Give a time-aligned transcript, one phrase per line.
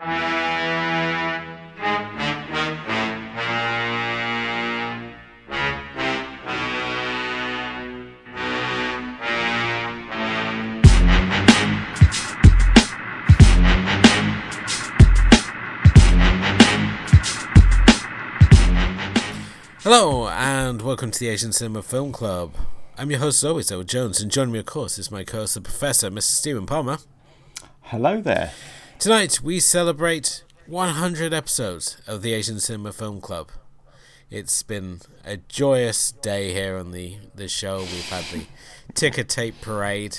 [0.00, 0.16] Hello,
[20.28, 22.54] and welcome to the Asian Cinema Film Club.
[22.96, 25.56] I'm your host, Zoe Zoe Jones, and joining me, of course, is my co host,
[25.56, 26.22] the Professor, Mr.
[26.22, 26.96] Stephen Palmer.
[27.82, 28.52] Hello there.
[29.00, 33.50] Tonight, we celebrate 100 episodes of the Asian Cinema Film Club.
[34.28, 37.78] It's been a joyous day here on the, the show.
[37.78, 38.44] We've had the
[38.92, 40.18] ticker tape parade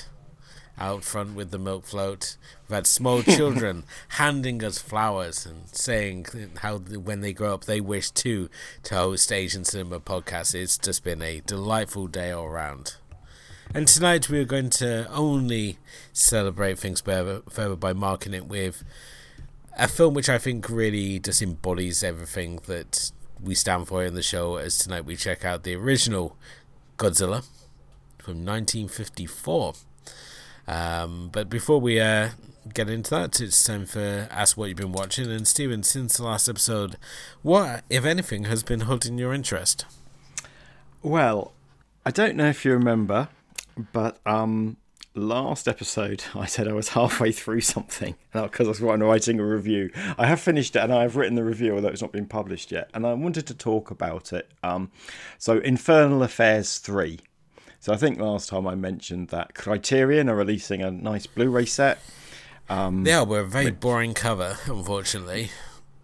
[0.80, 2.38] out front with the milk float.
[2.68, 6.26] We've had small children handing us flowers and saying
[6.62, 8.50] how when they grow up they wish too
[8.82, 10.56] to host Asian Cinema podcasts.
[10.56, 12.96] It's just been a delightful day all around.
[13.74, 15.78] And tonight we are going to only
[16.12, 18.84] celebrate things further, by marking it with
[19.78, 24.22] a film which I think really just embodies everything that we stand for in the
[24.22, 24.58] show.
[24.58, 26.36] As tonight we check out the original
[26.98, 27.46] Godzilla
[28.18, 29.74] from 1954.
[30.68, 32.32] Um, but before we uh,
[32.74, 35.32] get into that, it's time for Ask What You've Been Watching.
[35.32, 36.98] And Stephen, since the last episode,
[37.42, 39.86] what, if anything, has been holding your interest?
[41.02, 41.54] Well,
[42.06, 43.30] I don't know if you remember,
[43.92, 44.78] but um,
[45.16, 49.92] last episode I said I was halfway through something because I was writing a review.
[50.18, 52.72] I have finished it and I have written the review, although it's not been published
[52.72, 52.90] yet.
[52.94, 54.50] And I wanted to talk about it.
[54.64, 54.92] Um,
[55.38, 57.20] so, Infernal Affairs 3
[57.82, 62.00] so I think last time I mentioned that Criterion are releasing a nice Blu-ray set.
[62.70, 65.50] Um, yeah, we're a very with, boring cover, unfortunately.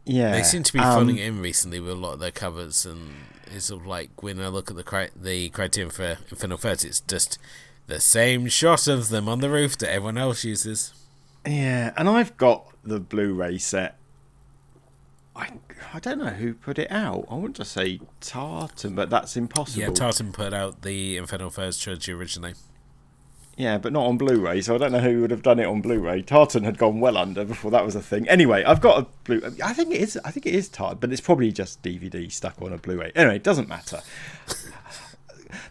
[0.03, 2.83] Yeah, they seem to be um, it in recently with a lot of their covers,
[2.83, 3.13] and
[3.53, 6.56] it's sort uh, of like when I look at the cri- the Criterion for Infernal
[6.56, 7.38] Affairs, it's just
[7.88, 10.94] the same shot of them on the roof that everyone else uses.
[11.45, 13.98] Yeah, and I've got the Blu-ray set.
[15.36, 15.50] I
[15.94, 17.25] I don't know who put it out.
[17.30, 19.81] I want to say Tartan, but that's impossible.
[19.81, 22.53] Yeah, Tartan put out the Infernal Affairs trilogy originally.
[23.57, 25.81] Yeah, but not on Blu-ray, so I don't know who would have done it on
[25.81, 26.22] Blu-ray.
[26.22, 28.29] Tartan had gone well under before that was a thing.
[28.29, 29.41] Anyway, I've got a Blu.
[29.63, 30.18] I think it is.
[30.23, 33.12] I think it is Tartan, but it's probably just DVD stuck on a Blu-ray.
[33.16, 34.01] Anyway, it doesn't matter.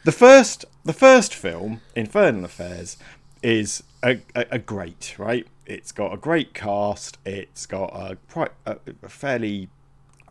[0.04, 2.96] the first, the first film, Infernal Affairs,
[3.40, 5.46] is a, a, a great right.
[5.64, 7.18] It's got a great cast.
[7.24, 8.18] It's got a
[8.66, 9.68] a, a fairly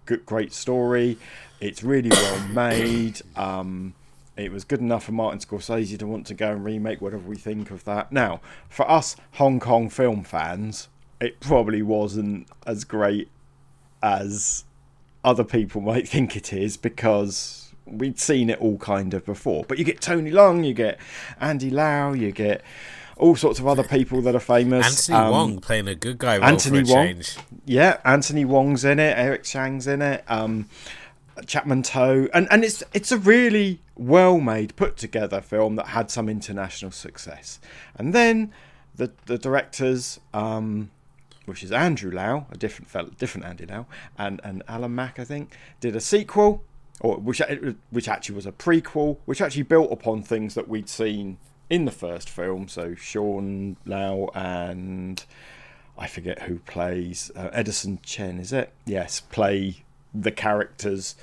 [0.05, 1.17] good, great story.
[1.61, 3.21] It's really well made.
[3.37, 3.93] Um,
[4.37, 7.37] it was good enough for Martin Scorsese to want to go and remake whatever we
[7.37, 8.11] think of that.
[8.11, 10.89] Now, for us Hong Kong film fans,
[11.21, 13.29] it probably wasn't as great
[14.03, 14.65] as
[15.23, 19.63] other people might think it is because we'd seen it all kind of before.
[19.67, 20.99] But you get Tony Leung, you get
[21.39, 22.61] Andy Lau, you get
[23.17, 24.85] all sorts of other people that are famous.
[24.85, 26.37] Anthony um, Wong playing a good guy.
[26.37, 27.37] Anthony Wong, change.
[27.65, 29.17] yeah, Anthony Wong's in it.
[29.17, 30.23] Eric Tsang's in it.
[30.27, 30.67] Um,
[31.45, 36.09] Chapman To, and and it's it's a really well made, put together film that had
[36.09, 37.59] some international success.
[37.95, 38.51] And then
[38.95, 40.91] the the directors, um,
[41.45, 43.85] which is Andrew Lau, a different fellow, different Andy Lau,
[44.17, 46.63] and and Alan Mak, I think, did a sequel,
[46.99, 47.41] or which
[47.89, 51.37] which actually was a prequel, which actually built upon things that we'd seen
[51.69, 52.67] in the first film.
[52.67, 55.23] So Sean Lau and
[55.97, 58.39] I forget who plays uh, Edison Chen.
[58.39, 58.71] Is it?
[58.85, 59.84] Yes, play
[60.23, 61.15] the characters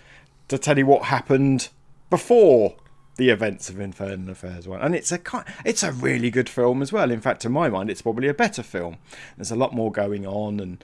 [0.48, 1.69] to tell you what happened
[2.10, 2.75] before
[3.16, 5.20] the events of Infernal Affairs one, and it's a
[5.64, 7.10] it's a really good film as well.
[7.10, 8.97] In fact, to my mind, it's probably a better film.
[9.36, 10.82] There's a lot more going on, and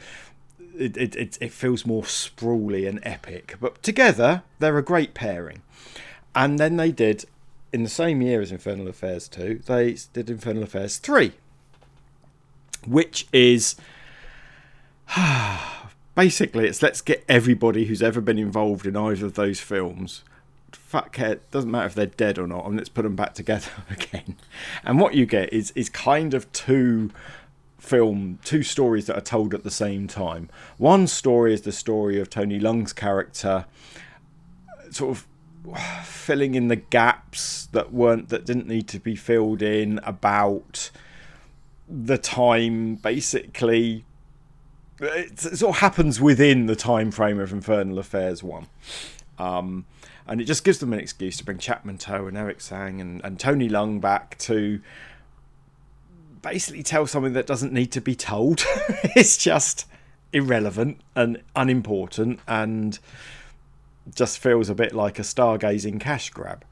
[0.76, 3.56] it it it, it feels more sprawly and epic.
[3.60, 5.62] But together, they're a great pairing.
[6.34, 7.24] And then they did
[7.72, 11.32] in the same year as Infernal Affairs 2, they did Infernal Affairs 3,
[12.86, 13.76] which is
[16.18, 20.24] basically it's let's get everybody who's ever been involved in either of those films.
[20.72, 23.70] Fuck it, doesn't matter if they're dead or not, and let's put them back together
[23.90, 24.36] again.
[24.82, 27.10] And what you get is is kind of two
[27.78, 30.50] film two stories that are told at the same time.
[30.76, 33.66] One story is the story of Tony Leung's character,
[34.90, 35.26] sort of
[36.04, 40.90] filling in the gaps that weren't that didn't need to be filled in about
[41.88, 44.04] the time basically
[45.00, 48.66] it, sort of happens within the time frame of Infernal Affairs 1
[49.38, 49.86] um,
[50.26, 53.24] and it just gives them an excuse to bring Chapman To and Eric Tsang and,
[53.24, 54.80] and Tony Leung back to
[56.42, 58.64] basically tell something that doesn't need to be told
[59.16, 59.86] it's just
[60.32, 62.98] irrelevant and unimportant and
[64.14, 66.64] just feels a bit like a stargazing cash grab.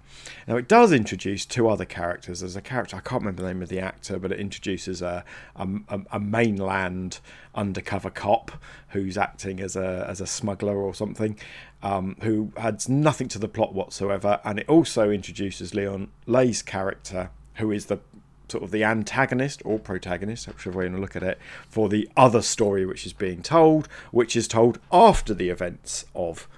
[0.47, 2.41] Now it does introduce two other characters.
[2.41, 5.25] There's a character I can't remember the name of the actor, but it introduces a
[5.57, 5.69] a,
[6.13, 7.21] a mainland
[7.55, 8.53] undercover cop
[8.89, 11.39] who's acting as a as a smuggler or something,
[11.83, 14.41] um, who adds nothing to the plot whatsoever.
[14.45, 18.01] And it also introduces Leon Lai's character, who is the
[18.49, 21.39] sort of the antagonist or protagonist, way you want to look at it,
[21.69, 26.49] for the other story which is being told, which is told after the events of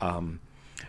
[0.00, 0.40] um,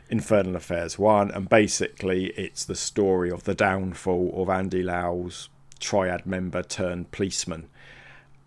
[0.09, 1.31] Infernal Affairs 1.
[1.31, 5.49] And basically, it's the story of the downfall of Andy Lau's
[5.79, 7.67] triad member turned policeman.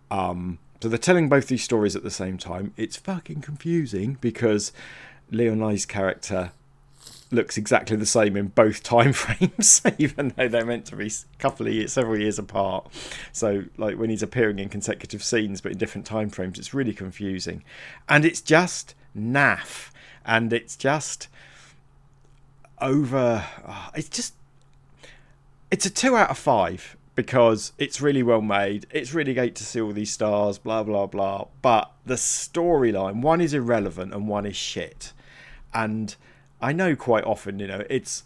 [0.09, 2.73] Um, so they're telling both these stories at the same time.
[2.75, 4.71] It's fucking confusing because
[5.29, 6.51] Leon Lai's character
[7.31, 11.37] looks exactly the same in both time frames, even though they're meant to be a
[11.39, 12.87] couple of years, several years apart.
[13.31, 16.93] So, like when he's appearing in consecutive scenes but in different time frames, it's really
[16.93, 17.63] confusing,
[18.09, 19.91] and it's just naff,
[20.25, 21.27] and it's just
[22.81, 23.45] over.
[23.67, 24.33] Oh, it's just
[25.69, 28.87] it's a two out of five because it's really well made.
[28.91, 31.47] It's really great to see all these stars, blah blah blah.
[31.61, 35.13] But the storyline, one is irrelevant and one is shit,
[35.73, 36.15] and
[36.61, 38.23] I know quite often, you know, it's.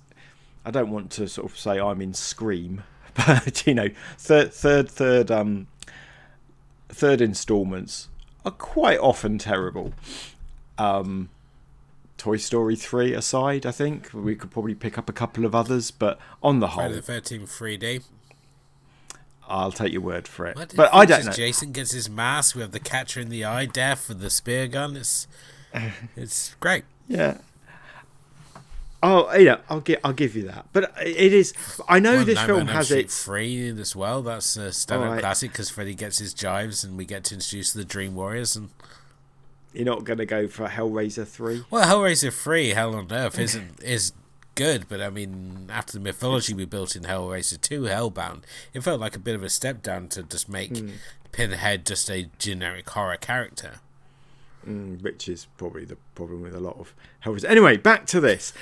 [0.68, 4.90] I don't want to sort of say I'm in Scream, but you know, third, third,
[4.90, 5.68] third, um,
[6.90, 8.10] third installments
[8.44, 9.94] are quite often terrible.
[10.78, 11.30] Um,
[12.18, 15.92] Toy Story 3 aside, I think we could probably pick up a couple of others,
[15.92, 18.04] but on the whole, Friday the Thirteenth 3D.
[19.48, 20.58] I'll take your word for it.
[20.76, 21.32] But I don't know.
[21.32, 22.56] Jason gets his mask.
[22.56, 24.96] We have the catcher in the eye, death with the spear gun.
[24.96, 25.28] It's
[26.16, 26.84] it's great.
[27.08, 27.38] Yeah.
[29.04, 30.66] Oh, yeah, I'll give I'll give you that.
[30.74, 31.54] But it is.
[31.88, 33.24] I know Well, this on film Elm has its.
[33.24, 34.24] free as well.
[34.24, 35.20] That's a standard Alright.
[35.22, 38.56] classic because Freddy gets his jives, and we get to introduce the Dream Warriors.
[38.56, 38.70] And
[39.76, 41.64] You're not going to go for Hellraiser three.
[41.70, 44.14] well, Hellraiser three, Hell on Earth isn't is
[44.56, 48.44] good, but I mean, after the mythology we built in Hellraiser two, Hellbound,
[48.74, 50.90] it felt like a bit of a step down to just make Hmm.
[51.32, 53.76] Pinhead just a generic horror character.
[54.66, 56.94] Mm, which is probably the problem with a lot of
[57.26, 57.46] Hellraiser.
[57.50, 58.54] Anyway, back to this.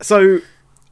[0.00, 0.40] So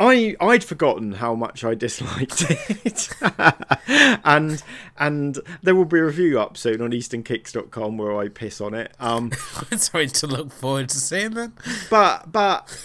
[0.02, 3.08] I I'd forgotten how much I disliked it,
[4.24, 4.60] and
[4.98, 8.92] and there will be a review up soon on EasternKicks.com where I piss on it.
[8.98, 9.30] Um,
[9.76, 11.52] Sorry to look forward to seeing that.
[11.88, 12.84] but but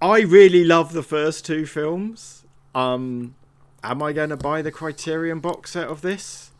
[0.00, 2.44] I really love the first two films.
[2.76, 3.34] Um,
[3.82, 6.52] am I going to buy the Criterion box set of this?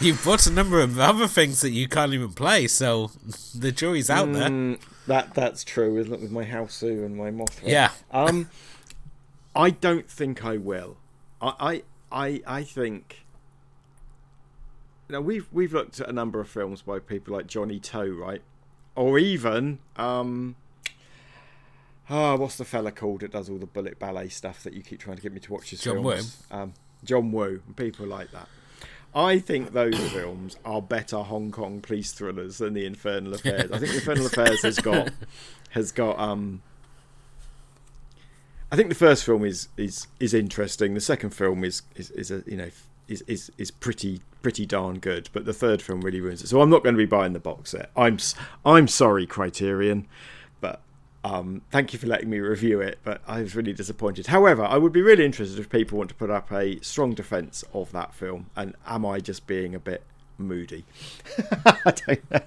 [0.00, 3.10] You've bought a number of other things that you can't even play, so
[3.54, 4.76] the jury's out there.
[5.06, 7.62] That that's true with with my Hausu and my Mothra.
[7.64, 7.90] Yeah.
[8.10, 8.48] Um,
[9.54, 10.96] I don't think I will.
[11.40, 13.24] I I I, I think.
[15.08, 18.42] Now we've we've looked at a number of films by people like Johnnie To, right?
[18.94, 20.56] Or even um.
[22.08, 25.00] Ah, what's the fella called that does all the bullet ballet stuff that you keep
[25.00, 26.42] trying to get me to watch his John films?
[26.52, 28.48] Um, John Woo and people like that.
[29.16, 33.72] I think those films are better Hong Kong police thrillers than the Infernal Affairs.
[33.72, 35.10] I think the Infernal Affairs has got
[35.70, 36.60] has got um
[38.70, 40.92] I think the first film is is is interesting.
[40.92, 42.68] The second film is is, is a you know
[43.08, 46.48] is, is is pretty pretty darn good, but the third film really ruins it.
[46.48, 47.90] So I'm not going to be buying the box set.
[47.96, 48.18] I'm
[48.66, 50.06] I'm sorry, Criterion,
[50.60, 50.82] but
[51.26, 53.00] um, thank you for letting me review it.
[53.02, 54.28] But I was really disappointed.
[54.28, 57.64] However, I would be really interested if people want to put up a strong defence
[57.74, 58.46] of that film.
[58.54, 60.04] And am I just being a bit
[60.38, 60.84] moody?
[61.66, 62.40] I don't know.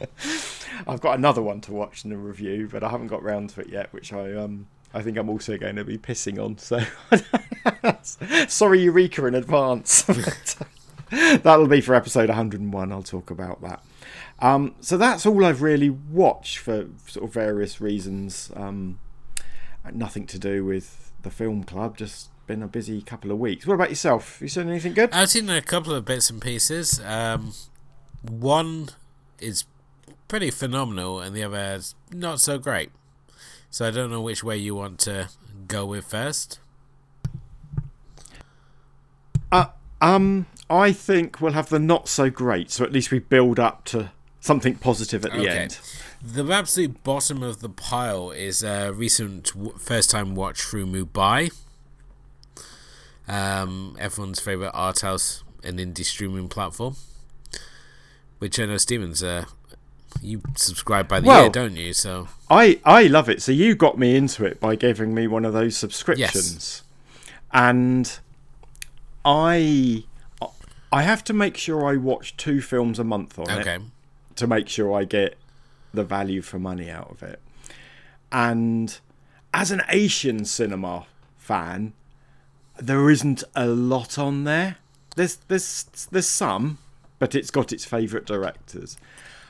[0.88, 3.60] I've got another one to watch in the review, but I haven't got round to
[3.60, 6.58] it yet, which I um I think I'm also going to be pissing on.
[6.58, 6.80] So
[8.48, 10.02] sorry, Eureka, in advance.
[11.10, 12.92] That'll be for episode 101.
[12.92, 13.84] I'll talk about that.
[14.40, 18.50] Um, so that's all I've really watched for sort of various reasons.
[18.56, 18.98] Um,
[19.92, 21.96] nothing to do with the film club.
[21.96, 23.66] Just been a busy couple of weeks.
[23.66, 24.40] What about yourself?
[24.40, 25.10] You seen anything good?
[25.12, 27.00] I've seen a couple of bits and pieces.
[27.04, 27.52] Um,
[28.22, 28.88] one
[29.38, 29.64] is
[30.28, 32.90] pretty phenomenal, and the other is not so great.
[33.70, 35.28] So I don't know which way you want to
[35.68, 36.58] go with first.
[39.52, 39.66] Uh,
[40.00, 42.70] um, I think we'll have the not so great.
[42.70, 45.48] So at least we build up to something positive at the Okay.
[45.58, 45.78] end.
[46.22, 51.50] The absolute bottom of the pile is a recent w- first time watch through Mubi.
[53.28, 56.96] Um, everyone's favourite art house and indie streaming platform.
[58.38, 59.44] Which I know Stevens, uh,
[60.22, 61.92] you subscribe by the Well- year, don't you?
[61.92, 63.42] So I I love it.
[63.42, 66.82] So you got me into it by giving me one of those subscriptions, yes.
[67.52, 68.18] and
[69.24, 70.04] I
[70.92, 73.78] I have to make sure I watch two films a month on it okay,
[74.40, 75.36] to make sure I get
[75.94, 77.40] the value for money out of it.
[78.32, 78.98] And
[79.54, 81.06] as an Asian cinema
[81.36, 81.92] fan,
[82.78, 84.76] there isn't a lot on there.
[85.16, 86.78] There's there's there's some,
[87.18, 88.96] but it's got its favourite directors.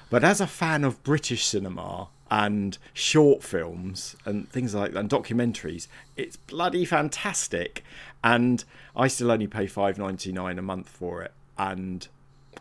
[0.08, 5.10] But as a fan of British cinema and short films and things like that, and
[5.10, 7.84] documentaries, it's bloody fantastic.
[8.24, 8.64] And
[8.96, 12.08] I still only pay five ninety nine a month for it, and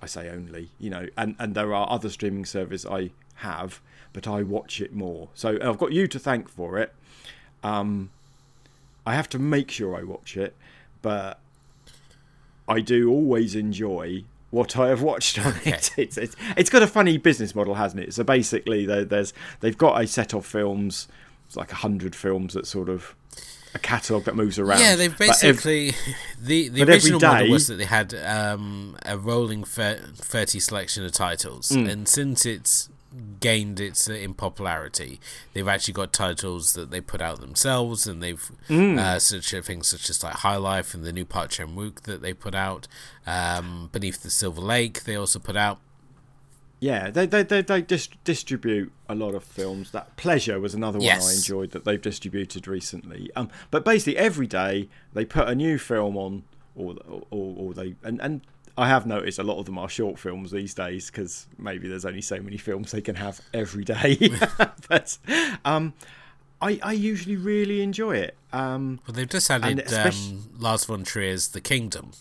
[0.01, 3.81] I say only, you know, and and there are other streaming services I have,
[4.13, 5.29] but I watch it more.
[5.33, 6.93] So I've got you to thank for it.
[7.63, 8.11] Um,
[9.05, 10.55] I have to make sure I watch it,
[11.01, 11.39] but
[12.67, 15.91] I do always enjoy what I have watched on it.
[15.97, 18.13] It's, it's it's got a funny business model, hasn't it?
[18.13, 21.07] So basically, there's they've got a set of films,
[21.47, 23.15] it's like a hundred films that sort of
[23.73, 24.79] a catalogue that moves around.
[24.79, 25.95] Yeah, they've basically ev-
[26.41, 31.11] the the original day, model was that they had um, a rolling thirty selection of
[31.11, 31.89] titles, mm.
[31.89, 32.89] and since it's
[33.39, 35.19] gained its uh, in popularity.
[35.53, 38.99] They've actually got titles that they put out themselves, and they've mm.
[38.99, 42.21] uh, such things such as like High Life and the new Park Chan Wook that
[42.21, 42.87] they put out.
[43.25, 45.79] Um, Beneath the Silver Lake, they also put out.
[46.79, 49.91] Yeah, they they they, they dis- distribute a lot of films.
[49.91, 51.29] That Pleasure was another one yes.
[51.29, 53.29] I enjoyed that they've distributed recently.
[53.35, 56.43] Um, but basically every day they put a new film on,
[56.75, 56.95] or
[57.31, 58.41] or, or they and and
[58.77, 62.05] I have noticed a lot of them are short films these days because maybe there's
[62.05, 64.31] only so many films they can have every day.
[64.87, 65.17] but
[65.65, 65.93] um,
[66.61, 68.37] I, I usually really enjoy it.
[68.53, 72.11] Um, well, they've just added um, Lars von Trier's The Kingdom.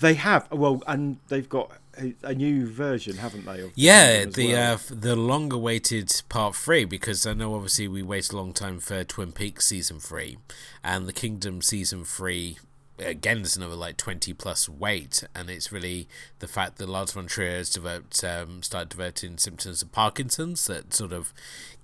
[0.00, 3.70] They have well, and they've got a, a new version, haven't they?
[3.74, 4.74] yeah, the well.
[4.74, 8.80] uh, the longer waited part three because I know obviously we waited a long time
[8.80, 10.38] for Twin Peaks season three,
[10.82, 12.58] and the Kingdom season three
[12.98, 17.26] again there's another like 20 plus weight and it's really the fact that Lars von
[17.26, 21.32] Trier has developed um, started developing symptoms of Parkinson's that sort of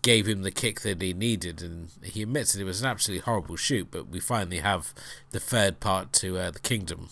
[0.03, 3.23] gave him the kick that he needed and he admits that it was an absolutely
[3.23, 4.93] horrible shoot but we finally have
[5.31, 7.09] the third part to uh, the kingdom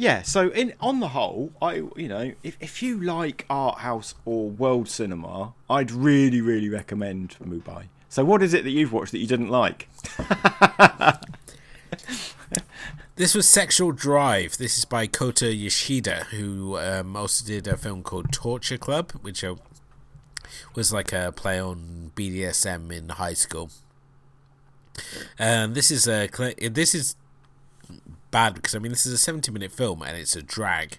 [0.00, 4.14] yeah so in on the whole i you know if, if you like art house
[4.24, 9.12] or world cinema i'd really really recommend Mubi so what is it that you've watched
[9.12, 9.88] that you didn't like
[13.16, 14.56] this was Sexual Drive.
[14.56, 19.44] This is by Kota Yoshida, who um, also did a film called Torture Club, which
[19.44, 19.56] uh,
[20.74, 23.70] was like a play on BDSM in high school.
[25.38, 26.28] And this is a
[26.70, 27.16] this is
[28.30, 30.98] bad because I mean this is a seventy minute film and it's a drag.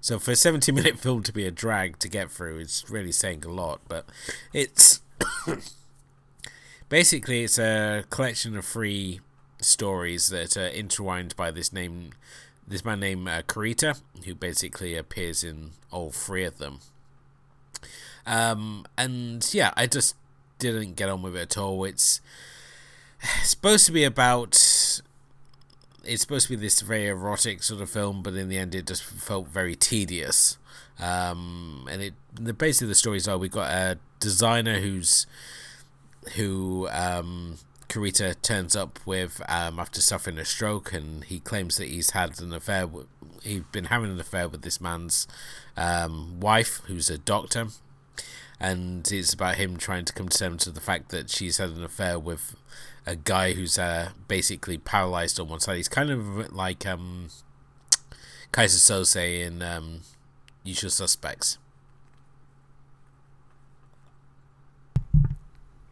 [0.00, 3.12] So for a seventy minute film to be a drag to get through, it's really
[3.12, 3.80] saying a lot.
[3.88, 4.06] But
[4.52, 5.00] it's
[6.88, 9.20] basically it's a collection of three
[9.60, 12.10] stories that are intertwined by this name,
[12.66, 16.80] this man named uh, Kurita, who basically appears in all three of them.
[18.26, 20.14] Um, and yeah, I just
[20.58, 21.84] didn't get on with it at all.
[21.84, 22.20] It's
[23.42, 25.00] supposed to be about.
[26.04, 28.86] It's supposed to be this very erotic sort of film, but in the end, it
[28.86, 30.58] just felt very tedious.
[31.00, 35.26] Um, and it the basically the stories are we've got a designer who's
[36.36, 41.88] who um, Kurita turns up with um, after suffering a stroke, and he claims that
[41.88, 42.88] he's had an affair.
[43.42, 45.26] He's been having an affair with this man's
[45.76, 47.68] um, wife, who's a doctor,
[48.60, 51.70] and it's about him trying to come to terms with the fact that she's had
[51.70, 52.56] an affair with
[53.06, 55.76] a guy who's uh, basically paralyzed on one side.
[55.76, 57.28] He's kind of like um,
[58.52, 60.00] Keyser Söze in um,
[60.62, 61.58] Usual Suspects.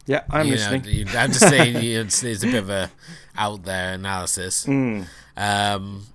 [0.07, 1.07] Yeah, I'm you listening.
[1.07, 2.90] Know, I'm just saying it's, it's, a bit of a
[3.37, 4.67] out there analysis.
[4.81, 5.07] Mm.
[5.37, 6.07] Um,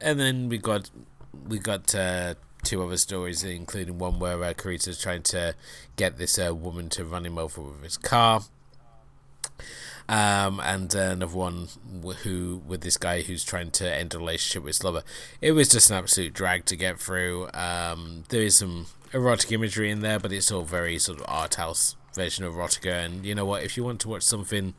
[0.00, 0.90] and then we got
[1.48, 5.54] we got uh, two other stories, including one where uh, Kurita's trying to
[5.96, 8.42] get this uh, woman to run him over with his car.
[10.08, 11.68] Um, and uh, another one
[12.22, 15.02] who with this guy who's trying to end a relationship with his lover.
[15.42, 17.48] It was just an absolute drag to get through.
[17.52, 21.56] Um, there is some erotic imagery in there, but it's all very sort of art
[21.56, 23.04] house version of erotica.
[23.04, 23.62] And you know what?
[23.62, 24.72] If you want to watch something,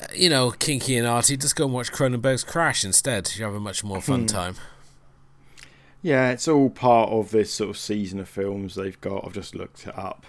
[0.00, 3.30] uh, you know, kinky and arty, just go and watch Cronenberg's Crash instead.
[3.36, 4.26] You have a much more fun hmm.
[4.26, 4.54] time.
[6.02, 9.24] Yeah, it's all part of this sort of season of films they've got.
[9.24, 10.24] I've just looked it up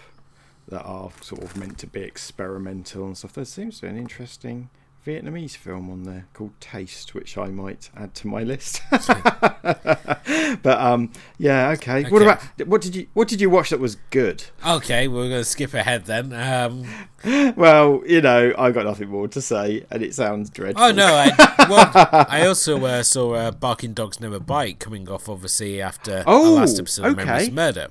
[0.71, 3.33] that are sort of meant to be experimental and stuff.
[3.33, 4.69] There seems to be an interesting
[5.05, 8.81] Vietnamese film on there called Taste, which I might add to my list.
[8.91, 12.01] but um, yeah, okay.
[12.01, 12.09] okay.
[12.09, 14.43] What about what did you what did you watch that was good?
[14.65, 16.31] Okay, we're going to skip ahead then.
[16.33, 20.83] Um, well, you know, I've got nothing more to say, and it sounds dreadful.
[20.83, 25.27] Oh no, I, well, I also uh, saw uh, Barking Dogs Never Bite coming off,
[25.27, 27.25] obviously after oh, the last episode of okay.
[27.25, 27.87] Memories Murder.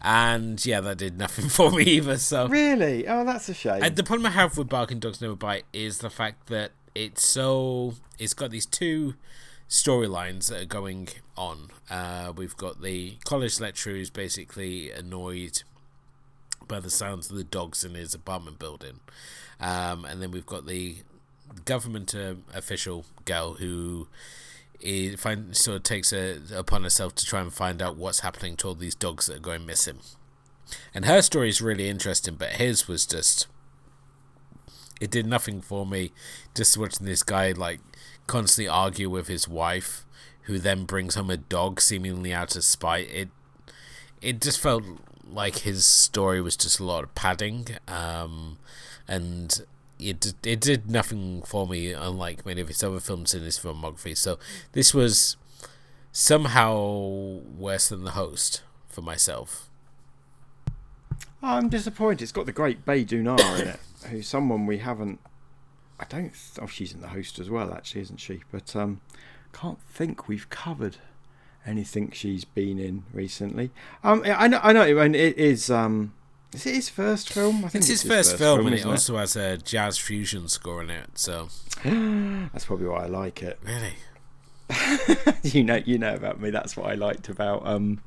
[0.00, 2.18] And yeah, that did nothing for me either.
[2.18, 3.82] So really, oh, that's a shame.
[3.82, 7.26] And the problem I have with Barking Dogs Never Bite is the fact that it's
[7.26, 9.14] so it's got these two
[9.68, 11.68] storylines that are going on.
[11.90, 15.62] Uh, we've got the college lecturer who's basically annoyed
[16.66, 19.00] by the sounds of the dogs in his apartment building,
[19.60, 20.96] um, and then we've got the
[21.64, 24.06] government uh, official girl who
[24.80, 28.56] is, find, sort of takes it upon herself to try and find out what's happening
[28.56, 29.98] to all these dogs that are going missing.
[30.94, 33.46] And her story is really interesting, but his was just.
[35.00, 36.12] It did nothing for me.
[36.54, 37.80] Just watching this guy, like,
[38.26, 40.04] constantly argue with his wife,
[40.42, 43.08] who then brings home a dog seemingly out of spite.
[43.10, 43.28] It.
[44.20, 44.82] It just felt
[45.24, 47.68] like his story was just a lot of padding.
[47.86, 48.58] Um,
[49.06, 49.64] and
[49.98, 54.16] it it did nothing for me, unlike many of his other films in his filmography.
[54.16, 54.38] So
[54.72, 55.36] this was
[56.12, 59.68] somehow worse than the host for myself.
[61.42, 62.22] I'm disappointed.
[62.22, 65.20] It's got the great Doona in it, who's someone we haven't.
[66.00, 66.32] I don't.
[66.60, 68.42] Oh, she's in the host as well, actually, isn't she?
[68.50, 69.00] But um,
[69.52, 70.96] can't think we've covered
[71.66, 73.70] anything she's been in recently.
[74.02, 74.60] Um, I know.
[74.62, 74.98] I know.
[74.98, 75.70] And it is.
[75.70, 76.12] Um,
[76.52, 77.64] is it his first film?
[77.64, 79.58] I think it's, it's his, his, first, first film, film, and it also has a
[79.58, 81.18] jazz fusion score in it.
[81.18, 81.48] So
[81.84, 83.58] that's probably why I like it.
[83.62, 83.94] Really?
[85.42, 86.50] you know, you know about me.
[86.50, 87.66] That's what I liked about.
[87.66, 88.00] Um,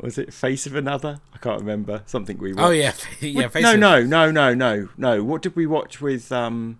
[0.00, 1.20] was it Face of Another?
[1.34, 2.02] I can't remember.
[2.06, 2.64] Something we watched.
[2.64, 3.48] Oh yeah, yeah.
[3.48, 3.80] Face no, of...
[3.80, 5.24] no, no, no, no, no.
[5.24, 6.78] What did we watch with um,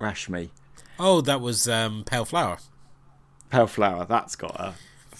[0.00, 0.50] Rashmi?
[0.98, 2.58] Oh, that was um, Pale Flower.
[3.50, 4.06] Pale Flower.
[4.06, 4.74] That's got a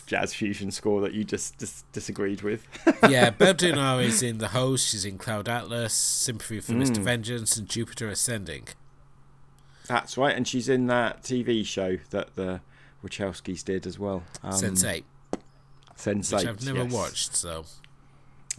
[0.06, 2.66] jazz fusion score that you just, just disagreed with.
[3.08, 3.54] yeah, Bae
[4.00, 6.82] is in The Host, she's in Cloud Atlas, Sympathy for mm.
[6.82, 6.98] Mr.
[6.98, 8.68] Vengeance, and Jupiter Ascending.
[9.88, 12.60] That's right, and she's in that TV show that the
[13.04, 14.22] Wachowskis did as well.
[14.42, 15.04] Um, Sense8.
[15.96, 16.32] Sense8.
[16.32, 16.92] Which I've never yes.
[16.92, 17.64] watched, so.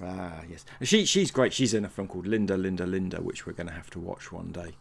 [0.01, 0.63] Ah, yes.
[0.83, 1.53] She she's great.
[1.53, 4.31] She's in a film called Linda, Linda, Linda, which we're going to have to watch
[4.31, 4.75] one day.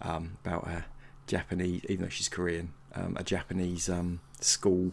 [0.00, 0.86] Um, about a
[1.26, 4.92] Japanese, even though she's Korean, um, a Japanese um, school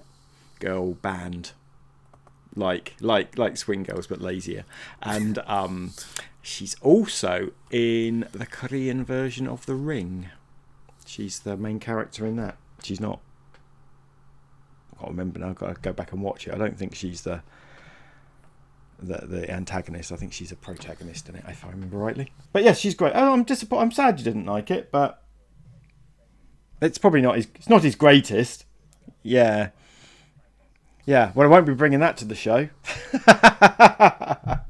[0.60, 1.52] girl band.
[2.56, 4.66] Like like like swing girls but lazier.
[5.02, 5.94] And um
[6.42, 10.30] she's also in the korean version of the ring.
[11.06, 12.58] She's the main character in that.
[12.84, 13.20] She's not
[14.94, 16.54] i can't remember now i've got to go back and watch it.
[16.54, 17.42] I don't think she's the
[19.00, 20.12] the, the antagonist.
[20.12, 22.32] I think she's a protagonist in it if i remember rightly.
[22.52, 23.14] But yes she's great.
[23.14, 25.22] Oh, i'm disappointed i'm sad you didn't like it but
[26.82, 28.66] it's probably not his it's not his greatest.
[29.22, 29.70] Yeah
[31.08, 32.70] yeah, well, I won't be bringing that to the show.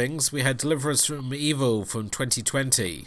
[0.00, 3.06] things we had Deliverance from Evil from 2020,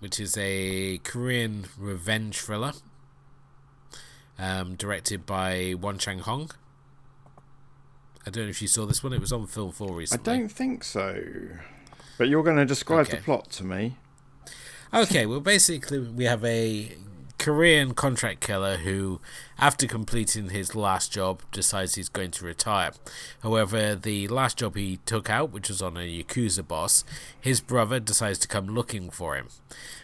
[0.00, 2.72] which is a Korean revenge thriller,
[4.36, 6.50] um, directed by Won Chang Hong.
[8.26, 9.12] I don't know if you saw this one.
[9.12, 10.32] It was on Film Four recently.
[10.32, 11.22] I don't think so.
[12.18, 13.18] But you're going to describe okay.
[13.18, 13.96] the plot to me.
[14.92, 16.96] Okay, well, basically, we have a
[17.38, 19.20] Korean contract killer who,
[19.58, 22.92] after completing his last job, decides he's going to retire.
[23.42, 27.04] However, the last job he took out, which was on a Yakuza boss,
[27.38, 29.48] his brother decides to come looking for him.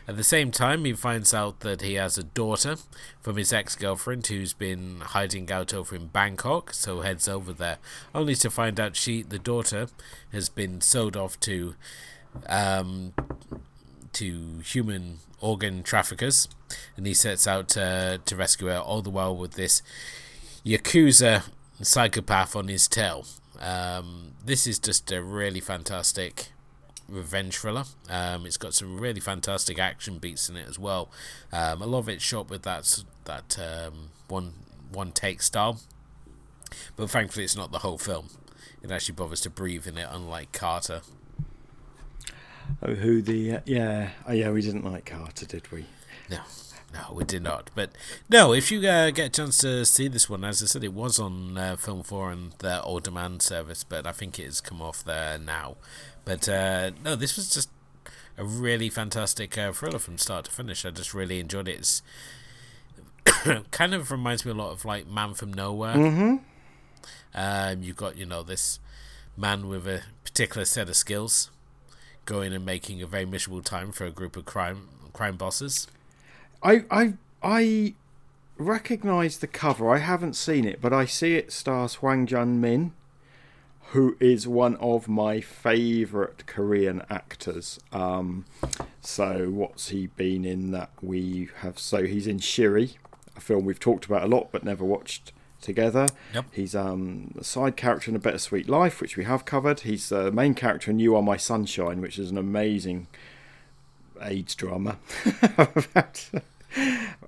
[0.06, 2.76] At the same time, he finds out that he has a daughter
[3.20, 7.78] from his ex girlfriend who's been hiding out over in Bangkok, so heads over there,
[8.14, 9.88] only to find out she, the daughter,
[10.32, 11.74] has been sold off to.
[12.48, 13.12] Um,
[14.12, 16.48] to human organ traffickers,
[16.96, 19.82] and he sets out to, to rescue her, all the while with this
[20.64, 21.44] Yakuza
[21.80, 23.24] psychopath on his tail.
[23.60, 26.52] Um, this is just a really fantastic
[27.08, 27.84] revenge thriller.
[28.08, 31.10] Um, it's got some really fantastic action beats in it as well.
[31.52, 34.52] Um, a lot of it's shot with that that um, one
[34.92, 35.80] one take style,
[36.96, 38.28] but thankfully it's not the whole film.
[38.82, 41.02] It actually bothers to breathe in it, unlike Carter.
[42.82, 45.86] Oh, who the uh, yeah oh yeah we didn't like Carter did we?
[46.30, 46.40] No,
[46.92, 47.70] no, we did not.
[47.74, 47.90] But
[48.28, 50.92] no, if you uh, get a chance to see this one, as I said, it
[50.92, 54.60] was on uh, Film Four and their on demand service, but I think it has
[54.60, 55.76] come off there now.
[56.24, 57.70] But uh, no, this was just
[58.36, 60.84] a really fantastic uh, thriller from start to finish.
[60.84, 61.78] I just really enjoyed it.
[61.78, 62.02] It's
[63.70, 65.96] kind of reminds me a lot of like Man from Nowhere.
[65.96, 66.36] Mm-hmm.
[67.34, 68.80] Um, you've got you know this
[69.36, 71.50] man with a particular set of skills
[72.30, 75.88] going and making a very miserable time for a group of crime crime bosses.
[76.62, 77.94] I I I
[78.56, 79.92] recognize the cover.
[79.92, 82.92] I haven't seen it, but I see it stars Hwang Jung Min,
[83.86, 87.80] who is one of my favorite Korean actors.
[87.92, 88.44] Um,
[89.00, 91.80] so what's he been in that we have?
[91.80, 92.94] So he's in Shiri,
[93.36, 96.06] a film we've talked about a lot but never watched together.
[96.34, 96.46] Yep.
[96.52, 99.80] He's um, a side character in A Bittersweet Life, which we have covered.
[99.80, 103.06] He's the main character in You Are My Sunshine, which is an amazing
[104.20, 104.98] AIDS drama.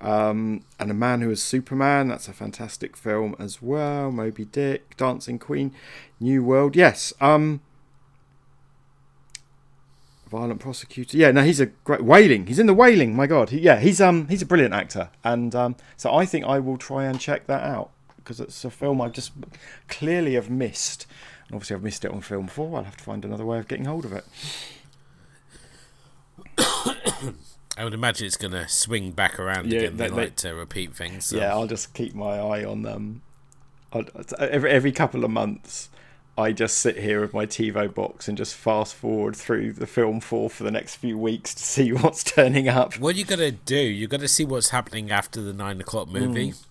[0.01, 4.11] um, and A Man Who is Superman, that's a fantastic film as well.
[4.11, 5.73] Moby Dick, Dancing Queen,
[6.21, 6.77] New World.
[6.77, 7.12] Yes.
[7.21, 7.61] Um,
[10.33, 11.18] Violent Prosecutor.
[11.18, 12.47] Yeah, no, he's a great Wailing.
[12.47, 13.14] He's in the Wailing.
[13.14, 16.47] My God, he, yeah, he's um he's a brilliant actor, and um, so I think
[16.47, 17.90] I will try and check that out
[18.23, 19.33] because it's a film I just
[19.89, 21.07] clearly have missed.
[21.49, 22.77] And obviously, I've missed it on film before.
[22.79, 24.25] I'll have to find another way of getting hold of it.
[27.77, 29.97] I would imagine it's going to swing back around Yeah, again.
[29.97, 31.27] They, they- they- like to repeat things.
[31.27, 31.37] So.
[31.39, 33.23] Yeah, I'll just keep my eye on them.
[33.93, 34.07] Um,
[34.39, 35.91] every every couple of months,
[36.39, 40.21] I just sit here with my TiVo box and just fast forward through the film
[40.21, 42.95] for for the next few weeks to see what's turning up.
[42.99, 45.79] What are you got to do, you got to see what's happening after the nine
[45.81, 46.65] o'clock movie, Mm.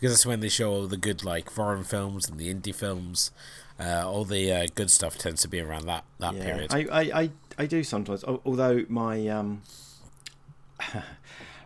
[0.00, 3.30] Because that's when they show all the good like foreign films and the indie films.
[3.80, 6.72] Uh, all the uh, good stuff tends to be around that that Yeah, period.
[6.74, 8.24] I, I, I, I do sometimes.
[8.24, 9.62] Although my um,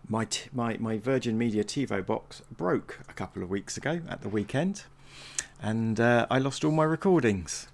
[0.09, 4.21] my t- my my Virgin Media TiVo box broke a couple of weeks ago at
[4.23, 4.85] the weekend,
[5.61, 7.69] and uh, I lost all my recordings.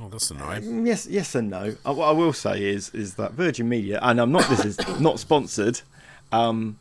[0.00, 0.62] oh, that's annoying.
[0.62, 1.74] Mm, Yes, yes, and no.
[1.84, 4.48] Uh, what I will say is is that Virgin Media, and I'm not.
[4.48, 5.80] This is not sponsored.
[6.30, 6.78] Um,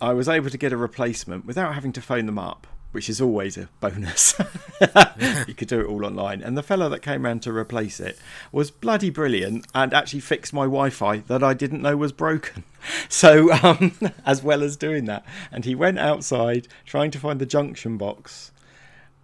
[0.00, 3.20] I was able to get a replacement without having to phone them up, which is
[3.20, 4.34] always a bonus.
[5.48, 6.42] you could do it all online.
[6.42, 8.18] And the fellow that came round to replace it
[8.52, 12.64] was bloody brilliant and actually fixed my Wi-Fi that I didn't know was broken.
[13.08, 13.92] So, um,
[14.26, 18.52] as well as doing that, and he went outside trying to find the junction box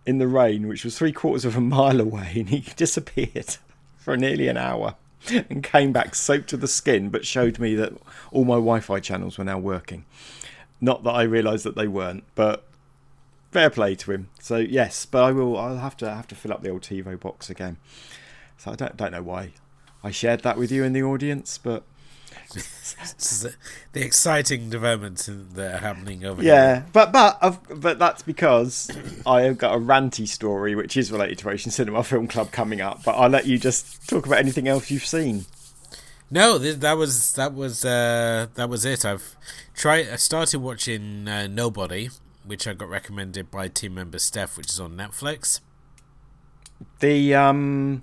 [0.06, 3.58] in the rain, which was three quarters of a mile away, and he disappeared
[3.98, 4.94] for nearly an hour
[5.28, 7.92] and came back soaked to the skin, but showed me that
[8.32, 10.04] all my Wi Fi channels were now working.
[10.80, 12.64] Not that I realised that they weren't, but
[13.50, 14.28] fair play to him.
[14.40, 15.56] So yes, but I will.
[15.58, 17.76] I'll have to have to fill up the old TiVo box again.
[18.56, 19.52] So I don't don't know why
[20.02, 21.84] I shared that with you in the audience, but
[22.52, 23.54] the,
[23.92, 26.54] the exciting developments that are happening over here.
[26.54, 28.90] Yeah, but but I've, but that's because
[29.26, 32.80] I have got a ranty story which is related to Asian Cinema Film Club coming
[32.80, 33.04] up.
[33.04, 35.46] But I'll let you just talk about anything else you've seen.
[36.30, 39.04] No, th- that was that was uh, that was it.
[39.04, 39.36] I've
[39.74, 40.08] tried.
[40.08, 42.08] I started watching uh, Nobody,
[42.44, 45.60] which I got recommended by team member Steph, which is on Netflix.
[47.00, 48.02] The um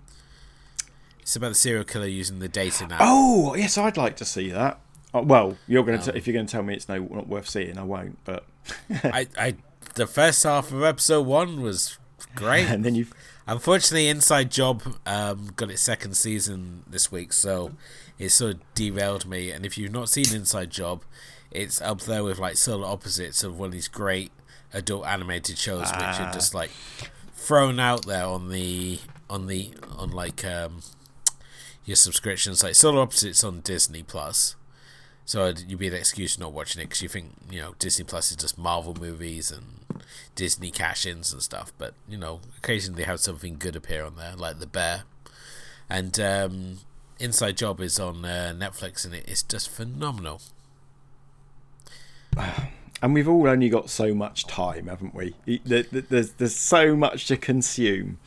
[1.22, 3.00] It's about the serial killer using the dating app.
[3.02, 4.80] oh yes, I'd like to see that.
[5.14, 7.78] Oh, well, you're gonna t- if you're gonna tell me it's no not worth seeing,
[7.78, 8.20] I won't.
[8.26, 8.46] But
[8.90, 9.56] I, I,
[9.96, 11.98] the first half of episode one was
[12.36, 12.68] great.
[12.68, 13.08] and then you
[13.50, 17.72] Unfortunately, Inside Job um, got its second season this week, so
[18.20, 19.52] it sort of derailed me.
[19.52, 21.04] And if you've not seen Inside Job,
[21.52, 24.32] it's up there with like Solar Opposites of one of these great
[24.74, 26.72] adult animated shows, which are just like
[27.36, 29.00] thrown out there on the
[29.30, 30.82] on the on like um,
[31.86, 32.64] your subscriptions.
[32.64, 34.56] Like Solar Opposites on Disney Plus,
[35.26, 38.06] so you'd be an excuse for not watching it because you think you know Disney
[38.06, 40.04] Plus is just Marvel movies and
[40.36, 41.72] Disney cash-ins and stuff.
[41.78, 45.04] But you know, occasionally they have something good appear on there, like The Bear,
[45.90, 46.78] and um,
[47.20, 50.42] Inside Job is on uh, Netflix, and it is just phenomenal.
[53.02, 55.34] and we've all only got so much time, haven't we?
[55.66, 58.20] There- there- There's there's so much to consume.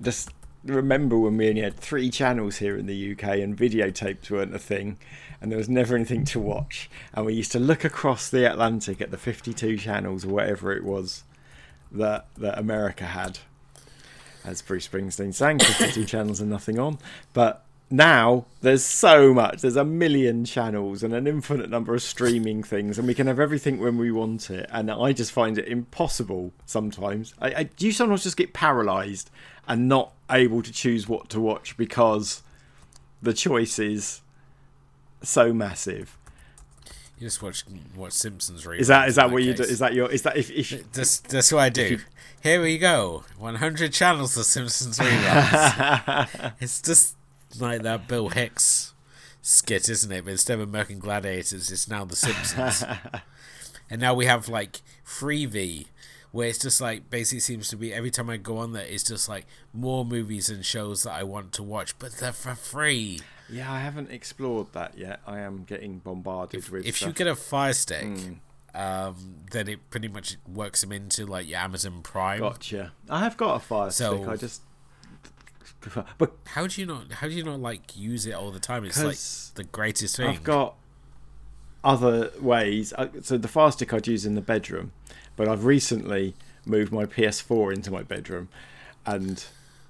[0.00, 0.30] Just
[0.64, 4.58] remember when we only had three channels here in the UK and videotapes weren't a
[4.60, 4.98] thing,
[5.40, 9.00] and there was never anything to watch, and we used to look across the Atlantic
[9.00, 11.24] at the 52 channels or whatever it was
[11.90, 13.40] that that America had.
[14.44, 16.98] As Bruce Springsteen sang, 52 channels and nothing on,
[17.32, 22.62] but now there's so much there's a million channels and an infinite number of streaming
[22.62, 25.68] things and we can have everything when we want it and i just find it
[25.68, 29.30] impossible sometimes i, I do you sometimes just get paralyzed
[29.68, 32.42] and not able to choose what to watch because
[33.20, 34.22] the choice is
[35.22, 36.16] so massive
[37.18, 38.80] You just watch watch Simpsons reruns.
[38.80, 41.20] is that is that what you do is that your is that if, if That's
[41.20, 41.98] that's what I do.
[42.42, 43.22] Here we go.
[43.38, 46.52] 100 channels of Simpsons reruns.
[46.60, 47.14] it's just
[47.58, 48.92] like that Bill Hicks
[49.40, 50.24] skit, isn't it?
[50.24, 52.84] But instead of American Gladiators, it's now The Simpsons.
[53.90, 55.86] and now we have like Freevee,
[56.30, 59.02] where it's just like basically seems to be every time I go on there, it's
[59.04, 63.20] just like more movies and shows that I want to watch, but they're for free.
[63.50, 67.34] yeah i haven't explored that yet i am getting bombarded with If you get a
[67.34, 68.08] Fire Stick,
[68.74, 69.14] um,
[69.50, 72.40] then it pretty much works them into like your Amazon Prime.
[72.40, 74.62] gotcha i have got a fire So- stick i just
[76.18, 77.12] but How do you not?
[77.12, 78.84] How do you not like use it all the time?
[78.84, 80.28] It's like the greatest thing.
[80.28, 80.74] I've got
[81.84, 82.92] other ways.
[82.96, 84.92] Uh, So the stick I'd use in the bedroom,
[85.36, 88.48] but I've recently moved my PS4 into my bedroom,
[89.06, 89.44] and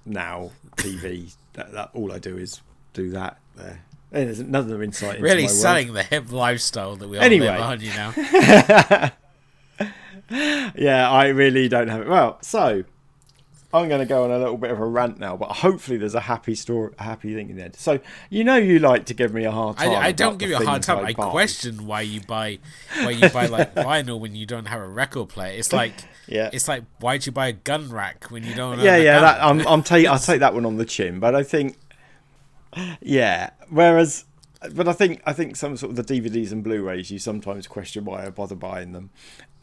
[0.07, 1.35] now TV.
[1.55, 2.61] that, that all I do is
[2.95, 3.83] do that there.
[4.11, 5.17] And there's another insight.
[5.17, 5.97] Into Really selling world.
[5.99, 7.47] the hip lifestyle that we all Anyway.
[7.47, 9.11] live on, you know.
[10.75, 12.09] Yeah, I really don't have it.
[12.09, 12.85] Well, so
[13.75, 16.15] I'm going to go on a little bit of a rant now, but hopefully there's
[16.15, 17.77] a happy story, a happy thing in the end.
[17.77, 19.97] So you know you like to give me a hard I, time.
[19.97, 21.05] I don't give you a hard time.
[21.05, 21.31] I buy.
[21.31, 22.59] question why you buy
[23.01, 25.59] why you buy like vinyl when you don't have a record player.
[25.59, 25.95] It's like
[26.29, 26.51] Yeah.
[26.53, 28.79] it's like why'd you buy a gun rack when you don't?
[28.79, 31.43] Yeah, yeah, that, I'm, I'm take, I'll take that one on the chin, but I
[31.43, 31.77] think,
[33.01, 33.51] yeah.
[33.69, 34.25] Whereas,
[34.73, 38.05] but I think, I think some sort of the DVDs and Blu-rays, you sometimes question
[38.05, 39.11] why I bother buying them,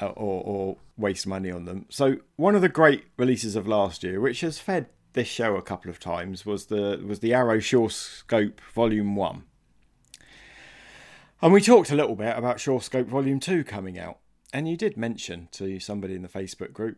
[0.01, 1.85] Uh, or, or waste money on them.
[1.89, 5.61] So one of the great releases of last year, which has fed this show a
[5.61, 9.43] couple of times, was the was the Arrow Shawscope Volume One.
[11.41, 14.19] And we talked a little bit about Shawscope Volume 2 coming out.
[14.53, 16.97] And you did mention to somebody in the Facebook group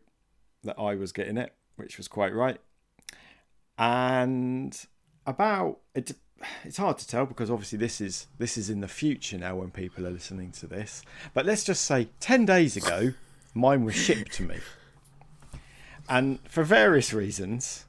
[0.64, 2.60] that I was getting it, which was quite right.
[3.78, 4.80] And
[5.26, 6.14] about it,
[6.64, 9.72] it's hard to tell because obviously this is this is in the future now when
[9.72, 11.04] people are listening to this.
[11.34, 13.14] But let's just say 10 days ago,
[13.54, 14.58] mine was shipped to me.
[16.10, 17.86] And for various reasons,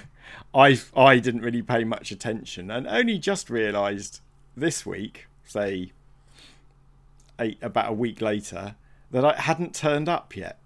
[0.54, 4.20] I I didn't really pay much attention and only just realised
[4.56, 5.92] this week, say
[7.38, 8.76] eight, about a week later,
[9.10, 10.58] that I hadn't turned up yet.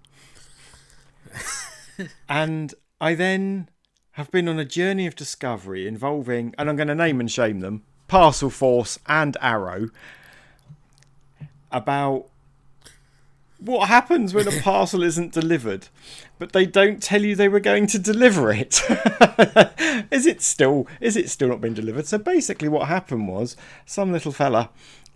[2.29, 3.69] and I then
[4.13, 7.61] have been on a journey of discovery involving, and I'm going to name and shame
[7.61, 9.89] them, Parcel Force and Arrow,
[11.71, 12.27] about
[13.61, 15.87] what happens when a parcel isn't delivered,
[16.39, 18.81] but they don't tell you they were going to deliver it.
[20.11, 22.07] is it still is it still not been delivered?
[22.07, 24.71] So basically, what happened was some little fella,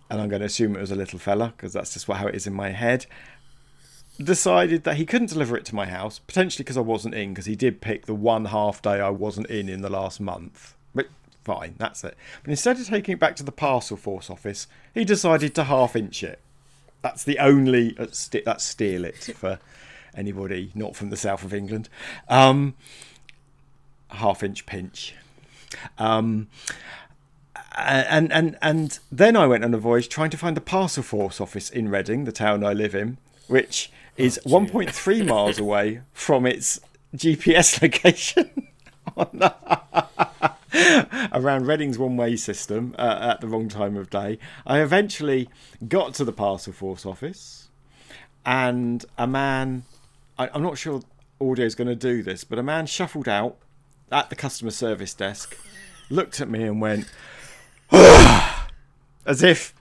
[0.08, 2.28] and I'm going to assume it was a little fella because that's just what, how
[2.28, 3.06] it is in my head,
[4.18, 7.46] decided that he couldn't deliver it to my house, potentially because I wasn't in, because
[7.46, 10.74] he did pick the one half day I wasn't in in the last month.
[10.94, 11.08] But
[11.44, 12.16] fine, that's it.
[12.42, 15.96] But instead of taking it back to the parcel force office, he decided to half
[15.96, 16.40] inch it.
[17.02, 18.06] That's the only uh,
[18.44, 19.58] that's steal it for
[20.14, 21.88] anybody not from the south of England.
[22.28, 22.74] Um,
[24.10, 25.14] half inch pinch.
[25.98, 26.48] Um,
[27.76, 31.40] and and and then I went on a voyage trying to find the parcel force
[31.40, 36.80] office in Reading, the town I live in, which is 1.3 miles away from its
[37.14, 38.68] GPS location
[39.16, 39.50] on
[41.32, 44.38] around Reading's one-way system uh, at the wrong time of day.
[44.66, 45.48] I eventually
[45.86, 47.68] got to the parcel force office,
[48.44, 49.84] and a man.
[50.38, 51.02] I, I'm not sure
[51.40, 53.56] audio is going to do this, but a man shuffled out
[54.10, 55.56] at the customer service desk,
[56.10, 57.10] looked at me, and went
[57.92, 59.74] as if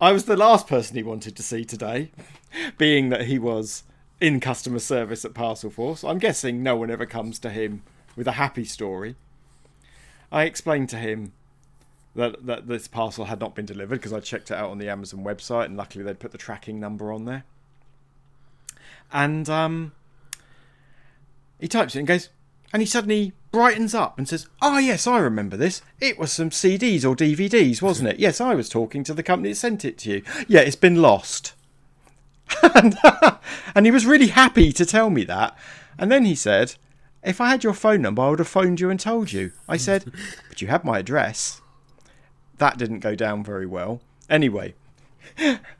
[0.00, 2.10] I was the last person he wanted to see today,
[2.78, 3.82] being that he was
[4.18, 6.02] in customer service at Parcel Force.
[6.02, 7.82] I'm guessing no one ever comes to him
[8.16, 9.16] with a happy story.
[10.32, 11.32] I explained to him
[12.14, 14.88] that, that this parcel had not been delivered because I checked it out on the
[14.88, 17.44] Amazon website and luckily they'd put the tracking number on there.
[19.12, 19.92] And um,
[21.58, 22.30] he types it and goes,
[22.72, 25.82] and he suddenly brightens up and says, Oh, yes, I remember this.
[26.00, 28.18] It was some CDs or DVDs, wasn't it?
[28.18, 30.22] Yes, I was talking to the company that sent it to you.
[30.48, 31.54] Yeah, it's been lost.
[32.74, 32.96] and,
[33.74, 35.56] and he was really happy to tell me that.
[35.98, 36.74] And then he said,
[37.22, 39.52] If I had your phone number, I would have phoned you and told you.
[39.68, 40.12] I said,
[40.48, 41.60] But you have my address.
[42.58, 44.00] That didn't go down very well.
[44.28, 44.74] Anyway,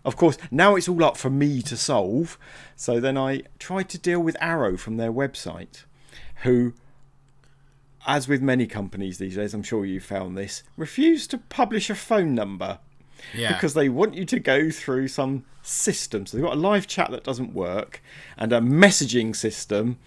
[0.04, 2.38] of course, now it's all up for me to solve.
[2.74, 5.84] So then I tried to deal with Arrow from their website,
[6.42, 6.72] who,
[8.06, 11.94] as with many companies these days, I'm sure you found this, refuse to publish a
[11.94, 12.78] phone number
[13.34, 13.52] Yeah.
[13.52, 16.24] because they want you to go through some system.
[16.26, 18.02] So they've got a live chat that doesn't work
[18.38, 19.98] and a messaging system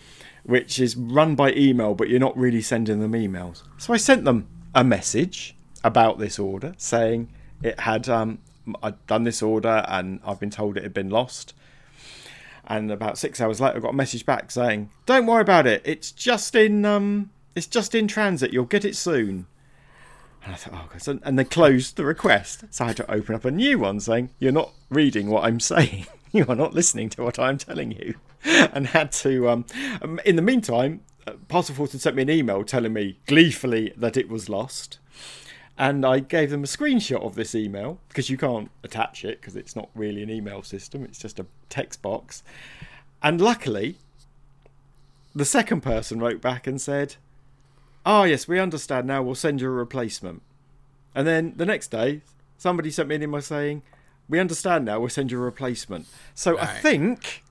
[0.43, 3.63] which is run by email, but you're not really sending them emails.
[3.77, 8.39] So I sent them a message about this order saying it had um,
[8.81, 11.53] I'd done this order and I've been told it had been lost.
[12.65, 15.81] And about six hours later, I got a message back saying, "Don't worry about it.
[15.85, 18.53] It's just in um, it's just in transit.
[18.53, 19.47] You'll get it soon."
[20.45, 21.21] And I thought, oh, God.
[21.23, 22.65] And they closed the request.
[22.69, 25.59] So I had to open up a new one saying, You're not reading what I'm
[25.73, 26.07] saying.
[26.31, 28.15] You are not listening to what I'm telling you.
[28.45, 29.65] And had to, um,
[30.01, 34.17] um, in the meantime, uh, Parcel had sent me an email telling me gleefully that
[34.17, 34.99] it was lost.
[35.77, 39.55] And I gave them a screenshot of this email because you can't attach it because
[39.55, 42.43] it's not really an email system, it's just a text box.
[43.21, 43.95] And luckily,
[45.33, 47.15] the second person wrote back and said,
[48.05, 49.23] Oh, yes, we understand now.
[49.23, 50.41] We'll send you a replacement.
[51.15, 52.21] And then the next day,
[52.57, 53.83] somebody sent me an email saying,
[54.27, 54.99] We understand now.
[54.99, 56.07] We'll send you a replacement.
[56.33, 57.43] So I think,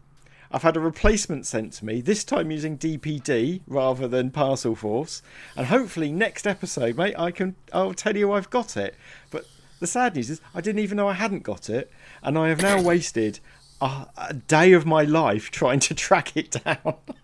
[0.50, 5.22] I've had a replacement sent to me, this time using DPD rather than Parcel Force.
[5.56, 8.94] And hopefully next episode, mate, I can I'll tell you I've got it.
[9.30, 9.46] But
[9.80, 11.90] the sad news is I didn't even know I hadn't got it,
[12.22, 13.40] and I have now wasted
[13.80, 16.96] a, a day of my life trying to track it down.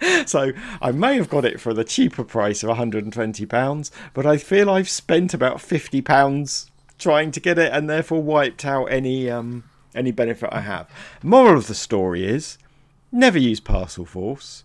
[0.26, 4.36] so I may have got it for the cheaper price of 120 pounds, but I
[4.36, 9.30] feel I've spent about 50 pounds trying to get it, and therefore wiped out any
[9.30, 10.88] um, any benefit I have.
[11.22, 12.58] Moral of the story is
[13.10, 14.64] never use Parcelforce.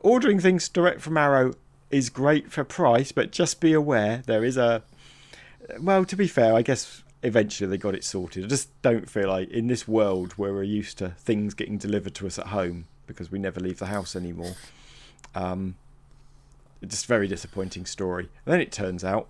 [0.00, 1.54] Ordering things direct from Arrow
[1.90, 4.82] is great for price, but just be aware there is a.
[5.80, 8.44] Well, to be fair, I guess eventually they got it sorted.
[8.44, 12.14] I just don't feel like in this world where we're used to things getting delivered
[12.16, 14.54] to us at home because we never leave the house anymore.
[15.34, 15.76] Um,
[16.86, 18.28] just very disappointing story.
[18.44, 19.28] And then it turns out,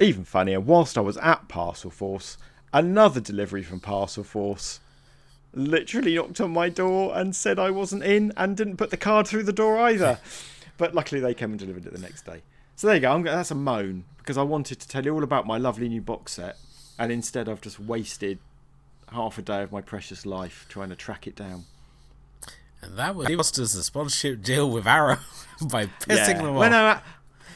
[0.00, 2.36] even funnier, whilst I was at Parcelforce,
[2.72, 4.78] another delivery from Parcelforce
[5.52, 9.26] literally knocked on my door and said I wasn't in and didn't put the card
[9.26, 10.18] through the door either.
[10.76, 12.42] but luckily they came and delivered it the next day.
[12.76, 13.12] So there you go.
[13.12, 16.00] I'm, that's a moan because I wanted to tell you all about my lovely new
[16.00, 16.56] box set,
[16.98, 18.38] and instead I've just wasted
[19.10, 21.64] half a day of my precious life trying to track it down.
[22.82, 25.18] And that was a sponsorship deal with Arrow
[25.70, 26.32] by pissing yeah.
[26.34, 26.70] them Well, off.
[26.70, 27.00] no, uh,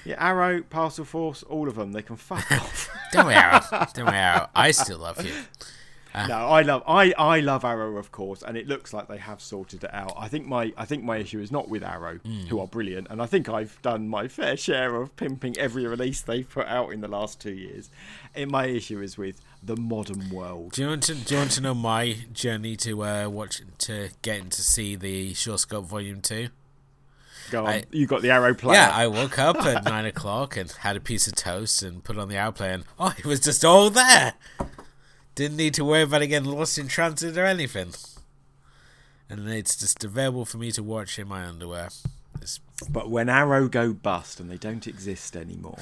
[0.05, 2.89] yeah, Arrow, Parcelforce, all of them, they can fuck off.
[3.13, 3.61] Don't worry, Arrow.
[3.95, 4.49] Don't worry, Arrow.
[4.55, 5.33] I still love you.
[6.15, 9.41] No, I love I, I love Arrow of course, and it looks like they have
[9.41, 10.13] sorted it out.
[10.19, 13.23] I think my I think my issue is not with Arrow, who are brilliant, and
[13.23, 17.01] I think I've done my fair share of pimping every release they've put out in
[17.01, 17.89] the last two years.
[18.35, 20.73] And my issue is with the modern world.
[20.73, 24.11] Do you want to do you want to know my journey to uh, watch to
[24.23, 26.49] getting to see the Shawscope Volume Two?
[27.51, 28.75] Go on, I- you got the Arrow player.
[28.79, 32.17] Yeah, I woke up at nine o'clock and had a piece of toast and put
[32.17, 34.35] on the outplay, and oh, it was just all there.
[35.35, 37.93] Didn't need to worry about it getting lost in transit or anything.
[39.29, 41.89] And it's just available for me to watch in my underwear.
[42.41, 45.79] It's, But when Arrow go bust and they don't exist anymore,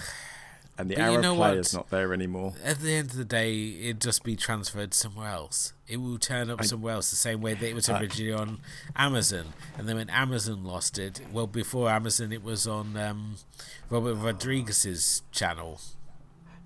[0.78, 1.80] and the But you Arrow know player's what?
[1.80, 5.72] not there anymore, at the end of the day, it'd just be transferred somewhere else.
[5.88, 8.58] It will turn up somewhere else, the same way that it was originally on
[8.94, 9.46] Amazon.
[9.76, 13.34] And then when Amazon lost it, well, before Amazon, it was on um,
[13.88, 15.80] Robert Rodriguez's channel.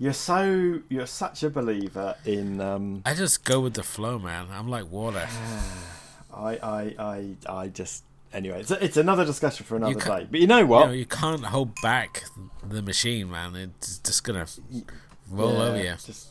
[0.05, 2.61] You're so you're such a believer in.
[2.61, 4.49] Um, I just go with the flow, man.
[4.53, 5.27] I'm like water.
[6.35, 8.61] I I I I just anyway.
[8.61, 10.27] It's, it's another discussion for another day.
[10.31, 10.87] But you know You what?
[10.89, 12.25] know, you can't hold back
[12.69, 13.57] the machine, man.
[13.57, 14.47] It's just gonna
[15.31, 15.95] roll Yeah, over you.
[16.05, 16.29] Just,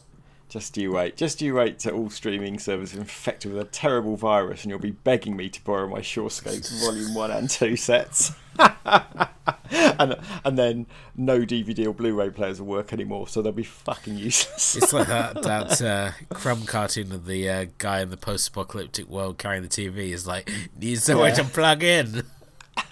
[0.53, 1.17] just you wait.
[1.17, 4.91] Just you wait till all streaming servers infected with a terrible virus, and you'll be
[4.91, 8.33] begging me to borrow my Shawscopes Volume One and Two sets.
[8.59, 10.85] and and then
[11.17, 14.75] no DVD or Blu-ray players will work anymore, so they'll be fucking useless.
[14.75, 19.39] It's like that that uh, crumb cartoon of the uh, guy in the post-apocalyptic world
[19.39, 21.33] carrying the TV is like needs somewhere Yeah.
[21.33, 22.23] to plug in.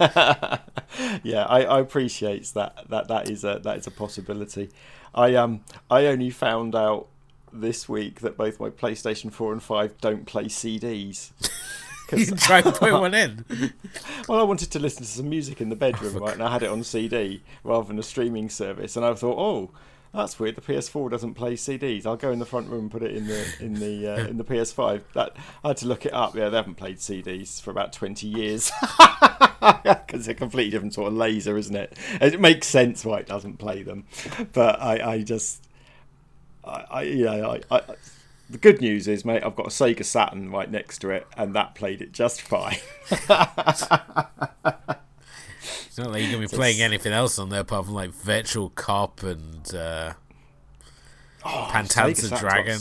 [1.22, 4.70] yeah, I, I appreciate that that that is a that is a possibility.
[5.14, 7.06] I um I only found out
[7.52, 11.30] this week that both my PlayStation 4 and 5 don't play CDs.
[12.14, 13.44] You try and put one in.
[14.28, 16.34] Well, I wanted to listen to some music in the bedroom, right?
[16.34, 19.70] And I had it on CD rather than a streaming service, and I thought, oh,
[20.14, 20.56] that's weird.
[20.56, 22.04] The PS4 doesn't play CDs.
[22.04, 24.36] I'll go in the front room and put it in the in the uh, in
[24.36, 25.02] the PS5.
[25.14, 26.36] That I had to look it up.
[26.36, 28.70] Yeah, they haven't played CDs for about twenty years
[29.60, 31.96] because they're a completely different sort of laser, isn't it?
[32.20, 34.04] It makes sense why it doesn't play them,
[34.52, 35.66] but I, I just,
[36.64, 37.76] I, I you know, I.
[37.76, 37.82] I
[38.50, 41.54] the good news is, mate, I've got a Sega Saturn right next to it, and
[41.54, 42.76] that played it just fine.
[45.86, 48.74] It's not like you're gonna be playing anything else on there apart from like Virtua
[48.74, 50.14] Cop and uh,
[51.44, 52.78] Sega Pantanza Dragon.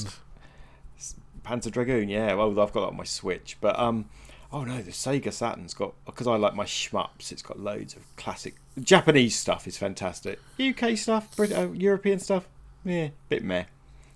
[1.44, 2.34] Panzer Dragoon, yeah.
[2.36, 4.06] Well, I've got that on my Switch, but um,
[4.54, 7.34] oh no, the Sega Saturn's got because I like my shmups.
[7.34, 9.68] It's got loads of classic Japanese stuff.
[9.68, 10.40] is fantastic.
[10.58, 12.48] UK stuff, Brit- uh, European stuff,
[12.84, 13.66] yeah, bit meh.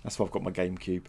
[0.03, 1.03] That's why I've got my GameCube.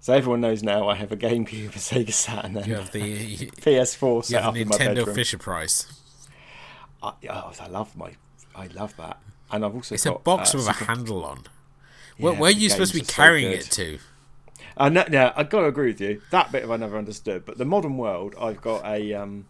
[0.00, 3.48] So everyone knows now I have a GameCube, a Sega Saturn, and You have the
[3.62, 5.14] PS4 set have up the in my Nintendo bedroom.
[5.14, 6.00] Fisher Price.
[7.02, 8.12] I, oh, I love my,
[8.54, 9.18] I love that,
[9.50, 11.44] and I've also It's a got box uh, with a handle on.
[12.18, 13.98] Where, Yeah, where are you supposed to be games are so carrying it to?
[14.76, 16.20] Uh, no, no, I got to agree with you.
[16.30, 17.44] That bit of I never understood.
[17.44, 19.46] But the modern world, I've got a, um,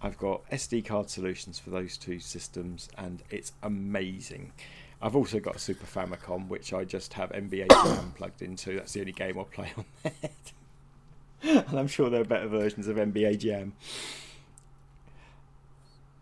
[0.00, 4.52] I've got SD card solutions for those two systems, and it's amazing.
[5.00, 8.76] I've also got a Super Famicom, which I just have NBA Jam plugged into.
[8.76, 10.12] That's the only game I'll play on there.
[11.68, 13.74] and I'm sure there are better versions of NBA Jam.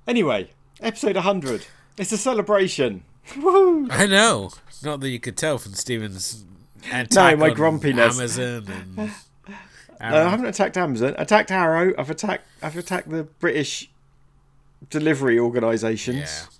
[0.07, 0.51] Anyway,
[0.81, 1.67] episode 100.
[1.99, 3.03] It's a celebration.
[3.37, 3.89] Woo!
[3.91, 4.51] I know.
[4.83, 6.45] Not that you could tell from Steven's
[6.93, 8.19] attack my on grumpiness.
[8.19, 8.67] Amazon
[10.01, 11.15] and No, I haven't attacked Amazon.
[11.19, 11.95] Attacked Arrow.
[11.99, 12.47] I've attacked.
[12.63, 13.91] I've attacked the British
[14.91, 16.17] delivery organisations.
[16.19, 16.56] Yeah.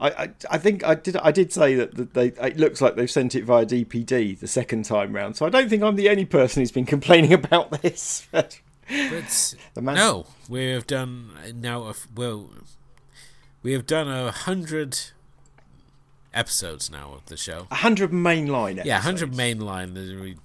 [0.00, 1.16] I, I, I think I did.
[1.18, 2.28] I did say that, they.
[2.28, 5.36] It looks like they've sent it via DPD the second time round.
[5.36, 8.26] So I don't think I'm the only person who's been complaining about this.
[8.32, 8.58] But
[9.74, 11.84] The man- no, we have done now.
[11.84, 12.50] a Well,
[13.62, 14.98] we have done a hundred
[16.34, 17.66] episodes now of the show.
[17.70, 18.70] A hundred mainline.
[18.78, 18.86] Episodes.
[18.86, 20.36] Yeah, hundred mainline.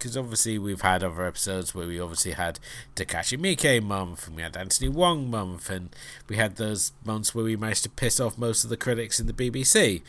[0.00, 2.58] Because obviously we've had other episodes where we obviously had
[2.96, 5.90] Takashi Miike month, and we had Anthony Wong month, and
[6.26, 9.26] we had those months where we managed to piss off most of the critics in
[9.26, 10.00] the BBC.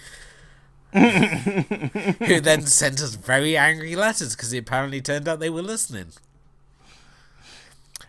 [0.94, 6.08] who then sent us very angry letters because it apparently turned out they were listening.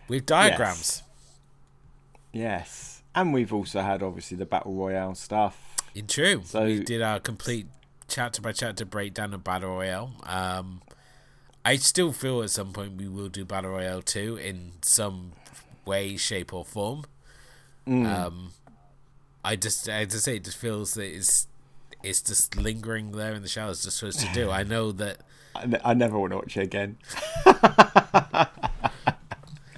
[0.07, 1.03] With diagrams.
[2.33, 5.59] Yes, and we've also had obviously the battle royale stuff.
[5.97, 6.43] In true.
[6.45, 7.67] So- we did our complete
[8.07, 10.13] chapter by chapter breakdown of Battle Royale.
[10.25, 10.83] Um,
[11.65, 15.33] I still feel at some point we will do Battle Royale 2 in some
[15.85, 17.05] way, shape, or form.
[17.87, 18.51] Um,
[19.45, 21.47] I just, I just say, it just feels that it's,
[22.03, 24.51] it's just lingering there in the shadows, just supposed to do.
[24.61, 25.19] I know that
[25.85, 26.97] I never want to watch it again.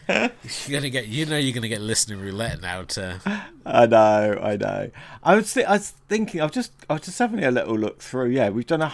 [0.09, 0.31] you're
[0.71, 3.21] gonna get, you know, you're gonna get listening roulette now to.
[3.67, 4.91] I know, I know.
[5.23, 6.41] I was, th- I was thinking.
[6.41, 8.29] I've just, I was just having a little look through.
[8.31, 8.93] Yeah, we've done a.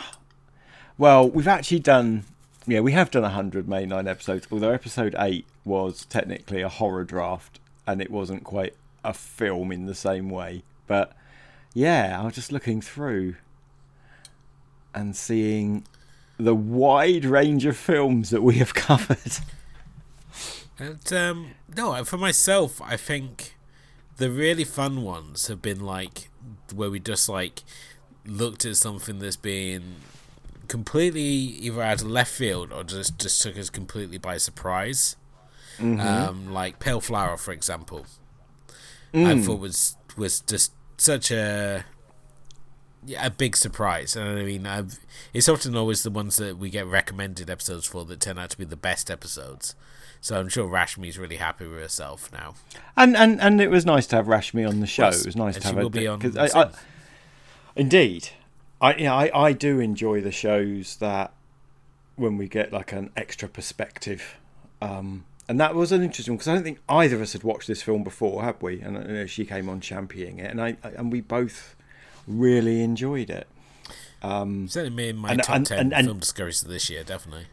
[0.98, 2.24] Well, we've actually done.
[2.70, 4.46] Yeah, we have done a hundred mainline episodes.
[4.52, 9.86] Although episode eight was technically a horror draft, and it wasn't quite a film in
[9.86, 10.62] the same way.
[10.86, 11.12] But
[11.74, 13.34] yeah, I was just looking through
[14.94, 15.84] and seeing
[16.36, 19.38] the wide range of films that we have covered.
[20.78, 23.56] And um, no, for myself, I think
[24.16, 26.30] the really fun ones have been like
[26.72, 27.62] where we just like
[28.24, 29.96] looked at something that's been
[30.70, 35.16] completely either out of left field or just just took us completely by surprise.
[35.80, 38.06] Um, like Pale Flower, for example,
[39.12, 41.84] I thought was was just such a
[43.04, 44.14] yeah, a big surprise.
[44.14, 44.98] And I mean, I've,
[45.32, 48.58] it's often always the ones that we get recommended episodes for that turn out to
[48.58, 49.74] be the best episodes.
[50.20, 52.54] So I'm sure Rashmi's really happy with herself now.
[52.96, 55.04] And and and it was nice to have Rashmi on the show.
[55.04, 56.50] Yes, it was nice and to have a be on I.
[56.54, 56.70] I,
[57.74, 58.28] indeed,
[58.80, 61.32] I you know, I I do enjoy the shows that
[62.16, 64.36] when we get like an extra perspective.
[64.82, 67.66] Um, and that was an interesting because I don't think either of us had watched
[67.66, 68.80] this film before, had we?
[68.80, 71.74] And uh, she came on championing it, and I and we both
[72.26, 73.46] really enjoyed it.
[74.22, 77.02] Um, Certainly me in my And- top and- 10 and- film discoveries of this year,
[77.02, 77.46] definitely.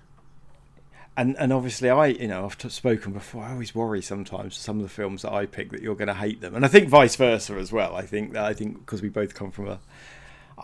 [1.15, 4.77] and and obviously I you know I've t- spoken before I always worry sometimes some
[4.77, 6.89] of the films that I pick that you're going to hate them and I think
[6.89, 9.79] vice versa as well I think that I think because we both come from a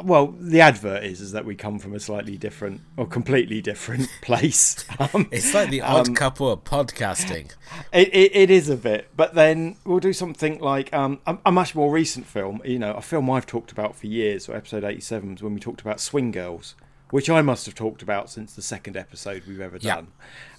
[0.04, 4.10] well the advert is is that we come from a slightly different or completely different
[4.22, 7.52] place um, It's like the odd Um, couple of podcasting.
[7.94, 11.52] it, it, it is a bit but then we'll do something like um, a, a
[11.52, 14.84] much more recent film you know a film I've talked about for years or episode
[14.84, 16.76] 87 was when we talked about Swing Girls
[17.12, 19.96] which I must have talked about since the second episode we've ever Yeah.
[19.96, 20.08] done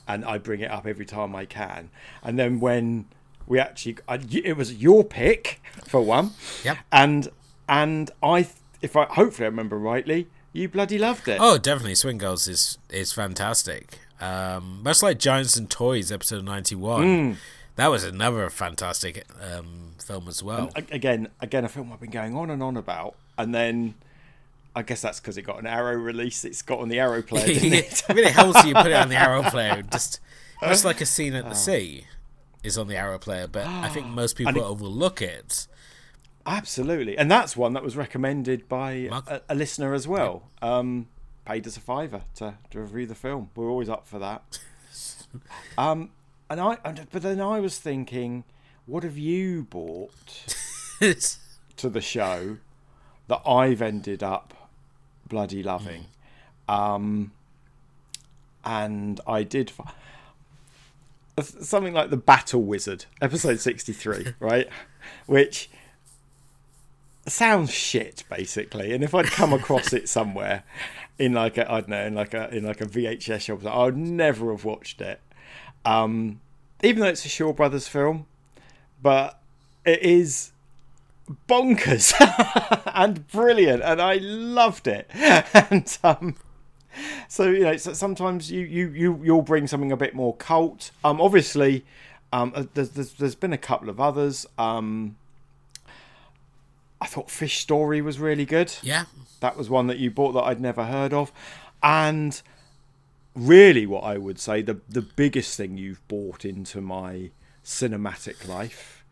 [0.06, 1.90] and I bring it up every time I can
[2.22, 3.06] and then when
[3.48, 6.30] we actually I, it was your pick for one
[6.62, 6.78] Yep.
[6.92, 7.28] and
[7.68, 8.46] and I
[8.84, 11.96] if I hopefully I remember rightly you bloody loved it Oh, definitely.
[11.96, 13.98] Swing Girls is, is fantastic.
[14.20, 17.02] Um, much like Giants and Toys, episode 91.
[17.04, 17.36] Mm.
[17.74, 20.70] That was another fantastic um, film as well.
[20.76, 23.94] A- again, again, a film I've been going on and on about, and then
[24.76, 26.44] I guess that's because it got an Arrow release.
[26.44, 28.04] It's got on the Arrow player, didn't it?
[28.08, 29.82] it really helps you put it on the arrow player.
[29.82, 30.20] Just
[30.62, 31.38] much like a scene Oh.
[31.38, 32.04] at the sea
[32.62, 35.66] is on the arrow player, but I think most people it- overlook it.
[36.46, 40.50] Absolutely, and that's one that was recommended by a, a listener as well.
[40.60, 41.08] Um,
[41.46, 43.50] paid us a fiver to, to review the film.
[43.54, 44.58] We're always up for that.
[45.78, 46.10] um,
[46.50, 48.44] and I, and, but then I was thinking,
[48.86, 50.54] what have you bought
[51.00, 52.58] to the show
[53.28, 54.54] that I've ended up
[55.28, 56.06] bloody loving.
[56.68, 57.32] Um,
[58.64, 59.72] and I did
[61.38, 64.68] f- something like the Battle Wizard, episode 63, right?
[65.26, 65.70] Which
[67.28, 68.92] sounds shit basically.
[68.92, 70.64] And if i'd come across it somewhere
[71.18, 73.84] in like a i don't know in like a in like a vhs shop i
[73.84, 75.20] would never have watched it.
[75.84, 76.40] Um
[76.82, 78.26] even though it's a shaw brothers film
[79.02, 79.40] but
[79.84, 80.52] it is
[81.48, 82.14] bonkers
[82.94, 85.10] and brilliant and i loved it.
[85.70, 86.36] And um
[87.28, 90.90] so you know so sometimes you you you you'll bring something a bit more cult.
[91.02, 91.84] Um obviously
[92.32, 94.46] um uh, there's there's, there's been a couple of others.
[94.58, 95.16] Um
[97.04, 99.04] i thought fish story was really good Yeah.
[99.40, 101.30] that was one that you bought that i'd never heard of
[101.82, 102.40] and
[103.36, 107.30] really, what I would say the the biggest thing you've bought into my
[107.64, 109.04] cinematic life.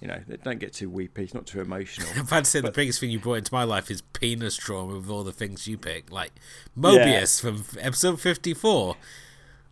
[0.00, 1.24] You know, don't get too weepy.
[1.24, 2.08] It's not too emotional.
[2.14, 4.94] I'm about to say the biggest thing you brought into my life is penis trauma
[4.96, 6.32] with all the things you pick, like
[6.78, 8.96] Moebius from episode 54.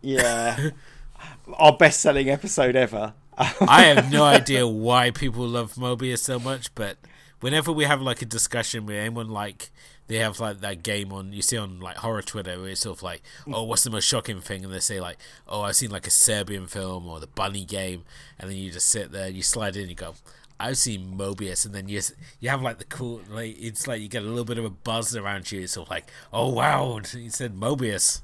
[0.01, 0.71] Yeah,
[1.53, 3.13] our best-selling episode ever.
[3.37, 6.97] I have no idea why people love Moebius so much, but
[7.39, 9.71] whenever we have like a discussion with anyone, like
[10.07, 12.97] they have like that game on you see on like horror Twitter where it's sort
[12.97, 14.63] of like, oh, what's the most shocking thing?
[14.63, 15.17] And they say like,
[15.47, 18.03] oh, I've seen like a Serbian film or the Bunny game,
[18.39, 20.15] and then you just sit there, you slide in, and you go.
[20.61, 22.01] I've seen Moebius, and then you
[22.41, 24.69] you have like the cool, like it's like you get a little bit of a
[24.69, 25.61] buzz around you.
[25.61, 28.21] It's sort of like, oh wow, he said Moebius.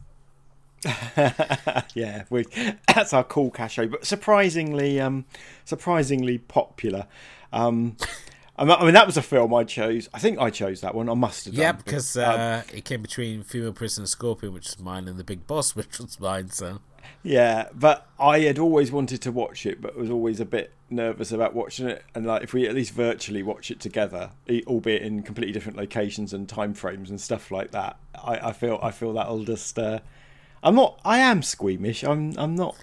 [1.95, 2.45] yeah, we,
[2.93, 5.26] that's our cool cachet, but surprisingly, um,
[5.63, 7.07] surprisingly popular.
[7.53, 7.95] Um,
[8.58, 10.08] I mean, that was a film I chose.
[10.14, 11.10] I think I chose that one.
[11.10, 11.53] I must have.
[11.53, 14.80] Yeah, done, because but, um, uh, it came between Female Prison and Scorpion, which was
[14.80, 16.49] mine, and The Big Boss, which was mine.
[16.51, 16.80] So.
[17.22, 21.32] Yeah, but I had always wanted to watch it, but was always a bit nervous
[21.32, 22.03] about watching it.
[22.14, 24.32] And like, if we at least virtually watch it together,
[24.68, 28.80] albeit in completely different locations and time frames and stuff like that, I, I feel
[28.82, 29.78] I feel that'll just.
[29.78, 29.99] Uh,
[30.64, 30.99] I'm not.
[31.03, 32.03] I am squeamish.
[32.03, 32.34] I'm.
[32.38, 32.76] I'm not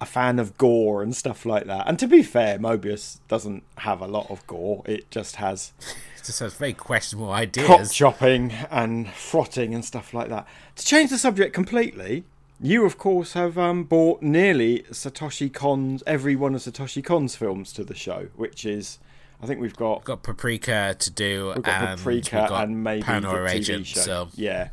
[0.00, 1.88] a fan of gore and stuff like that.
[1.88, 4.82] And to be fair, Moebius doesn't have a lot of gore.
[4.84, 7.94] It just has it just has very questionable ideas.
[7.94, 10.46] Chopping and frotting and stuff like that.
[10.76, 12.24] To change the subject completely,
[12.60, 17.72] you of course have um, bought nearly Satoshi Kon's every one of Satoshi Kon's films
[17.74, 18.98] to the show, which is
[19.42, 22.64] I think we've got we've got Paprika to do, we've got and Paprika we've got
[22.64, 23.86] and maybe Paranoia the TV Agent.
[23.86, 24.00] show.
[24.00, 24.68] So Yeah,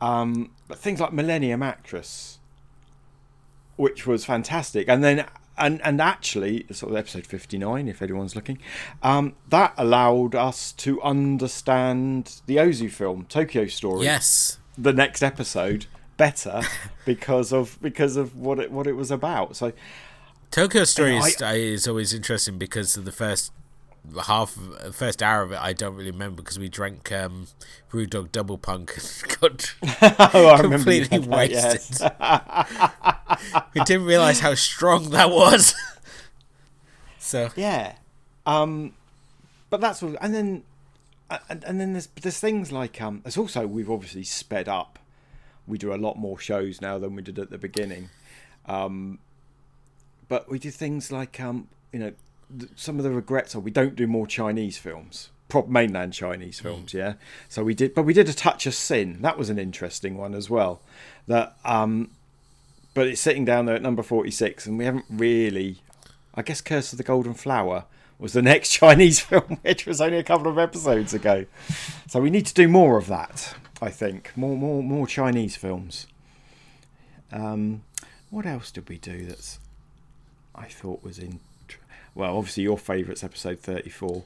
[0.00, 2.38] um, but things like Millennium Actress,
[3.82, 5.26] which was fantastic, and then
[5.58, 8.60] and and actually, sort of episode fifty nine, if anyone's looking,
[9.02, 14.04] um, that allowed us to understand the Ozu film Tokyo Story.
[14.04, 16.62] yes, the next episode better
[17.04, 19.56] because of because of what it what it was about.
[19.56, 19.72] So
[20.52, 23.50] Tokyo Story And is, is always interesting because of the first
[24.26, 24.58] half,
[24.92, 25.60] first hour of it.
[25.60, 27.46] I don't really remember because we drank um,
[27.88, 29.74] Brew Dog Double Punk and got
[30.34, 32.10] oh, completely said that, wasted.
[32.20, 33.64] yes.
[33.74, 35.74] we didn't realize how strong that was.
[37.18, 37.94] so Yeah.
[38.44, 38.94] Um,
[39.70, 40.64] but that's what, and then,
[41.48, 44.98] and, and then there's there's things like um, there's also we've obviously sped up.
[45.66, 48.10] We do a lot more shows now than we did at the beginning,
[48.66, 49.20] um,
[50.28, 52.12] but we do things like um, you know,
[52.76, 56.94] some of the regrets are we don't do more Chinese films, prop mainland Chinese films,
[56.94, 57.14] yeah.
[57.48, 59.22] So we did, but we did a touch of sin.
[59.22, 60.80] That was an interesting one as well.
[61.26, 62.10] That um,
[62.94, 65.78] but it's sitting down there at number 46 and we haven't really
[66.34, 67.84] i guess curse of the golden flower
[68.18, 71.46] was the next chinese film which was only a couple of episodes ago
[72.08, 76.06] so we need to do more of that i think more more more chinese films
[77.32, 77.82] um
[78.30, 79.58] what else did we do that's
[80.54, 81.40] i thought was in
[82.14, 84.22] well obviously your favourites episode 34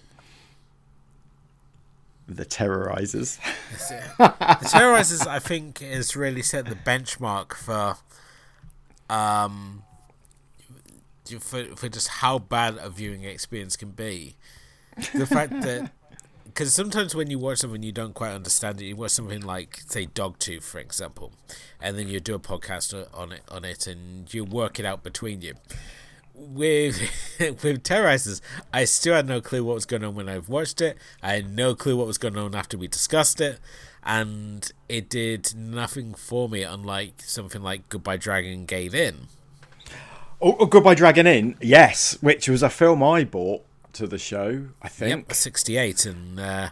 [2.28, 3.38] the terrorizers
[4.18, 7.96] the Terrorizers, I think, has really set the benchmark for
[9.08, 9.82] um
[11.40, 14.36] for for just how bad a viewing experience can be.
[15.14, 15.90] The fact that
[16.44, 19.82] because sometimes when you watch something you don't quite understand it, you watch something like
[19.88, 21.32] say Dogtooth, for example,
[21.80, 25.02] and then you do a podcast on it on it, and you work it out
[25.02, 25.54] between you.
[26.38, 27.00] With
[27.40, 28.40] with Terrorizers,
[28.72, 30.98] I still had no clue what was going on when I've watched it.
[31.22, 33.58] I had no clue what was going on after we discussed it,
[34.04, 36.62] and it did nothing for me.
[36.62, 39.28] Unlike something like Goodbye Dragon gave in.
[40.40, 43.64] Oh, oh, Goodbye Dragon Inn, yes, which was a film I bought
[43.94, 45.28] to the show, I think.
[45.28, 46.68] Yep, sixty eight, and uh,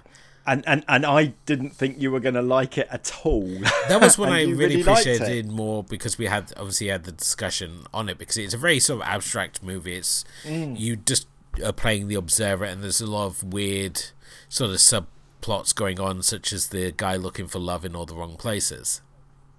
[0.46, 3.48] And, and and I didn't think you were going to like it at all.
[3.88, 5.46] that was when I you really, appreciated it.
[5.46, 8.78] it more because we had obviously had the discussion on it because it's a very
[8.78, 9.94] sort of abstract movie.
[9.96, 10.78] It's Mm.
[10.78, 11.26] you just
[11.64, 14.02] are playing the observer, and there's a lot of weird
[14.50, 18.14] sort of subplots going on, such as the guy looking for love in all the
[18.14, 19.00] wrong places.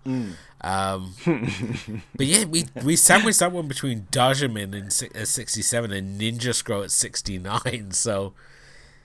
[0.06, 0.34] Mm.
[0.62, 1.14] Um,
[2.16, 4.74] but yeah, we we sandwiched that one between Daimajin
[5.12, 7.90] in uh, sixty seven and Ninja Scroll at sixty nine.
[7.92, 8.34] So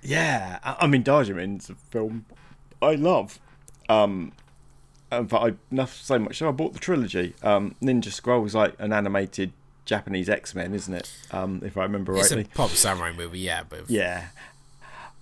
[0.02, 2.24] Yeah, I I mean, Daimajin's a film
[2.82, 3.38] I love.
[3.88, 4.32] Um,
[5.10, 6.38] but I not so much.
[6.38, 7.34] So I bought the trilogy.
[7.42, 9.52] Um, Ninja Scroll is like an animated
[9.84, 11.12] Japanese X Men, isn't it?
[11.32, 12.42] Um, if I remember it's rightly.
[12.42, 13.64] It's a pop samurai movie, yeah.
[13.68, 14.26] But Yeah.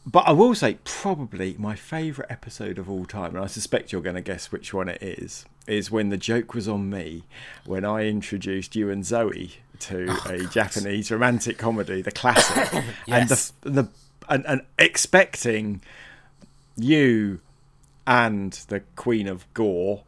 [0.07, 4.01] But I will say, probably my favourite episode of all time, and I suspect you're
[4.01, 7.25] going to guess which one it is, is when the joke was on me
[7.67, 13.53] when I introduced you and Zoe to a Japanese romantic comedy, the classic, and the
[13.63, 13.89] the
[14.29, 15.81] and, and expecting
[16.77, 17.41] you
[18.07, 20.03] and the Queen of Gore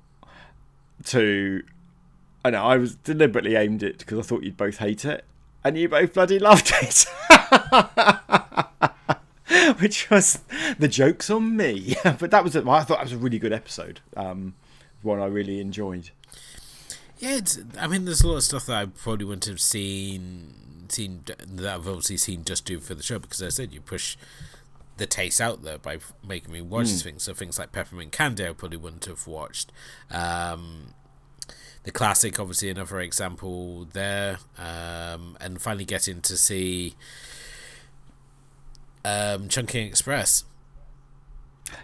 [1.04, 1.62] to
[2.44, 5.24] I know I was deliberately aimed it because I thought you'd both hate it,
[5.62, 7.04] and you both bloody loved it.
[9.80, 10.38] Which was
[10.78, 14.00] the jokes on me, but that was I thought that was a really good episode.
[14.16, 14.54] Um,
[15.02, 16.10] one I really enjoyed.
[17.18, 17.40] Yeah,
[17.78, 20.54] I mean, there's a lot of stuff that I probably wouldn't have seen
[20.92, 23.80] seen that I've obviously seen just do for the show because as I said you
[23.80, 24.16] push
[24.96, 27.02] the taste out there by making me watch mm.
[27.02, 27.22] things.
[27.24, 29.72] So things like Peppermint Candy I probably wouldn't have watched.
[30.10, 30.94] Um,
[31.82, 36.94] the classic, obviously, another example there, um, and finally getting to see
[39.04, 40.44] um, Chungking Express.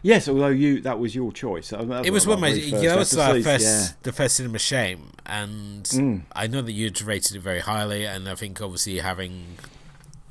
[0.03, 1.72] Yes, although you that was your choice.
[1.72, 3.89] it was one of my yeah, was the first yeah.
[4.03, 6.22] the first cinema shame, and mm.
[6.32, 9.57] I know that you'd rated it very highly, and I think obviously having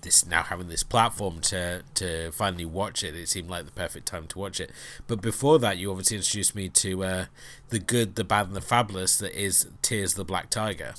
[0.05, 4.05] this now having this platform to to finally watch it, it seemed like the perfect
[4.05, 4.71] time to watch it.
[5.07, 7.25] But before that, you obviously introduced me to uh,
[7.69, 9.17] the good, the bad, and the fabulous.
[9.17, 10.93] That is Tears of the Black Tiger.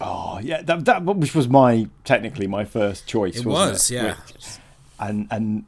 [0.00, 3.36] Oh yeah, that that which was my technically my first choice.
[3.36, 3.94] It was, it?
[3.96, 4.16] yeah.
[4.26, 4.46] Which,
[4.98, 5.64] and and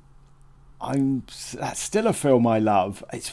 [0.84, 1.24] I'm
[1.54, 3.02] that's still a film I love.
[3.12, 3.32] It's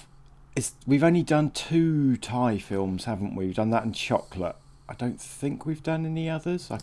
[0.56, 3.48] it's we've only done two Thai films, haven't we?
[3.48, 4.56] We've done that and Chocolate.
[4.88, 6.70] I don't think we've done any others.
[6.72, 6.80] I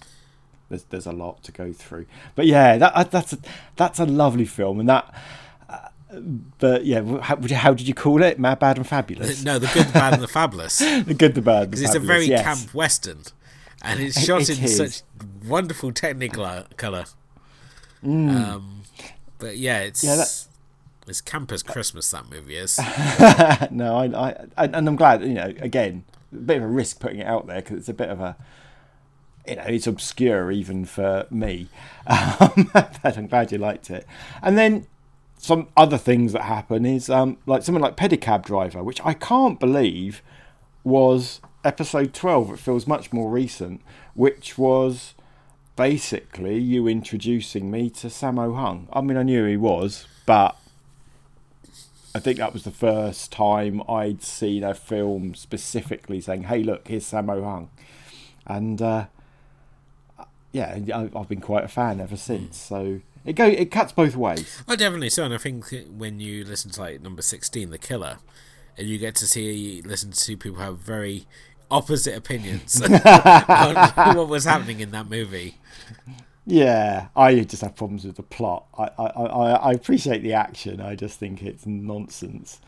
[0.68, 2.06] there's there's a lot to go through.
[2.34, 3.38] But yeah, that uh, that's a,
[3.76, 5.14] that's a lovely film, and that.
[5.68, 5.88] Uh,
[6.58, 8.38] but yeah, how, how, did you call it?
[8.38, 9.44] Mad, Bad, and Fabulous.
[9.44, 10.78] No, the good, the bad, and the fabulous.
[10.78, 12.42] the good, the bad, because it's a very yes.
[12.42, 13.22] camp western,
[13.82, 14.76] and it's shot it in is.
[14.76, 15.02] such
[15.46, 17.04] wonderful technicolor color.
[18.04, 18.34] Mm.
[18.34, 18.82] Um,
[19.38, 20.46] but yeah, it's yeah, that,
[21.08, 22.10] it's camp as Christmas.
[22.10, 22.78] That movie is.
[23.70, 25.22] no, I, I, and I'm glad.
[25.22, 27.94] You know, again, a bit of a risk putting it out there because it's a
[27.94, 28.36] bit of a
[29.48, 31.68] you know, it's obscure even for me.
[32.10, 34.06] Um, but I'm glad you liked it.
[34.40, 34.86] And then
[35.36, 39.60] some other things that happen is um, like something like Pedicab Driver, which I can't
[39.60, 40.22] believe
[40.84, 42.52] was episode 12.
[42.54, 43.82] It feels much more recent,
[44.14, 45.14] which was
[45.76, 48.88] basically you introducing me to Sammo Hung.
[48.90, 50.56] I mean, I knew he was, but
[52.18, 56.88] I think that was the first time I'd seen a film specifically saying, "Hey, look,
[56.88, 57.70] here's Sammo Hung,"
[58.44, 59.06] and uh,
[60.50, 60.80] yeah,
[61.14, 62.56] I've been quite a fan ever since.
[62.56, 64.64] So it go it cuts both ways.
[64.66, 65.22] Oh, definitely so.
[65.26, 68.18] And I think when you listen to like number sixteen, The Killer,
[68.76, 71.24] and you get to see listen to people have very
[71.70, 72.90] opposite opinions on
[74.16, 75.54] what was happening in that movie.
[76.50, 78.64] Yeah, I just have problems with the plot.
[78.78, 80.80] I I, I, I appreciate the action.
[80.80, 82.58] I just think it's nonsense.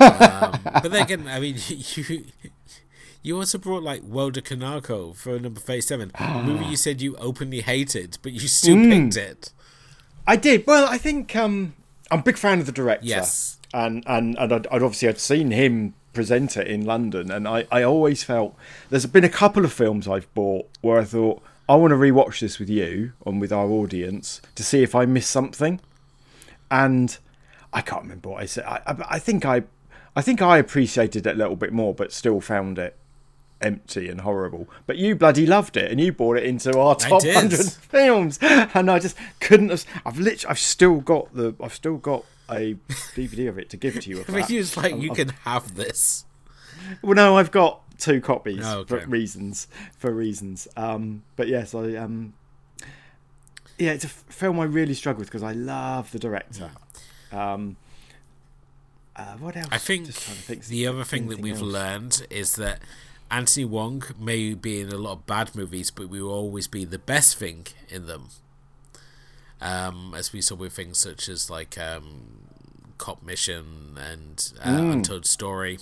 [0.00, 2.24] um, but then again, I mean, you
[3.22, 7.60] you also brought like of Kanako for number thirty-seven, a movie you said you openly
[7.60, 8.90] hated, but you still mm.
[8.90, 9.52] picked it.
[10.26, 10.66] I did.
[10.66, 11.74] Well, I think um,
[12.10, 13.06] I'm a big fan of the director.
[13.06, 17.46] Yes, and and and I'd, I'd obviously had seen him present it in London, and
[17.46, 18.56] I I always felt
[18.88, 21.42] there's been a couple of films I've bought where I thought
[21.72, 25.06] I want to rewatch this with you and with our audience to see if I
[25.06, 25.80] missed something,
[26.70, 27.16] and
[27.72, 28.64] I can't remember what I said.
[28.64, 29.62] I I, I think I.
[30.14, 32.98] I think I appreciated it a little bit more, but still found it
[33.62, 34.68] empty and horrible.
[34.86, 38.90] But you bloody loved it, and you brought it into our top hundred films, and
[38.90, 39.86] I just couldn't have.
[40.04, 42.74] I've literally, I've still got the, I've still got a
[43.16, 44.22] DVD of it to give to you.
[44.28, 46.26] I mean, you just like you I've, can have this.
[47.00, 49.00] Well, no, I've got two copies oh, okay.
[49.00, 49.68] for reasons.
[49.96, 52.34] For reasons, um, but yes, I um,
[53.78, 56.70] yeah, it's a film I really struggle with because I love the director.
[57.30, 57.76] Um,
[59.14, 59.68] uh, what else?
[59.70, 61.62] I think, think the other thing that we've else.
[61.62, 62.80] learned is that
[63.30, 66.84] Anthony Wong may be in a lot of bad movies, but we will always be
[66.84, 68.28] the best thing in them.
[69.60, 72.48] Um, as we saw with things such as like um,
[72.98, 74.92] Cop Mission and uh, mm.
[74.92, 75.78] Untold Story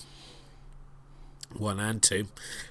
[1.57, 2.27] one and two,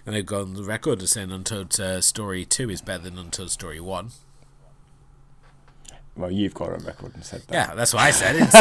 [0.05, 3.17] and I've gone on the record as saying Untold uh, Story two is better than
[3.17, 4.11] Untold Story one.
[6.15, 7.53] Well, you've got on record and said that.
[7.53, 8.36] Yeah, that's what I said.
[8.36, 8.51] I didn't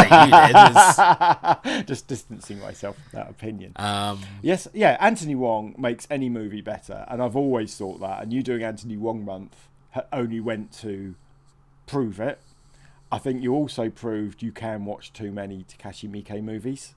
[1.65, 1.87] say you did.
[1.89, 3.73] Just distancing myself from that opinion.
[3.75, 8.23] Um, yes, yeah, Anthony Wong makes any movie better, and I've always thought that.
[8.23, 9.69] And you doing Anthony Wong month
[10.13, 11.17] only went to
[11.89, 12.39] prove it.
[13.11, 16.95] I think you also proved you can watch too many Takashi Miike movies.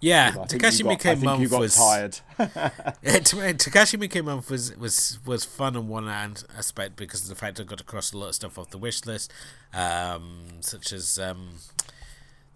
[0.00, 2.20] Yeah, Takashi Miike month was tired.
[2.38, 7.60] Takashi Miike month was was was fun on one hand aspect because of the fact
[7.60, 9.32] I got across a lot of stuff off the wish list,
[9.72, 11.54] um, such as um,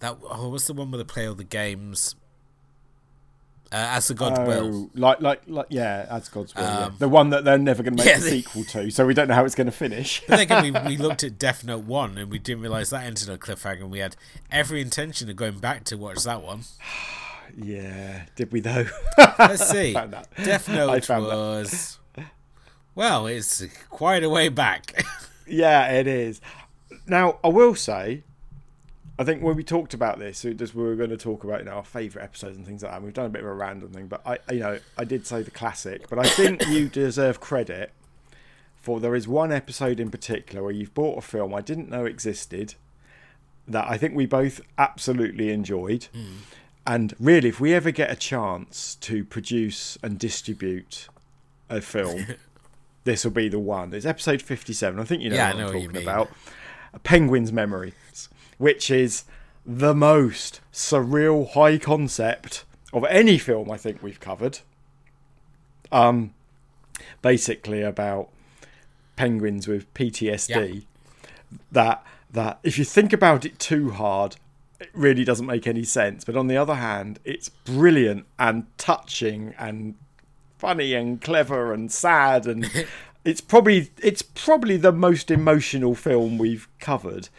[0.01, 0.19] that.
[0.23, 2.15] Oh, what's the one where they play all the games?
[3.73, 6.65] Uh, as the God oh, will, like, like, like, yeah, as God's will.
[6.65, 6.91] Um, yeah.
[6.99, 9.29] The one that they're never going to make yeah, a sequel to, so we don't
[9.29, 10.23] know how it's going to finish.
[10.27, 13.05] but then again, we, we looked at Death Note one, and we didn't realize that
[13.05, 13.83] ended on a cliffhanger.
[13.83, 14.17] and We had
[14.51, 16.63] every intention of going back to watch that one.
[17.61, 18.87] Yeah, did we though?
[19.37, 19.93] Let's see.
[19.93, 21.35] Death Note found that.
[21.35, 21.99] was.
[22.95, 25.05] Well, it's quite a way back.
[25.49, 26.41] Yeah, it is.
[27.09, 28.23] Now, I will say,
[29.21, 31.59] I think when we talked about this, it just we were going to talk about
[31.59, 32.97] you know our favourite episodes and things like that.
[32.97, 35.27] and We've done a bit of a random thing, but I, you know, I did
[35.27, 37.93] say the classic, but I think you deserve credit
[38.81, 42.07] for there is one episode in particular where you've bought a film I didn't know
[42.07, 42.77] existed
[43.69, 46.05] that I think we both absolutely enjoyed.
[46.15, 46.37] Hmm.
[46.87, 51.09] And really, if we ever get a chance to produce and distribute
[51.69, 52.25] a film,
[53.05, 53.93] this will be the one.
[53.93, 54.99] It's episode 57.
[54.99, 56.31] I think you know Yeah, I what know I'm talking about.
[56.95, 58.31] A Penguin's Memories,
[58.61, 59.25] which is
[59.65, 64.59] the most surreal high concept of any film I think we've covered.
[65.91, 66.35] Um,
[67.23, 68.29] basically about
[69.17, 70.85] penguins with PTSD.
[71.73, 74.37] That that if you think about it too hard,
[74.79, 76.23] it really doesn't make any sense.
[76.23, 79.95] But on the other hand, it's brilliant and touching and
[80.59, 82.71] funny and clever and sad and
[83.25, 87.31] it's probably it's probably the most emotional film we've covered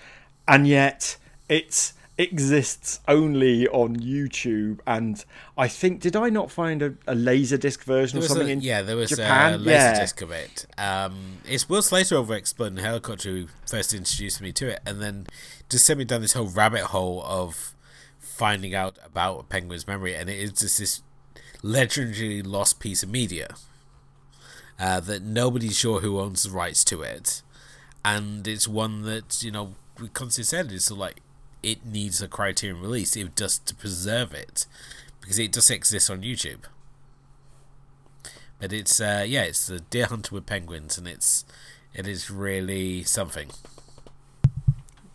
[0.48, 1.18] and yet
[1.50, 4.80] it exists only on YouTube.
[4.86, 5.24] And
[5.58, 8.62] I think did I not find a, a laser disc version or something a, in
[8.62, 9.56] yeah, there was Japan?
[9.56, 10.00] a laser yeah.
[10.00, 10.66] disc of it.
[10.78, 15.28] Um, it's Will Slater over Exploding Helicopter who first introduced me to it, and then
[15.70, 17.74] just sent me down this whole rabbit hole of
[18.20, 21.02] finding out about a penguin's memory, and it is just this
[21.64, 23.56] legendary lost piece of media
[24.80, 27.42] uh, that nobody's sure who owns the rights to it,
[28.04, 31.22] and it's one that you know we constantly said is like
[31.64, 34.66] it needs a Criterion release, if just to preserve it,
[35.20, 36.62] because it does exist on YouTube.
[38.60, 41.46] But it's uh, yeah, it's the Deer Hunter with penguins, and it's
[41.94, 43.50] it is really something.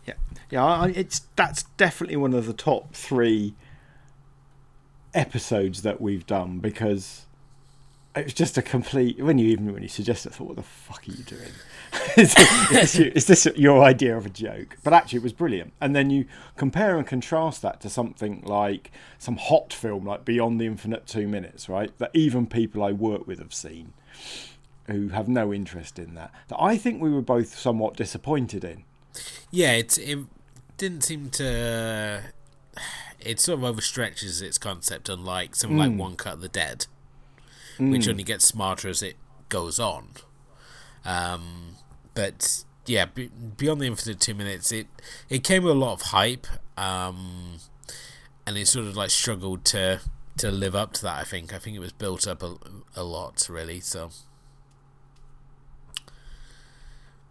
[0.07, 0.15] yeah
[0.51, 3.55] yeah it's that's definitely one of the top 3
[5.15, 7.25] episodes that we've done because
[8.15, 10.63] it was just a complete when you even when you suggested I thought what the
[10.63, 11.53] fuck are you doing
[12.17, 12.35] is,
[12.71, 14.77] this, is this your idea of a joke?
[14.83, 15.73] But actually it was brilliant.
[15.81, 16.27] And then you
[16.57, 21.27] compare and contrast that to something like some hot film like Beyond the Infinite 2
[21.27, 21.97] Minutes right?
[21.99, 23.93] That even people I work with have seen
[24.87, 28.85] who have no interest in that that I think we were both somewhat disappointed in.
[29.51, 30.19] Yeah, it it
[30.77, 32.23] didn't seem to.
[33.19, 36.87] It sort of overstretches its concept, unlike something like One Cut of the Dead,
[37.79, 39.17] which only gets smarter as it
[39.49, 40.11] goes on.
[41.05, 41.77] Um,
[42.17, 44.89] but yeah, be- beyond the infinite two minutes, it
[45.29, 46.47] it came with a lot of hype,
[46.77, 47.59] um,
[48.45, 50.01] and it sort of like struggled to
[50.39, 51.19] to live up to that.
[51.21, 52.57] I think I think it was built up a,
[52.97, 53.81] a lot, really.
[53.81, 54.11] So,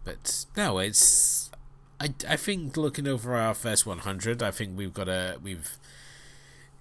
[0.04, 1.50] but no, it's
[2.00, 5.78] I, I think looking over our first 100, I think we've got a we've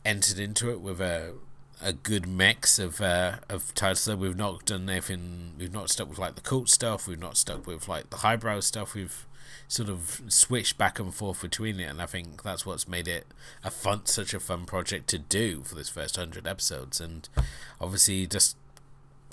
[0.06, 1.34] entered into it with a
[1.82, 4.06] a good mix of uh, of titles.
[4.06, 5.54] that We've not done anything.
[5.58, 7.08] We've not stuck with like the cult stuff.
[7.08, 8.94] We've not stuck with like the highbrow stuff.
[8.94, 9.26] We've
[9.68, 13.26] sort of switched back and forth between it, and I think that's what's made it
[13.64, 17.02] a fun, such a fun project to do for this first hundred episodes.
[17.02, 17.28] And
[17.80, 18.58] obviously, just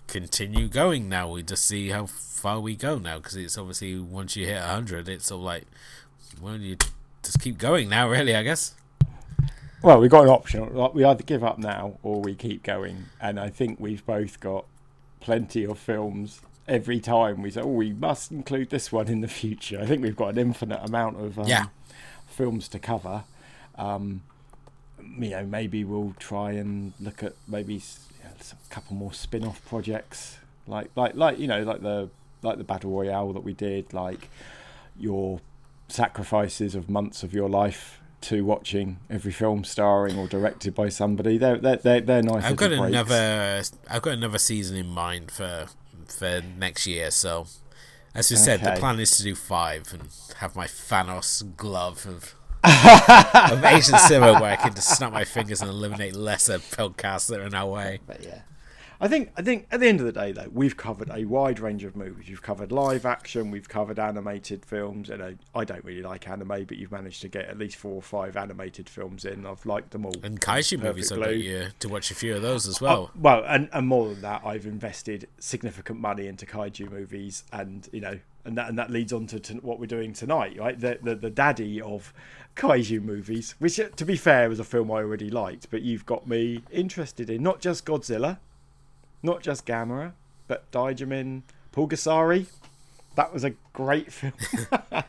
[0.08, 1.30] continue going now.
[1.30, 5.08] We just see how far we go now because it's obviously once you hit 100,
[5.08, 5.64] it's all like,
[6.40, 6.76] well, you
[7.22, 8.74] just keep going now, really, I guess.
[9.82, 10.74] Well, we've got an option.
[10.74, 13.06] Like, We either give up now or we keep going.
[13.20, 14.64] And I think we've both got
[15.20, 16.40] plenty of films.
[16.68, 19.80] Every time we say, oh, we must include this one in the future.
[19.80, 21.66] I think we've got an infinite amount of um, Yeah.
[22.28, 23.24] films to cover.
[23.76, 24.22] Um,
[25.18, 27.80] you know, maybe we'll try and look at maybe you
[28.24, 32.08] know, some couple more spin-off projects, like like like you know, like the
[32.42, 34.28] like the battle royale that we did, like
[34.98, 35.40] your
[35.88, 41.38] sacrifices of months of your life to watching every film starring or directed by somebody.
[41.38, 42.44] They're they're they're, they're nice.
[42.44, 42.96] I've got little breaks.
[42.96, 45.66] another, I've got another season in mind for
[46.06, 47.10] for next year.
[47.10, 47.46] So,
[48.14, 52.34] as we said, the plan is to do five and have my Thanos glove of.
[53.52, 57.40] of Asian cinema where I can just snap my fingers and eliminate lesser podcasts that
[57.40, 57.98] are in our way.
[58.06, 58.42] But yeah.
[59.02, 61.58] I think I think at the end of the day though, we've covered a wide
[61.58, 62.28] range of movies.
[62.28, 65.10] You've covered live action, we've covered animated films.
[65.10, 67.94] And I, I don't really like anime, but you've managed to get at least four
[67.94, 69.44] or five animated films in.
[69.44, 70.14] I've liked them all.
[70.22, 71.48] And kaiju movies, got perfectly.
[71.48, 73.10] you to watch a few of those as Oh, well.
[73.18, 78.00] well, and, and more than that, I've invested significant money into kaiju movies, and you
[78.00, 80.78] know, and that and that leads on to, to what we're doing tonight, right?
[80.78, 82.14] The, the the daddy of
[82.54, 86.06] kaiju movies, which uh, to be fair was a film I already liked, but you've
[86.06, 88.38] got me interested in not just Godzilla,
[89.22, 90.12] not just Gamera,
[90.48, 91.42] but Daimajin,
[91.72, 92.46] Pulgasari,
[93.14, 94.32] That was a great film,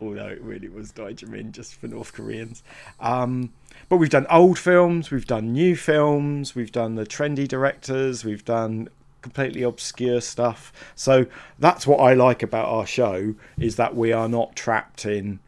[0.00, 2.62] although it really was Daejeon just for North Koreans.
[3.00, 3.52] Um,
[3.88, 8.44] but we've done old films, we've done new films, we've done the trendy directors, we've
[8.44, 8.88] done
[9.22, 10.70] completely obscure stuff.
[10.94, 11.26] So
[11.58, 15.40] that's what I like about our show is that we are not trapped in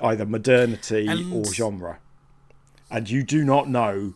[0.00, 1.98] either modernity And- or genre.
[2.90, 4.14] And you do not know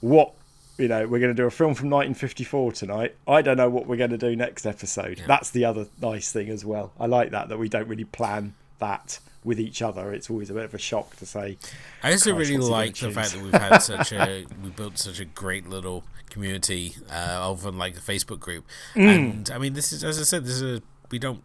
[0.00, 0.34] what
[0.78, 3.14] you know, we're going to do a film from 1954 tonight.
[3.28, 5.22] I don't know what we're going to do next episode.
[5.26, 6.92] That's the other nice thing as well.
[6.98, 10.12] I like that that we don't really plan that with each other.
[10.12, 11.58] It's always a bit of a shock to say.
[12.02, 15.24] I also really like the fact that we've had such a we built such a
[15.24, 18.64] great little community uh, over like the Facebook group,
[18.94, 19.08] Mm.
[19.08, 21.42] and I mean this is as I said this is a we don't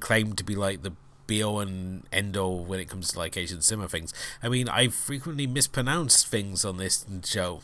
[0.00, 0.92] claim to be like the
[1.28, 4.12] be all and end all when it comes to like Asian cinema things.
[4.42, 7.60] I mean I frequently mispronounce things on this show.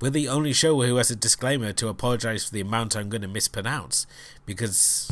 [0.00, 3.22] We're the only show who has a disclaimer to apologize for the amount I'm going
[3.22, 4.06] to mispronounce
[4.44, 5.10] because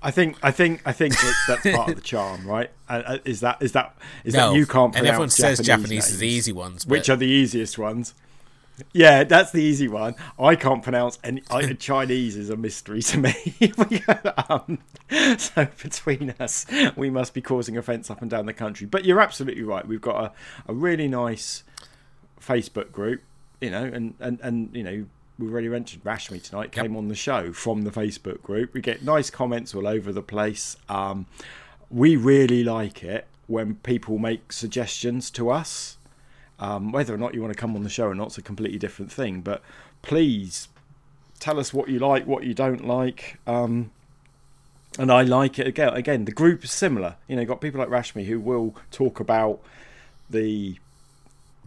[0.00, 2.70] I think I think I think that that's part of the charm, right?
[2.88, 5.90] Uh, uh, is that is that is no, that you can't and everyone says Japanese
[5.90, 8.14] names, is the easy ones, which are the easiest ones.
[8.92, 10.14] Yeah, that's the easy one.
[10.38, 11.42] I can't pronounce any.
[11.50, 13.34] I, Chinese is a mystery to me.
[14.48, 14.78] Um,
[15.36, 16.64] so between us,
[16.96, 18.86] we must be causing offence up and down the country.
[18.86, 19.86] But you're absolutely right.
[19.86, 20.32] We've got a,
[20.70, 21.64] a really nice
[22.40, 23.22] Facebook group,
[23.60, 25.06] you know, and, and, and you know,
[25.38, 28.74] We've already mentioned Rashmi tonight came on the show from the Facebook group.
[28.74, 30.76] We get nice comments all over the place.
[30.88, 31.26] Um,
[31.90, 35.96] we really like it when people make suggestions to us.
[36.60, 38.42] Um, whether or not you want to come on the show or not is a
[38.42, 39.40] completely different thing.
[39.42, 39.62] But
[40.02, 40.68] please
[41.38, 43.38] tell us what you like, what you don't like.
[43.46, 43.90] Um,
[44.98, 45.94] and I like it again.
[45.94, 47.14] Again, the group is similar.
[47.28, 49.60] You know, you've got people like Rashmi who will talk about
[50.28, 50.78] the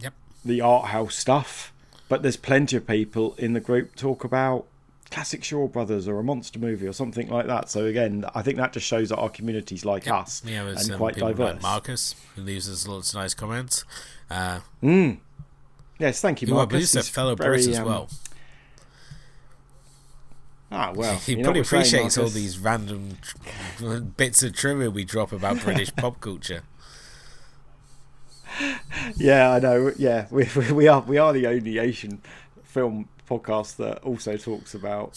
[0.00, 0.12] Yep.
[0.44, 1.72] the art house stuff,
[2.08, 4.66] but there's plenty of people in the group talk about
[5.10, 7.68] classic Shaw Brothers or a monster movie or something like that.
[7.70, 11.16] So again, I think that just shows that our community's like us Yeah, and quite
[11.16, 11.54] diverse.
[11.54, 13.84] like Marcus who leaves us lots of nice comments.
[14.32, 15.18] Uh, Mm.
[15.98, 16.72] Yes, thank you, who I Marcus.
[16.72, 18.08] believe is a fellow very, Brit as um, well.
[20.72, 25.04] Ah, well, he probably we're saying, appreciates all these random tr- bits of trivia we
[25.04, 26.62] drop about British pop culture.
[29.16, 29.92] Yeah, I know.
[29.98, 32.20] Yeah, we, we we are we are the only Asian
[32.64, 35.12] film podcast that also talks about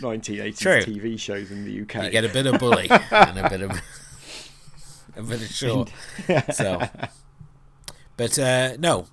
[0.00, 0.82] 1980s True.
[0.82, 2.04] TV shows in the UK.
[2.04, 3.70] You get a bit of bully and a bit of
[5.16, 5.92] a bit of short.
[6.52, 6.82] So,
[8.18, 9.06] but uh, no,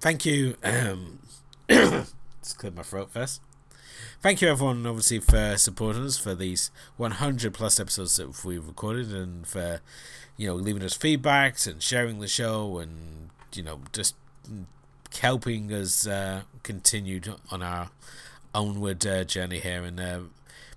[0.00, 0.54] thank you.
[0.62, 1.18] Um,
[1.68, 3.40] let's clear my throat first.
[4.20, 9.12] Thank you, everyone, obviously, for supporting us for these 100 plus episodes that we've recorded
[9.12, 9.80] and for,
[10.36, 14.14] you know, leaving us feedbacks and sharing the show and, you know, just
[15.20, 17.88] helping us uh, continue on our
[18.54, 20.20] onward uh, journey here and uh,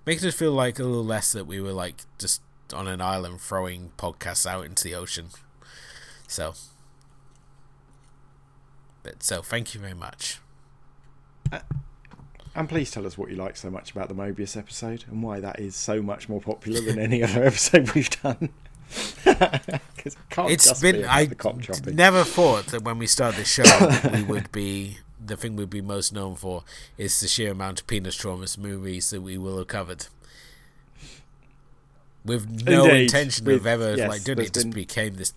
[0.06, 2.40] making us feel like a little less that we were like just
[2.72, 5.26] on an island throwing podcasts out into the ocean.
[6.26, 6.54] So,
[9.06, 10.40] but so thank you very much.
[11.52, 11.60] Uh,
[12.54, 15.38] and please tell us what you like so much about the Moebius episode and why
[15.40, 18.48] that is so much more popular than any other episode we've done.
[19.24, 20.16] 'Cause
[20.48, 21.96] it be been about I the cop chopping.
[21.96, 23.64] never thought that when we started the show
[24.14, 26.62] we would be the thing we'd be most known for
[26.96, 30.06] is the sheer amount of penis traumas movies that we will have covered.
[32.24, 33.02] With no Indeed.
[33.02, 35.32] intention With- of ever yes, like doing it, it just been- became this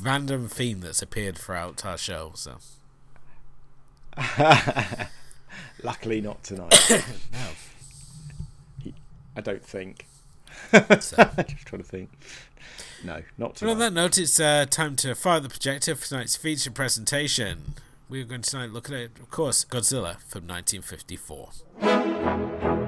[0.00, 2.32] random theme that's appeared throughout our show.
[2.34, 2.56] So
[5.82, 6.74] Luckily, not tonight.
[7.32, 8.92] no.
[9.36, 10.06] I don't think.
[10.72, 10.80] So.
[11.48, 12.10] Just trying to think.
[13.04, 16.36] No, not Well, on that note, it's uh, time to fire the projector for tonight's
[16.36, 17.74] feature presentation.
[18.08, 22.81] We're going to tonight look at, of course, Godzilla from 1954.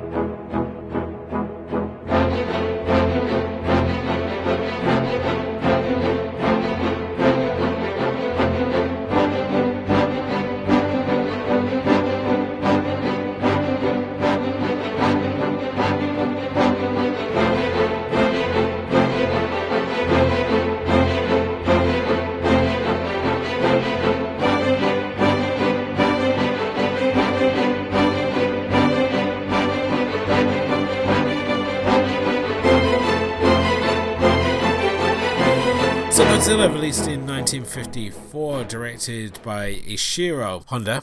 [36.44, 41.02] Godzilla released in 1954, directed by Ishiro Honda,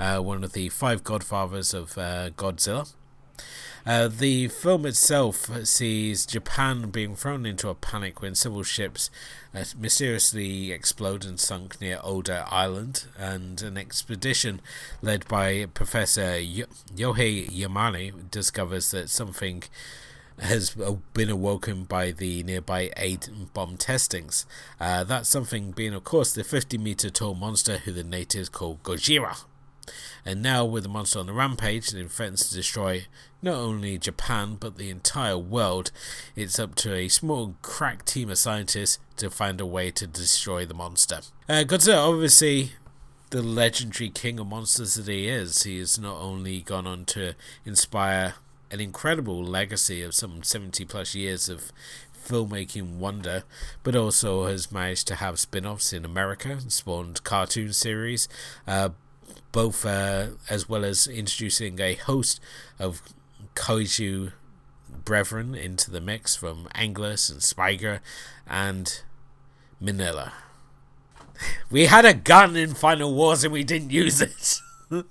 [0.00, 2.90] uh, one of the five godfathers of uh, Godzilla.
[3.84, 9.10] Uh, the film itself sees Japan being thrown into a panic when several ships
[9.54, 14.62] uh, mysteriously explode and sunk near Odo Island, and an expedition
[15.02, 16.64] led by Professor Yo-
[16.96, 19.64] Yohei Yamane discovers that something
[20.40, 20.76] has
[21.14, 24.46] been awoken by the nearby aid bomb testings.
[24.80, 28.78] Uh, that's something being, of course, the 50 meter tall monster who the natives call
[28.82, 29.44] Gojira.
[30.24, 33.06] And now, with the monster on the rampage and threatens to destroy
[33.42, 35.90] not only Japan but the entire world,
[36.36, 40.64] it's up to a small crack team of scientists to find a way to destroy
[40.64, 41.20] the monster.
[41.48, 42.72] Uh, Godzilla, obviously,
[43.30, 47.34] the legendary king of monsters that he is, he has not only gone on to
[47.64, 48.34] inspire
[48.72, 51.72] an incredible legacy of some 70 plus years of
[52.26, 53.44] filmmaking wonder,
[53.82, 58.28] but also has managed to have spin offs in America, spawned cartoon series,
[58.66, 58.90] uh,
[59.52, 62.40] both uh, as well as introducing a host
[62.78, 63.02] of
[63.54, 64.32] kaiju
[65.04, 68.00] brethren into the mix from Anguirus and Spiger
[68.46, 69.02] and
[69.82, 70.32] Minilla.
[71.70, 74.60] We had a gun in Final Wars and we didn't use it.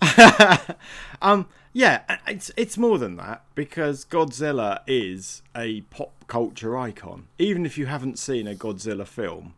[1.22, 7.28] um, yeah, it's it's more than that because Godzilla is a pop culture icon.
[7.38, 9.54] Even if you haven't seen a Godzilla film,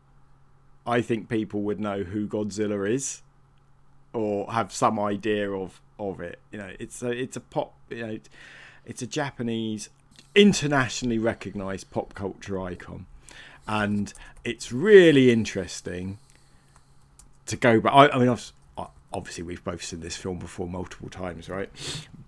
[0.87, 3.23] I think people would know who Godzilla is
[4.13, 6.39] or have some idea of of it.
[6.51, 7.75] You know, it's a it's a pop.
[7.89, 8.19] You know,
[8.85, 9.89] it's a Japanese,
[10.35, 13.07] internationally recognised pop culture icon,
[13.67, 14.13] and
[14.45, 16.19] it's really interesting
[17.47, 17.93] to go back.
[17.95, 18.53] I, I mean, I've,
[19.13, 21.71] obviously we've both seen this film before multiple times, right?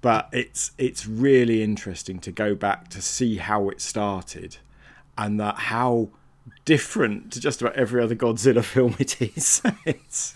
[0.01, 4.59] But it's it's really interesting to go back to see how it started,
[5.17, 6.11] and that how
[6.65, 9.63] different to just about every other Godzilla film it is.
[9.85, 10.35] it's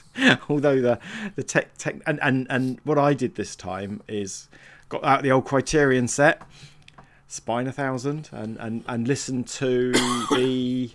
[0.49, 0.99] although the
[1.37, 4.49] the tech tech and, and and what I did this time is
[4.89, 6.43] got out the old Criterion set,
[7.27, 9.93] Spine a thousand, and and and listen to
[10.31, 10.91] the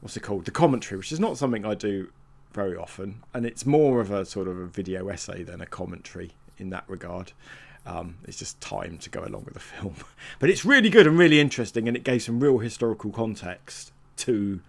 [0.00, 2.10] what's it called the commentary, which is not something I do
[2.52, 6.32] very often, and it's more of a sort of a video essay than a commentary
[6.58, 7.32] in that regard.
[7.86, 9.94] Um, it's just time to go along with the film,
[10.38, 14.60] but it's really good and really interesting, and it gave some real historical context to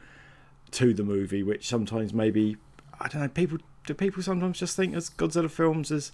[0.71, 2.57] to the movie, which sometimes maybe
[2.99, 6.11] I don't know people do people sometimes just think as Godzilla films as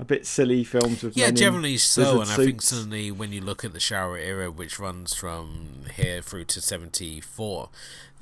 [0.00, 2.38] a bit silly films with yeah generally so and suits.
[2.38, 6.46] I think suddenly when you look at the Showa era which runs from here through
[6.46, 7.68] to 74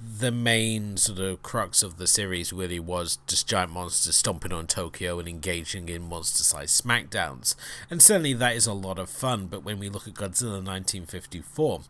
[0.00, 4.66] the main sort of crux of the series really was just giant monsters stomping on
[4.66, 7.54] Tokyo and engaging in monster sized smackdowns
[7.88, 11.82] and certainly that is a lot of fun but when we look at Godzilla 1954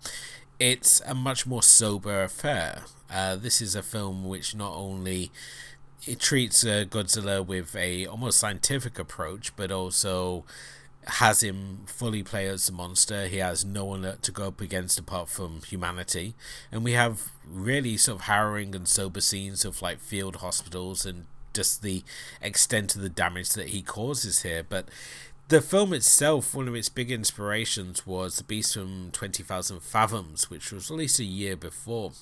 [0.60, 2.82] it's a much more sober affair.
[3.10, 5.30] Uh, this is a film which not only
[6.06, 10.44] it treats uh, Godzilla with a almost scientific approach, but also
[11.06, 13.26] has him fully play as a monster.
[13.26, 16.34] He has no one to go up against apart from humanity,
[16.70, 21.26] and we have really sort of harrowing and sober scenes of like field hospitals and
[21.54, 22.04] just the
[22.40, 24.62] extent of the damage that he causes here.
[24.62, 24.88] But
[25.48, 30.70] the film itself, one of its big inspirations was The Beast from 20,000 Fathoms, which
[30.70, 32.12] was released a year before.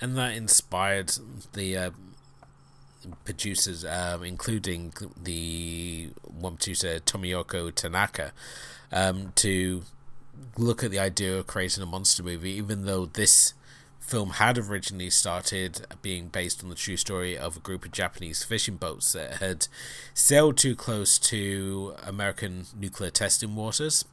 [0.00, 1.12] And that inspired
[1.52, 1.90] the uh,
[3.24, 4.92] producers, um, including
[5.22, 8.32] the one producer, Tomoyuki Tanaka,
[8.92, 9.82] um, to
[10.56, 13.54] look at the idea of creating a monster movie, even though this
[14.00, 18.42] film had originally started being based on the true story of a group of Japanese
[18.42, 19.68] fishing boats that had
[20.12, 24.04] sailed too close to American nuclear testing waters.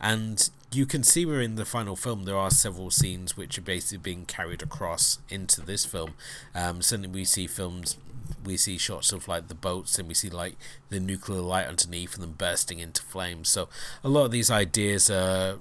[0.00, 3.62] And you can see where in the final film there are several scenes which are
[3.62, 6.14] basically being carried across into this film.
[6.54, 7.96] Um, certainly, we see films,
[8.44, 10.56] we see shots of like the boats, and we see like
[10.88, 13.48] the nuclear light underneath and them bursting into flames.
[13.48, 13.68] So
[14.02, 15.58] a lot of these ideas are,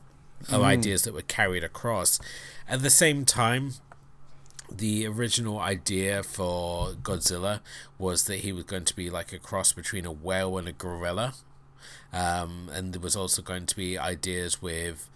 [0.49, 0.63] are mm.
[0.63, 2.19] ideas that were carried across.
[2.67, 3.73] At the same time,
[4.69, 7.59] the original idea for Godzilla
[7.97, 10.71] was that he was going to be like a cross between a whale and a
[10.71, 11.33] gorilla.
[12.13, 15.09] Um, and there was also going to be ideas with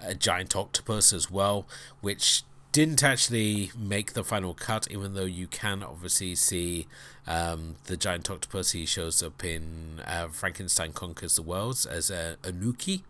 [0.00, 1.66] a giant octopus as well,
[2.00, 2.42] which
[2.72, 6.86] didn't actually make the final cut, even though you can obviously see
[7.26, 8.72] um, the giant octopus.
[8.72, 13.02] He shows up in uh, Frankenstein Conquers the Worlds as a Anuki.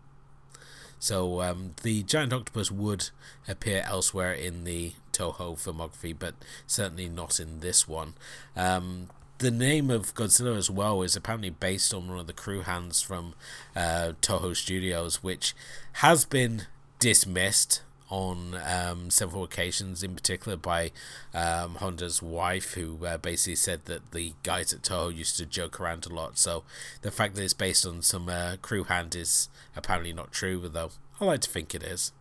[0.99, 3.09] So um, the giant octopus would
[3.47, 6.35] appear elsewhere in the Toho filmography, but
[6.67, 8.13] certainly not in this one.
[8.55, 12.61] Um, the name of Godzilla as well is apparently based on one of the crew
[12.61, 13.33] hands from
[13.75, 15.53] uh, Toho Studios, which
[15.93, 16.63] has been
[16.99, 17.81] dismissed
[18.13, 20.91] on um, several occasions, in particular by
[21.33, 25.81] um, Honda's wife, who uh, basically said that the guys at Toho used to joke
[25.81, 26.37] around a lot.
[26.37, 26.63] So
[27.01, 30.91] the fact that it's based on some uh, crew hand is apparently not true, though
[31.19, 32.11] I like to think it is.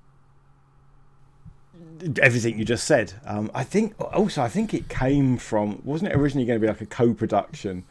[2.23, 3.13] Everything you just said.
[3.27, 6.69] Um, I think also I think it came from wasn't it originally going to be
[6.69, 7.85] like a co-production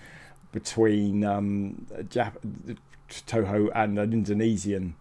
[0.52, 2.78] between um, Jap-
[3.10, 4.96] Toho and an Indonesian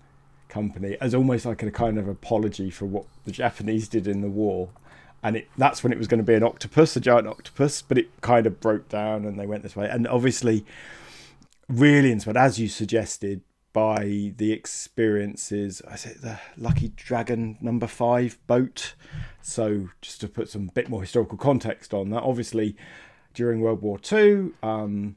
[0.51, 4.29] company as almost like a kind of apology for what the Japanese did in the
[4.29, 4.69] war.
[5.23, 7.99] And it, that's when it was going to be an octopus, a giant octopus, but
[7.99, 9.89] it kind of broke down and they went this way.
[9.89, 10.65] And obviously,
[11.69, 13.43] really inspired, as you suggested,
[13.73, 15.81] by the experiences.
[15.89, 18.95] I say the Lucky Dragon number five boat.
[19.43, 22.77] So just to put some bit more historical context on that, obviously
[23.35, 25.17] during World War Two, um,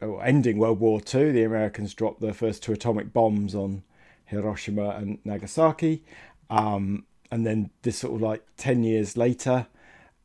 [0.00, 3.82] or ending World War Two, the Americans dropped their first two atomic bombs on
[4.30, 6.02] Hiroshima and Nagasaki.
[6.48, 9.66] Um, and then this sort of like 10 years later,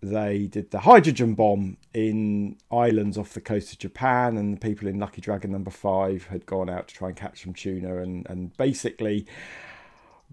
[0.01, 4.88] they did the hydrogen bomb in islands off the coast of Japan, and the people
[4.88, 8.26] in Lucky Dragon number five had gone out to try and catch some tuna and,
[8.30, 9.26] and basically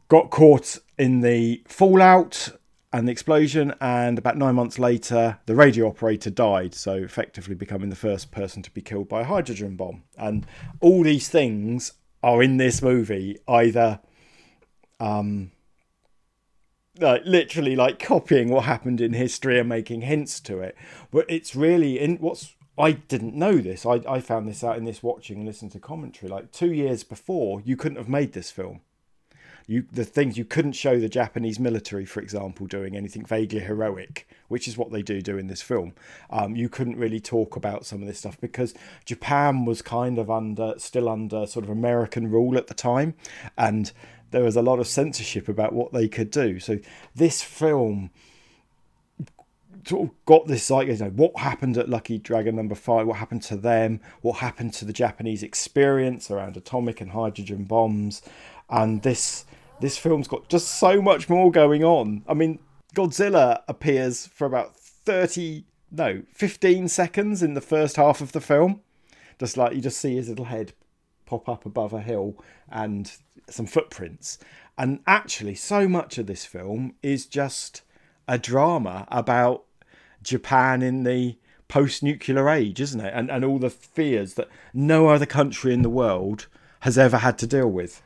[0.08, 2.50] got caught in the fallout
[2.92, 3.74] and the explosion.
[3.80, 8.62] And about nine months later, the radio operator died, so effectively becoming the first person
[8.62, 10.02] to be killed by a hydrogen bomb.
[10.18, 10.46] And
[10.80, 11.92] all these things
[12.22, 14.00] are in this movie either
[15.00, 15.50] um
[16.98, 20.76] like literally like copying what happened in history and making hints to it
[21.10, 23.84] but it's really in what's I didn't know this.
[23.84, 26.30] I, I found this out in this watching and listening to commentary.
[26.30, 28.80] Like two years before, you couldn't have made this film.
[29.66, 34.28] You the things you couldn't show the Japanese military, for example, doing anything vaguely heroic,
[34.48, 35.94] which is what they do do in this film.
[36.30, 40.30] Um, you couldn't really talk about some of this stuff because Japan was kind of
[40.30, 43.14] under still under sort of American rule at the time,
[43.56, 43.92] and
[44.32, 46.58] there was a lot of censorship about what they could do.
[46.58, 46.78] So
[47.14, 48.10] this film
[49.86, 53.18] sort of got this like you know what happened at Lucky Dragon number five, what
[53.18, 58.22] happened to them, what happened to the Japanese experience around atomic and hydrogen bombs,
[58.70, 59.44] and this
[59.82, 62.24] this film's got just so much more going on.
[62.26, 62.58] I mean,
[62.94, 68.80] Godzilla appears for about thirty no fifteen seconds in the first half of the film,
[69.38, 70.72] just like you just see his little head
[71.26, 72.36] pop up above a hill
[72.70, 73.12] and
[73.50, 74.38] some footprints.
[74.78, 77.82] And actually, so much of this film is just
[78.26, 79.64] a drama about
[80.22, 81.36] Japan in the
[81.68, 83.12] post nuclear age, isn't it?
[83.14, 86.46] And, and all the fears that no other country in the world
[86.80, 88.02] has ever had to deal with.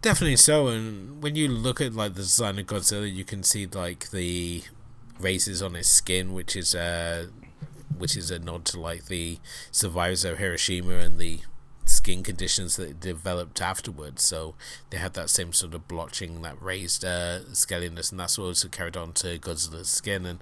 [0.00, 0.68] Definitely so.
[0.68, 4.62] And when you look at like the design of Godzilla, you can see like the
[5.18, 7.26] races on his skin, which is uh,
[7.96, 9.38] which is a nod to like the
[9.72, 11.40] survivors of Hiroshima and the
[11.84, 14.22] skin conditions that developed afterwards.
[14.22, 14.54] So
[14.90, 18.96] they had that same sort of blotching, that raised uh, scaliness, and that's also carried
[18.96, 20.24] on to Godzilla's skin.
[20.26, 20.38] And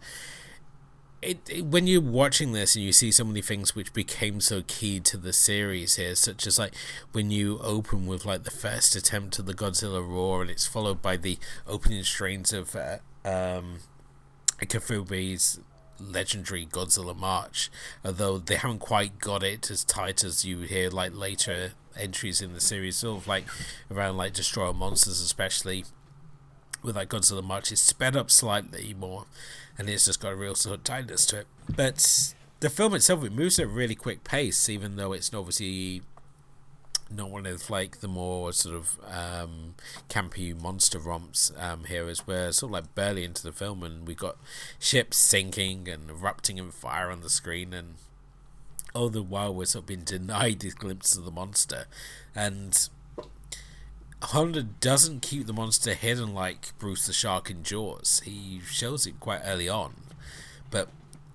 [1.23, 4.63] it, it, when you're watching this and you see so many things which became so
[4.67, 6.75] key to the series here, such as like
[7.13, 11.01] when you open with like the first attempt at the Godzilla roar, and it's followed
[11.03, 13.79] by the opening strains of uh, um,
[14.61, 15.61] Ifukube's
[15.99, 17.71] legendary Godzilla March,
[18.05, 22.53] although they haven't quite got it as tight as you hear like later entries in
[22.53, 23.45] the series, sort of like
[23.91, 25.85] around like Destroy Monsters, especially
[26.83, 29.27] with like Godzilla March, it's sped up slightly more,
[29.79, 31.47] and it's just got a real sort of tightness to it.
[31.75, 36.03] But the film itself, it moves at a really quick pace, even though it's obviously
[37.11, 39.75] not one of like the more sort of um,
[40.09, 44.07] campy monster romps um, here as we're sort of like barely into the film and
[44.09, 44.37] we got
[44.79, 47.95] ships sinking and erupting in fire on the screen and
[48.93, 51.85] all the while we're sort of being denied these glimpses of the monster
[52.35, 52.89] and
[54.23, 58.23] Honda doesn't keep the monster hidden like Bruce the Shark in Jaws.
[58.25, 59.95] He shows it quite early on,
[60.71, 60.89] but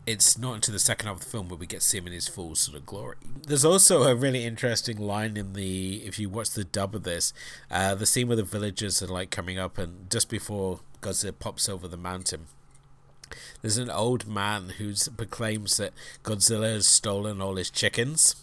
[0.08, 2.08] it's not until the second half of the film where we get to see him
[2.08, 3.18] in his full sort of glory.
[3.48, 7.34] There's also a really interesting line in the if you watch the dub of this,
[7.70, 11.70] uh, the scene where the villagers are like coming up and just before Godzilla pops
[11.70, 12.48] over the mountain.
[13.62, 15.94] There's an old man who proclaims that
[16.24, 18.36] Godzilla has stolen all his chickens,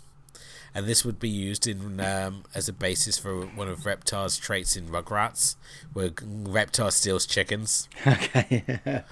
[0.74, 4.76] and this would be used in um, as a basis for one of Reptar's traits
[4.76, 5.56] in Rugrats,
[5.92, 7.88] where Reptar steals chickens.
[8.06, 9.04] Okay.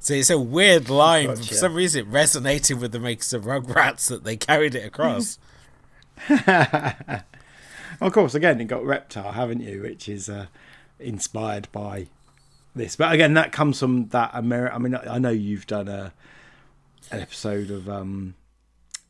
[0.00, 1.28] So it's a weird line.
[1.28, 1.44] Gotcha.
[1.44, 5.38] For some reason, it resonated with the makers of Rugrats that they carried it across.
[6.28, 9.80] of course, again, you got Reptar, haven't you?
[9.80, 10.48] Which is uh,
[10.98, 12.08] inspired by
[12.74, 12.96] this.
[12.96, 14.76] But again, that comes from that American.
[14.76, 16.12] I mean, I know you've done a
[17.10, 18.34] an episode of um,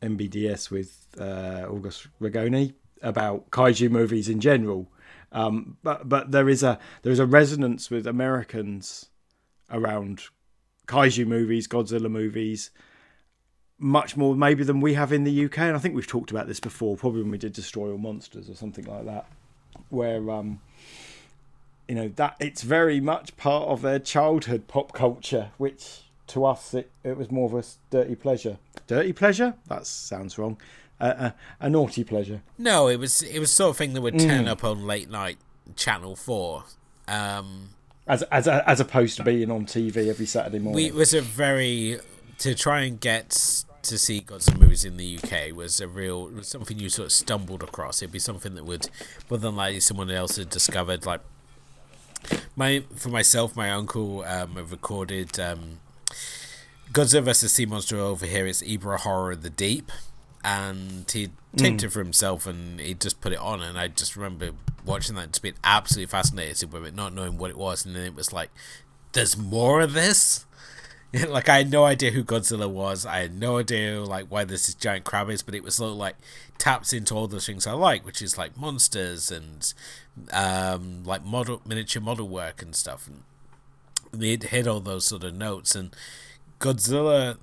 [0.03, 4.91] MBDS with uh, August Rigoni about kaiju movies in general.
[5.33, 9.07] Um, but but there is a there is a resonance with Americans
[9.71, 10.23] around
[10.87, 12.71] kaiju movies, Godzilla movies,
[13.79, 15.59] much more maybe than we have in the UK.
[15.59, 18.49] And I think we've talked about this before, probably when we did Destroy All Monsters
[18.49, 19.27] or something like that,
[19.89, 20.61] where um,
[21.89, 26.75] you know that it's very much part of their childhood pop culture, which to us
[26.75, 28.59] it, it was more of a dirty pleasure.
[28.87, 29.55] Dirty pleasure?
[29.69, 30.59] That sounds wrong.
[31.05, 32.41] A, a, naughty pleasure.
[32.57, 34.49] No, it was it was sort of thing that would turn mm.
[34.49, 35.37] up on late night
[35.77, 36.65] Channel Four.
[37.07, 37.71] Um,
[38.07, 40.77] as as as opposed to being on TV every Saturday morning.
[40.77, 41.99] We, it was a very
[42.39, 46.49] to try and get to see Godzilla movies in the UK was a real was
[46.49, 48.03] something you sort of stumbled across.
[48.03, 48.89] It'd be something that would
[49.31, 51.07] more than likely someone else had discovered.
[51.07, 51.21] Like
[52.57, 55.81] my for myself, my uncle um, recorded um,
[56.93, 58.47] Godzilla vs Sea Monster over here.
[58.47, 59.91] It's Ebirah Horror of the Deep,
[60.45, 61.85] and he taped mm.
[61.85, 63.63] it for himself and he just put it on.
[63.63, 64.51] And I just remember
[64.85, 68.05] watching that, just being absolutely fascinated with it, not knowing what it was, and then
[68.05, 68.51] it was like,
[69.13, 70.45] "There's more of this."
[71.29, 73.07] like I had no idea who Godzilla was.
[73.07, 75.93] I had no idea like why this is giant crab is, but it was sort
[75.93, 76.17] of like
[76.59, 79.73] taps into all the things I like, which is like monsters and
[80.33, 83.09] um, like model miniature model work and stuff.
[84.13, 85.75] And it hit all those sort of notes.
[85.75, 85.95] And
[86.61, 87.39] Godzilla,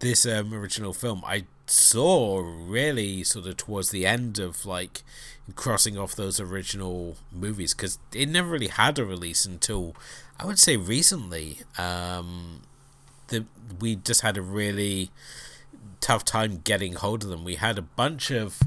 [0.00, 5.02] this um, original film, I saw really sort of towards the end of like
[5.54, 9.94] crossing off those original movies because it never really had a release until
[10.38, 11.58] I would say recently.
[11.78, 12.62] Um,
[13.28, 13.44] the,
[13.80, 15.10] we just had a really
[16.00, 17.44] tough time getting hold of them.
[17.44, 18.60] We had a bunch of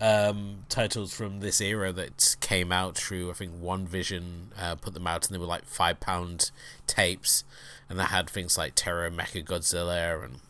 [0.00, 4.94] um, titles from this era that came out through, I think, One Vision uh, put
[4.94, 6.50] them out, and they were like five pound
[6.86, 7.44] tapes,
[7.88, 10.40] and that had things like Terror, Mecha Godzilla, and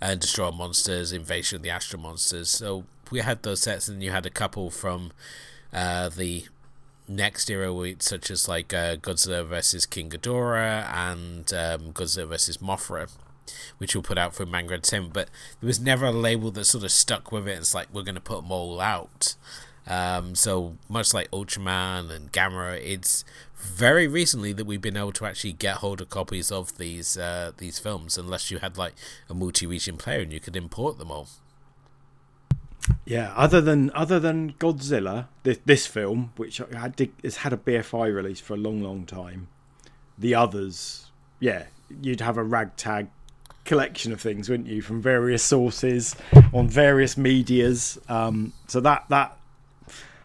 [0.00, 2.50] and Destroy Monsters, Invasion of the Astro Monsters.
[2.50, 5.12] So we had those sets, and you had a couple from
[5.72, 6.46] uh, the
[7.08, 13.10] next era, such as like uh, Godzilla versus King Ghidorah and um, Godzilla versus Mothra,
[13.78, 15.12] which we'll put out for Manga Entertainment.
[15.12, 15.28] But
[15.60, 17.58] there was never a label that sort of stuck with it.
[17.58, 19.34] It's like we're going to put them all out.
[19.86, 23.24] Um, so much like Ultraman and Gamera, it's
[23.56, 27.52] very recently that we've been able to actually get hold of copies of these uh,
[27.58, 28.94] these films, unless you had like
[29.28, 31.28] a multi-region player and you could import them all.
[33.04, 38.14] Yeah, other than other than Godzilla, this, this film, which had has had a BFI
[38.14, 39.48] release for a long, long time,
[40.18, 41.64] the others, yeah,
[42.02, 43.08] you'd have a ragtag
[43.64, 46.16] collection of things, wouldn't you, from various sources
[46.52, 47.98] on various media's.
[48.08, 49.36] Um, so that that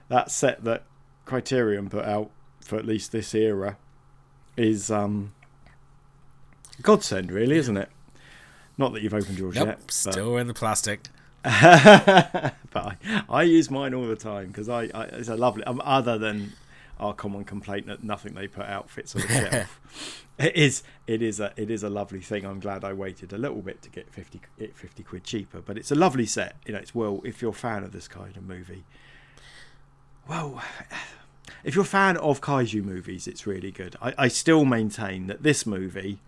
[0.10, 0.84] that set that
[1.26, 3.78] Criterion put out for at least this era
[4.58, 5.34] is um,
[6.82, 7.90] godsend, really, isn't it?
[8.78, 9.92] Not that you've opened yours nope, yet.
[9.92, 11.08] Still in the plastic.
[11.44, 11.54] but
[12.76, 12.98] I,
[13.30, 15.64] I, use mine all the time because I, I, it's a lovely.
[15.66, 16.54] Um, other than
[17.00, 21.22] our common complaint that nothing they put out fits on the shelf, it is it
[21.22, 22.46] is a it is a lovely thing.
[22.46, 24.42] I'm glad I waited a little bit to get 50,
[24.74, 26.56] 50 quid cheaper, but it's a lovely set.
[26.66, 28.84] You know, it's well if you're a fan of this kind of movie.
[30.28, 30.62] Well,
[31.64, 33.96] if you're a fan of kaiju movies, it's really good.
[34.02, 36.20] I, I still maintain that this movie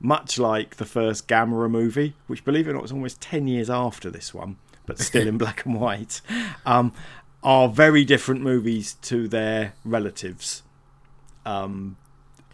[0.00, 3.70] much like the first Gamera movie, which, believe it or not, was almost 10 years
[3.70, 6.20] after this one, but still in black and white,
[6.64, 6.92] um,
[7.42, 10.62] are very different movies to their relatives.
[11.44, 11.96] Um,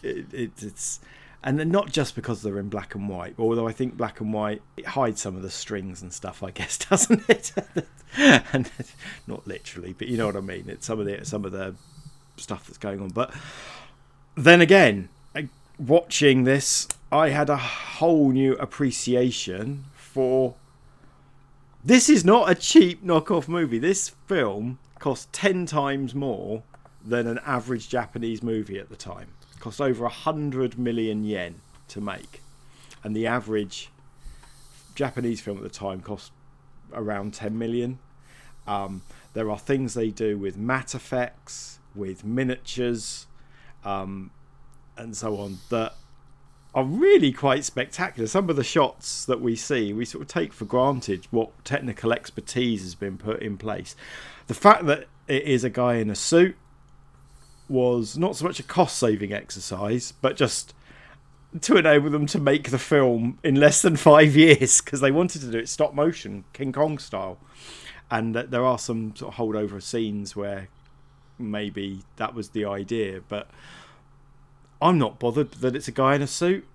[0.03, 1.01] it, it, it's
[1.45, 4.33] and then not just because they're in black and white, although I think black and
[4.33, 7.53] white it hides some of the strings and stuff, I guess, doesn't it?
[8.17, 8.71] and
[9.27, 10.65] not literally, but you know what I mean.
[10.69, 11.75] It's some of the some of the
[12.37, 13.09] stuff that's going on.
[13.09, 13.35] But
[14.37, 15.09] then again,
[15.79, 20.55] watching this, I had a whole new appreciation for.
[21.85, 23.81] This is not a cheap knockoff movie.
[23.81, 26.63] This film cost 10 times more
[27.05, 29.27] than an average Japanese movie at the time.
[29.63, 31.55] Cost over 100 million yen
[31.87, 32.43] to make.
[33.05, 33.91] And the average
[34.97, 36.33] Japanese film at the time cost
[36.93, 38.01] around 10 million.
[38.67, 39.03] Um,
[39.35, 43.29] there are things they do with matte effects, with miniatures,
[43.85, 44.33] um,
[44.97, 45.95] and so on that
[46.75, 48.27] are really quite spectacular.
[48.27, 52.13] Some of the shots that we see, we sort of take for granted what technical
[52.13, 53.95] expertise has been put in place.
[54.49, 56.57] The fact that it is a guy in a suit
[57.73, 60.75] was not so much a cost saving exercise, but just
[61.63, 65.41] to enable them to make the film in less than five years because they wanted
[65.41, 67.39] to do it stop motion, King Kong style.
[68.11, 70.69] And there are some sort of holdover scenes where
[71.39, 73.49] maybe that was the idea, but
[74.83, 76.67] I'm not bothered that it's a guy in a suit.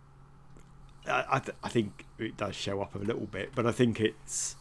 [1.08, 4.00] I I, th- I think it does show up a little bit, but I think
[4.00, 4.56] it's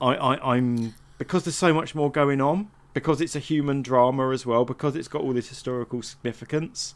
[0.00, 4.30] I, I I'm because there's so much more going on because it's a human drama
[4.30, 6.94] as well because it's got all this historical significance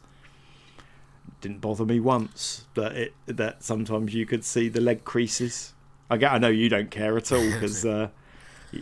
[1.40, 5.74] didn't bother me once that it that sometimes you could see the leg creases.
[6.08, 6.32] I get.
[6.32, 8.08] I know you don't care at all because uh,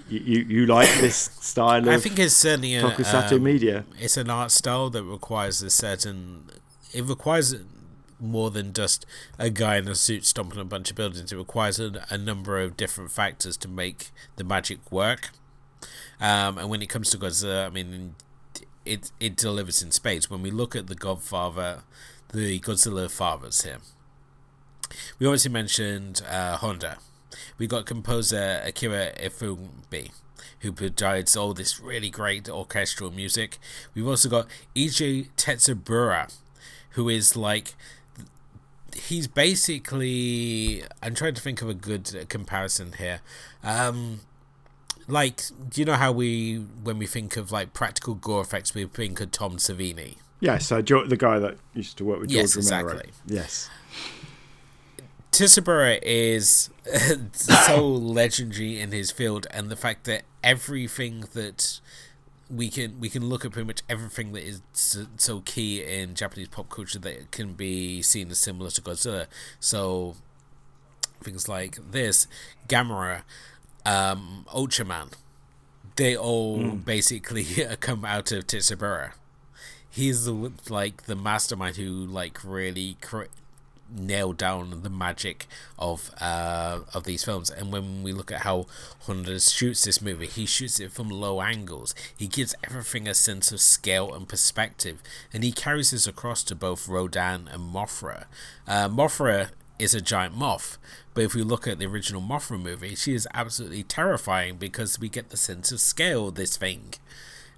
[0.08, 3.84] you, you like this style of I think it's certainly a tokusatsu um, media.
[3.98, 6.50] It's an art style that requires a certain.
[6.92, 7.54] It requires
[8.18, 9.06] more than just
[9.38, 11.32] a guy in a suit stomping a bunch of buildings.
[11.32, 15.30] It requires a, a number of different factors to make the magic work.
[16.20, 18.14] Um, and when it comes to Godzilla, I mean,
[18.84, 20.30] it it delivers in spades.
[20.30, 21.82] When we look at the Godfather,
[22.32, 23.78] the Godzilla fathers here,
[25.18, 26.98] we obviously mentioned uh, Honda.
[27.58, 30.10] We got composer Akira Ifukube,
[30.60, 33.58] who provides all this really great orchestral music.
[33.94, 36.34] We've also got Eiji Tsuburaya,
[36.90, 37.74] who is like
[38.94, 43.20] he's basically I'm trying to think of a good comparison here.
[43.62, 44.20] Um,
[45.10, 48.84] like, do you know how we when we think of like practical gore effects, we
[48.86, 50.16] think of Tom Savini?
[50.40, 52.92] Yeah, so the guy that used to work with George yes, Romero.
[52.92, 53.12] Exactly.
[53.26, 53.68] Yes.
[55.32, 56.70] Tsuburaya is
[57.32, 61.80] so legendary in his field, and the fact that everything that
[62.50, 66.48] we can we can look at pretty much everything that is so key in Japanese
[66.48, 69.26] pop culture that can be seen as similar to Godzilla.
[69.60, 70.16] So
[71.22, 72.26] things like this,
[72.68, 73.22] Gamera,
[73.84, 75.12] um, Ultraman,
[75.96, 76.84] they all mm.
[76.84, 77.44] basically
[77.80, 79.12] come out of Tsuburaya.
[79.88, 83.24] He's the like the mastermind who like really cr-
[83.92, 85.46] nail down the magic
[85.78, 87.50] of uh, of these films.
[87.50, 88.66] And when we look at how
[89.00, 91.94] Honda shoots this movie, he shoots it from low angles.
[92.16, 95.02] He gives everything a sense of scale and perspective,
[95.32, 98.26] and he carries this across to both Rodan and Mothra.
[98.66, 99.50] Uh, Mothra
[99.80, 100.78] is a giant moth.
[101.14, 105.08] But if we look at the original Mothra movie, she is absolutely terrifying because we
[105.08, 106.94] get the sense of scale of this thing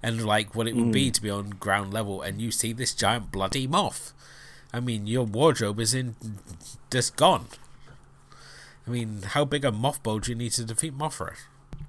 [0.01, 0.93] and like what it would mm.
[0.93, 4.13] be to be on ground level and you see this giant bloody moth.
[4.73, 6.15] I mean, your wardrobe is in
[6.89, 7.45] just gone.
[8.87, 11.35] I mean, how big a mothball do you need to defeat Mothra?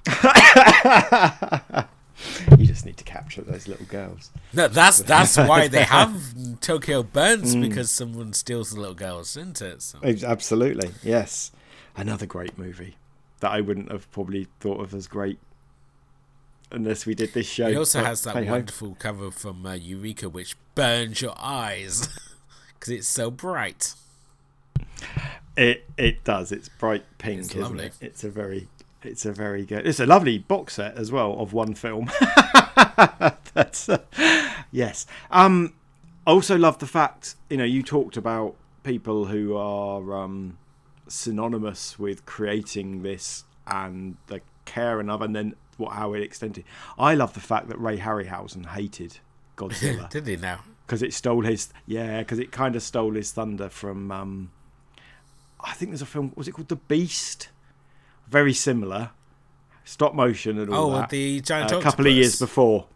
[2.59, 4.31] you just need to capture those little girls.
[4.53, 7.63] No, that's that's why they have Tokyo Burns mm.
[7.63, 9.83] because someone steals the little girls, isn't it?
[9.83, 9.99] So.
[10.03, 11.53] Absolutely, yes.
[11.97, 12.97] Another great movie
[13.41, 15.39] that I wouldn't have probably thought of as great
[16.73, 17.69] unless we did this show.
[17.69, 22.09] It also has that wonderful cover from uh, Eureka, which burns your eyes.
[22.85, 23.95] because it's so bright.
[25.57, 26.53] It it does.
[26.53, 27.87] It's bright pink, it's isn't lovely.
[27.87, 27.95] it?
[28.01, 28.69] It's a very
[29.05, 29.87] it's a very good.
[29.87, 32.11] It's a lovely box set as well of one film.
[33.55, 34.03] That's uh,
[34.71, 35.07] yes.
[35.31, 35.75] Um,
[36.27, 40.59] I also love the fact you know you talked about people who are um,
[41.09, 46.65] synonymous with creating this and the care and other, and then what how it extended.
[46.99, 49.19] I love the fact that Ray Harryhausen hated
[49.57, 50.09] Godzilla.
[50.11, 50.61] Did he now?
[50.87, 54.51] because it stole his yeah because it kind of stole his thunder from um
[55.61, 57.49] I think there's a film was it called The Beast
[58.29, 59.11] very similar
[59.85, 62.87] stop motion and all oh, that the giant uh, a couple of years before.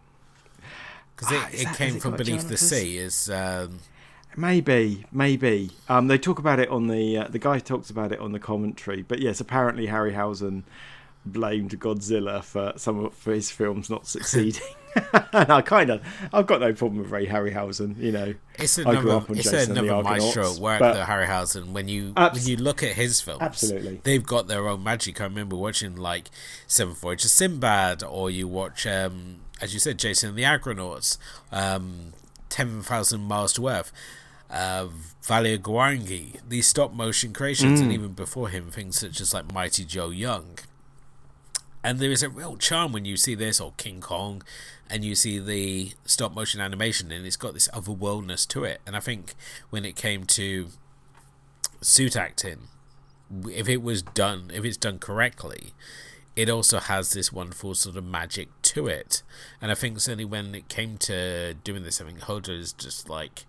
[1.14, 3.80] Because it, ah, it that, came it from beneath the sea is um...
[4.36, 5.70] maybe maybe.
[5.88, 8.38] Um they talk about it on the uh, the guy talks about it on the
[8.38, 10.62] commentary but yes apparently Harryhausen
[11.32, 14.62] blamed Godzilla for some of for his films not succeeding
[15.32, 16.02] and I kind of,
[16.32, 17.98] I've got no problem with Ray Harryhausen.
[17.98, 20.80] You know, it's another, it's Jason another maestro work.
[20.80, 21.72] The Harryhausen.
[21.72, 25.20] When you abs- when you look at his films, absolutely, they've got their own magic.
[25.20, 26.30] I remember watching like
[26.66, 31.18] Seven Voyages of Sinbad, or you watch, um, as you said, Jason and the Argonauts,
[31.52, 32.12] um,
[32.48, 33.92] Ten Thousand Miles to Earth.
[34.50, 34.88] Uh,
[35.22, 37.82] Valya Gwangi, these stop motion creations, mm.
[37.82, 40.59] and even before him, things such as like Mighty Joe Young,
[41.82, 44.42] and there is a real charm when you see this or King Kong
[44.90, 48.80] and you see the stop motion animation and it's got this otherworldness to it.
[48.86, 49.34] And i think
[49.70, 50.68] when it came to
[51.80, 52.68] suit acting
[53.50, 55.72] if it was done if it's done correctly
[56.34, 59.22] it also has this wonderful sort of magic to it.
[59.60, 63.09] And i think certainly when it came to doing this i think Honda is just
[63.09, 63.44] like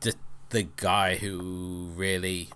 [0.00, 0.14] the
[0.50, 2.50] the guy who really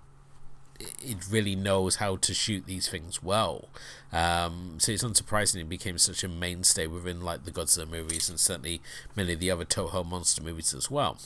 [1.03, 3.69] it really knows how to shoot these things well.
[4.13, 8.41] Um, so it's unsurprising it became such a mainstay within like the Godzilla movies and
[8.41, 8.81] certainly
[9.15, 11.19] many of the other Toho monster movies as well.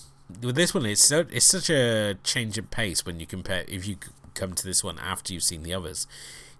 [0.42, 3.86] With this one, it's so it's such a change in pace when you compare if
[3.86, 3.96] you
[4.34, 6.06] come to this one after you've seen the others,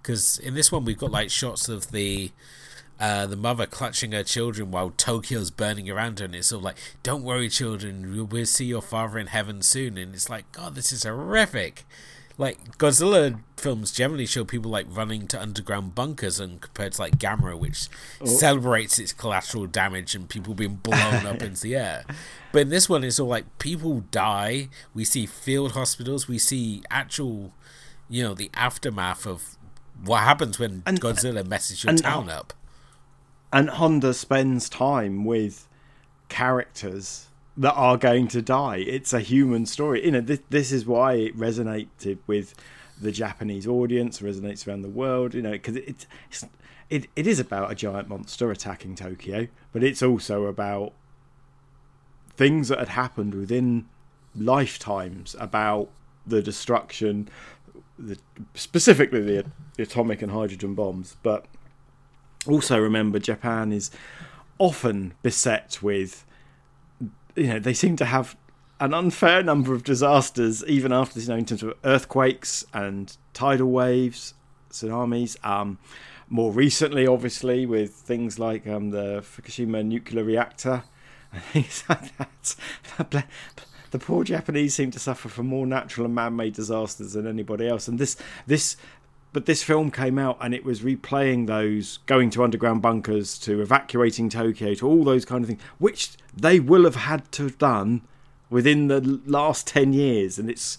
[0.02, 2.32] because in this one we've got like shots of the.
[3.00, 6.76] Uh, the mother clutching her children while Tokyo's burning around her, and it's all like,
[7.02, 10.92] "Don't worry, children, we'll see your father in heaven soon." And it's like, God, this
[10.92, 11.84] is horrific
[12.36, 17.18] like Godzilla films generally show people like running to underground bunkers, and compared to like
[17.18, 17.88] Gamera, which
[18.20, 18.26] oh.
[18.26, 22.04] celebrates its collateral damage and people being blown up into the air.
[22.52, 24.68] But in this one, it's all like people die.
[24.94, 26.26] We see field hospitals.
[26.28, 27.52] We see actual,
[28.08, 29.56] you know, the aftermath of
[30.04, 32.52] what happens when and, uh, Godzilla messes your and, town up.
[33.52, 35.68] And Honda spends time with
[36.28, 38.78] characters that are going to die.
[38.78, 40.04] It's a human story.
[40.04, 42.54] You know, this, this is why it resonated with
[43.00, 45.34] the Japanese audience, resonates around the world.
[45.34, 46.46] You know, because it, it's
[46.90, 50.92] it, it is about a giant monster attacking Tokyo, but it's also about
[52.36, 53.86] things that had happened within
[54.34, 55.88] lifetimes about
[56.26, 57.28] the destruction,
[57.98, 58.18] the,
[58.54, 61.16] specifically the, the atomic and hydrogen bombs.
[61.22, 61.46] But
[62.46, 63.90] also remember, Japan is
[64.58, 66.24] often beset with,
[67.36, 68.36] you know, they seem to have
[68.80, 73.70] an unfair number of disasters, even after you know, in terms of earthquakes and tidal
[73.70, 74.34] waves,
[74.70, 75.42] tsunamis.
[75.44, 75.78] Um,
[76.28, 80.82] more recently, obviously, with things like um, the Fukushima nuclear reactor
[81.32, 83.26] and things like that.
[83.90, 87.86] The poor Japanese seem to suffer from more natural and man-made disasters than anybody else,
[87.86, 88.76] and this this.
[89.34, 93.60] But this film came out and it was replaying those going to underground bunkers, to
[93.60, 97.58] evacuating Tokyo, to all those kind of things, which they will have had to have
[97.58, 98.02] done
[98.48, 100.38] within the last 10 years.
[100.38, 100.78] And it's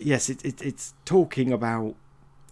[0.00, 1.94] yes it, it, it's talking about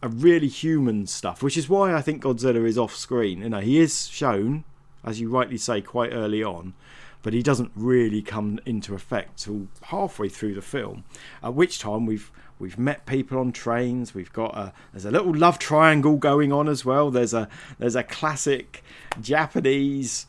[0.03, 3.41] a really human stuff which is why i think godzilla is off screen.
[3.41, 4.65] You know he is shown
[5.03, 6.75] as you rightly say quite early on
[7.23, 11.05] but he doesn't really come into effect till halfway through the film
[11.43, 15.35] at which time we've we've met people on trains we've got a there's a little
[15.35, 17.49] love triangle going on as well there's a
[17.79, 18.83] there's a classic
[19.21, 20.27] japanese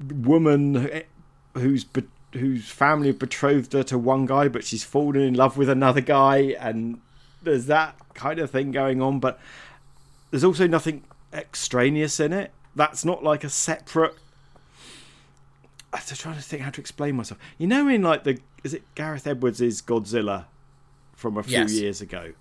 [0.00, 1.02] woman
[1.54, 1.84] who's
[2.32, 6.56] whose family betrothed her to one guy, but she's fallen in love with another guy,
[6.58, 7.00] and
[7.42, 9.20] there's that kind of thing going on.
[9.20, 9.38] But
[10.30, 12.52] there's also nothing extraneous in it.
[12.74, 14.14] That's not like a separate.
[15.92, 17.38] I'm trying to think how to explain myself.
[17.58, 20.46] You know, in like the is it Gareth Edwards' Godzilla
[21.22, 21.72] from a few yes.
[21.72, 22.32] years ago.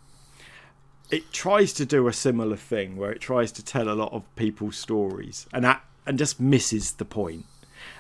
[1.10, 4.24] It tries to do a similar thing where it tries to tell a lot of
[4.36, 7.46] people's stories and that, and just misses the point.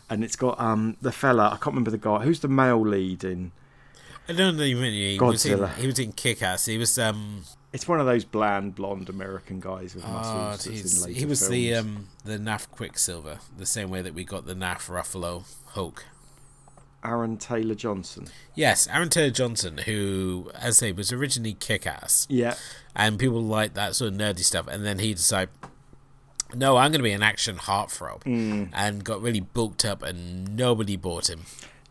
[0.09, 3.23] and it's got um the fella I can't remember the guy who's the male lead
[3.23, 3.51] in.
[4.27, 6.65] I don't know even he was in he was in Kick Ass.
[6.65, 7.43] He was um.
[7.73, 10.67] It's one of those bland blonde American guys with muscles.
[10.67, 11.49] Oh, he was films.
[11.49, 16.05] the um the NAF Quicksilver, the same way that we got the NAF Ruffalo Hulk.
[17.03, 18.28] Aaron Taylor Johnson.
[18.56, 22.28] Yes, Aaron Taylor Johnson, who, as I say, was originally Kick Ass.
[22.30, 22.56] Yeah.
[22.95, 25.49] And people like that sort of nerdy stuff, and then he decided,
[26.53, 28.69] no, I'm going to be an action heartthrob, mm.
[28.73, 31.41] and got really bulked up, and nobody bought him.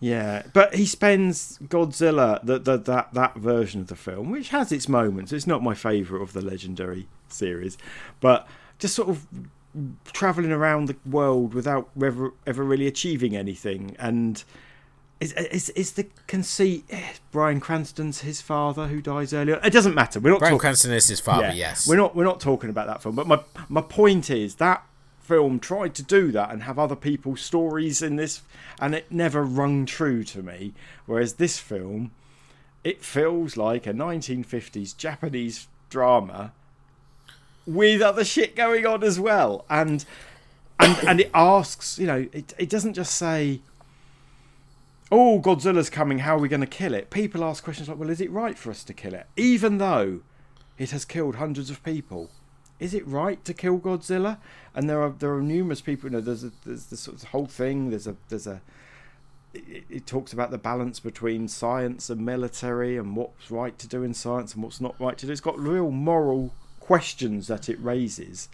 [0.00, 4.72] Yeah, but he spends Godzilla, the, the, that that version of the film, which has
[4.72, 5.30] its moments.
[5.32, 7.76] It's not my favourite of the legendary series,
[8.20, 9.26] but just sort of
[10.12, 14.42] traveling around the world without ever, ever really achieving anything, and
[15.20, 19.60] is, is is the conceit eh, Bryan Cranston's his father who dies earlier?
[19.62, 20.18] It doesn't matter.
[20.18, 21.48] We're not Bryan talk- Cranston is his father.
[21.48, 23.14] Yeah, yes, we're not we're not talking about that film.
[23.16, 24.82] But my my point is that
[25.20, 28.42] film tried to do that and have other people's stories in this,
[28.80, 30.72] and it never rung true to me.
[31.04, 32.12] Whereas this film,
[32.82, 36.52] it feels like a 1950s Japanese drama
[37.66, 40.04] with other shit going on as well, and
[40.78, 43.60] and and it asks, you know, it it doesn't just say
[45.10, 47.10] oh, Godzilla's coming, how are we going to kill it?
[47.10, 49.26] People ask questions like, well, is it right for us to kill it?
[49.36, 50.20] Even though
[50.78, 52.30] it has killed hundreds of people.
[52.78, 54.38] Is it right to kill Godzilla?
[54.74, 56.08] And there are there are numerous people.
[56.08, 57.90] You know, there's a, there's this sort of whole thing.
[57.90, 58.62] There's a there's a.
[59.52, 64.02] It, it talks about the balance between science and military, and what's right to do
[64.02, 65.32] in science and what's not right to do.
[65.32, 68.48] It's got real moral questions that it raises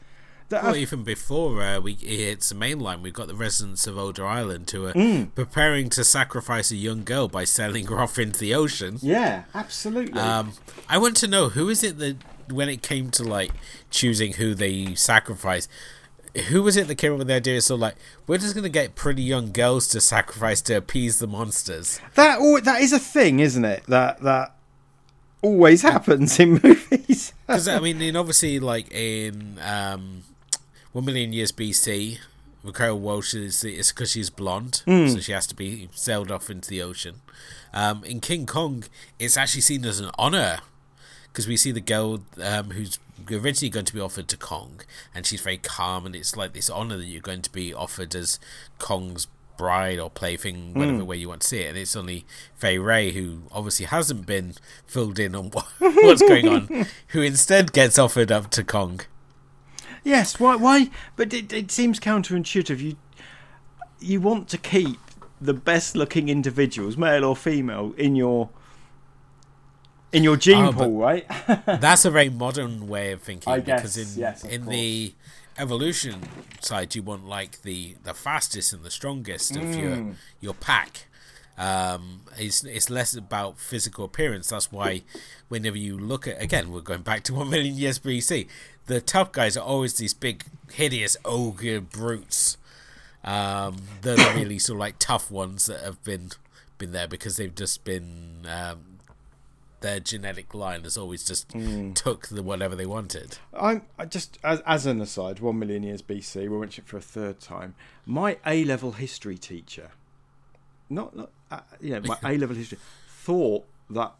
[0.49, 4.25] that well, even before uh, we it's the mainline, we've got the residents of Odo
[4.25, 5.35] Island who are mm.
[5.35, 8.99] preparing to sacrifice a young girl by selling her off into the ocean.
[9.03, 10.21] Yeah, absolutely.
[10.21, 10.53] Um,
[10.89, 12.17] I want to know who is it that
[12.49, 13.51] when it came to like
[13.91, 15.69] choosing who they sacrifice,
[16.49, 17.61] who was it that came up with the idea?
[17.61, 17.97] So like,
[18.27, 22.01] we're just gonna get pretty young girls to sacrifice to appease the monsters.
[22.15, 23.85] That that is a thing, isn't it?
[23.89, 24.55] That that
[25.43, 27.33] always happens in movies.
[27.47, 30.25] Because I mean, in obviously like in um,
[30.97, 32.21] one million years BC,
[32.65, 35.13] Raquel Welch is it's because she's blonde, mm.
[35.13, 37.17] so she has to be sailed off into the ocean.
[37.75, 38.83] Um, in King Kong,
[39.19, 40.61] it's actually seen as an honor
[41.29, 42.99] because we see the girl um, who's
[43.31, 44.81] originally going to be offered to Kong,
[45.15, 48.15] and she's very calm, and it's like this honor that you're going to be offered
[48.15, 48.41] as
[48.79, 49.27] Kong's
[49.59, 51.07] bride or plaything, whatever mm.
[51.07, 51.69] way you want to see it.
[51.69, 52.25] And it's only
[52.55, 54.55] Fay Wray, who obviously hasn't been
[54.87, 59.03] filled in on what, what's going on, who instead gets offered up to Kong.
[60.07, 60.55] Yes, why?
[60.55, 60.89] Why?
[61.17, 62.79] But it, it seems counterintuitive.
[62.79, 62.97] You
[63.99, 65.01] you want to keep
[65.41, 68.49] the best looking individuals, male or female, in your
[70.13, 71.27] in your gene oh, pool, right?
[71.67, 73.53] that's a very modern way of thinking.
[73.53, 74.77] I because guess, in yes, in course.
[74.77, 75.15] the
[75.59, 76.21] evolution
[76.61, 79.83] side, you want like the the fastest and the strongest of mm.
[79.83, 81.09] your your pack.
[81.59, 84.51] Um, it's it's less about physical appearance.
[84.51, 85.03] That's why
[85.49, 88.47] whenever you look at again, we're going back to one million years BC
[88.87, 92.57] the tough guys are always these big, hideous ogre brutes.
[93.25, 96.31] Um, they're the really sort of like tough ones that have been
[96.79, 98.99] been there because they've just been um,
[99.81, 101.51] their genetic line has always just
[101.95, 103.39] took the whatever they wanted.
[103.53, 106.49] I'm I just as, as an aside, one million years BC.
[106.49, 107.75] We mentioned it for a third time.
[108.05, 109.91] My A level history teacher,
[110.89, 114.13] not, not uh, you know, my A level history thought that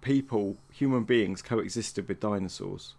[0.00, 2.94] people, human beings, coexisted with dinosaurs.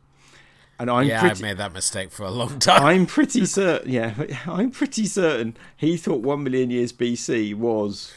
[0.82, 2.84] And I'm yeah, pretty, I've made that mistake for a long time.
[2.84, 3.92] I'm pretty certain.
[3.92, 4.16] Yeah,
[4.48, 8.12] I'm pretty certain he thought one million years BC was,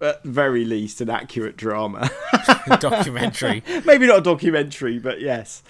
[0.00, 2.10] at very least, an accurate drama.
[2.80, 3.62] documentary.
[3.84, 5.62] Maybe not a documentary, but yes.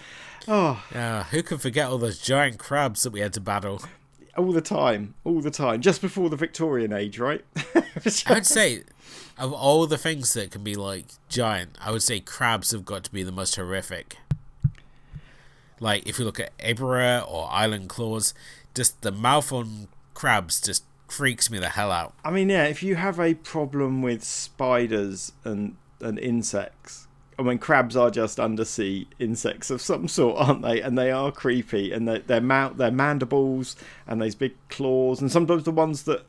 [0.47, 3.83] Oh, Yeah, who can forget all those giant crabs that we had to battle?
[4.37, 5.81] all the time, all the time.
[5.81, 7.45] Just before the Victorian age, right?
[7.75, 8.85] I would say,
[9.37, 13.03] of all the things that can be like giant, I would say crabs have got
[13.03, 14.17] to be the most horrific.
[15.81, 18.35] Like if you look at Ebirah or island claws,
[18.75, 22.15] just the mouth on crabs just freaks me the hell out.
[22.25, 22.65] I mean, yeah.
[22.65, 27.07] If you have a problem with spiders and and insects,
[27.39, 30.81] I mean, crabs are just undersea insects of some sort, aren't they?
[30.81, 33.77] And they are creepy, and they, their mouth, their mandibles,
[34.07, 36.25] and those big claws, and sometimes the ones that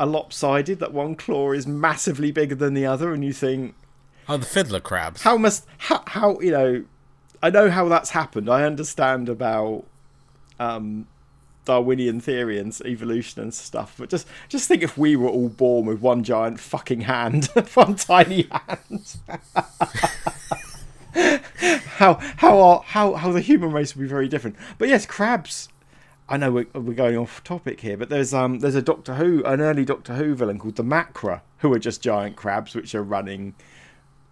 [0.00, 0.78] are lopsided.
[0.80, 3.74] That one claw is massively bigger than the other, and you think,
[4.28, 5.22] Oh, the fiddler crabs.
[5.22, 6.84] how must how, how you know?
[7.42, 8.48] I know how that's happened.
[8.48, 9.84] I understand about
[10.58, 11.06] um,
[11.64, 15.86] Darwinian theory and evolution and stuff, but just just think if we were all born
[15.86, 19.16] with one giant fucking hand, one tiny hand.
[21.96, 24.56] how how our, how how the human race would be very different.
[24.78, 25.68] But yes, crabs.
[26.28, 29.44] I know we're, we're going off topic here, but there's um there's a Doctor Who,
[29.44, 33.02] an early Doctor Who villain called the Macra, who are just giant crabs which are
[33.02, 33.54] running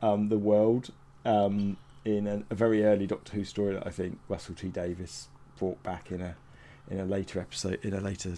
[0.02, 0.90] um, the world
[1.24, 5.28] um, in a, a very early Doctor Who story that I think Russell T Davies
[5.58, 6.36] brought back in a
[6.90, 8.34] in a later episode in a later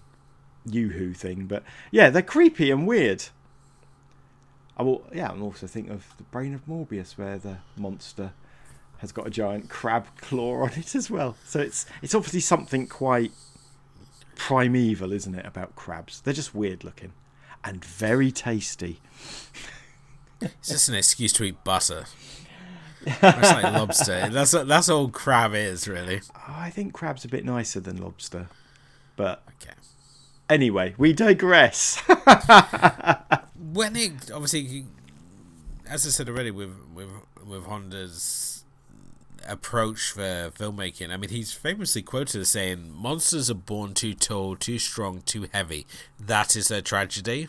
[0.65, 1.47] New Who thing.
[1.47, 3.25] But yeah, they're creepy and weird.
[4.77, 8.33] I will, yeah, I'm also thinking of the Brain of Morbius, where the monster
[8.99, 11.37] has got a giant crab claw on it as well.
[11.45, 13.33] So it's it's obviously something quite
[14.35, 16.21] primeval, isn't it, about crabs?
[16.21, 17.13] They're just weird looking
[17.65, 19.01] and very tasty.
[20.41, 22.05] It's just an excuse to eat butter.
[23.07, 24.29] It's like lobster.
[24.31, 26.21] That's that's all crab is really.
[26.35, 28.49] Oh, I think crab's a bit nicer than lobster.
[29.17, 29.75] But Okay.
[30.51, 31.99] anyway, we digress.
[33.73, 34.85] when it obviously,
[35.89, 37.09] as I said already, with with
[37.47, 38.65] with Honda's
[39.49, 44.57] approach for filmmaking, I mean, he's famously quoted as saying, "Monsters are born too tall,
[44.57, 45.87] too strong, too heavy.
[46.19, 47.49] That is their tragedy."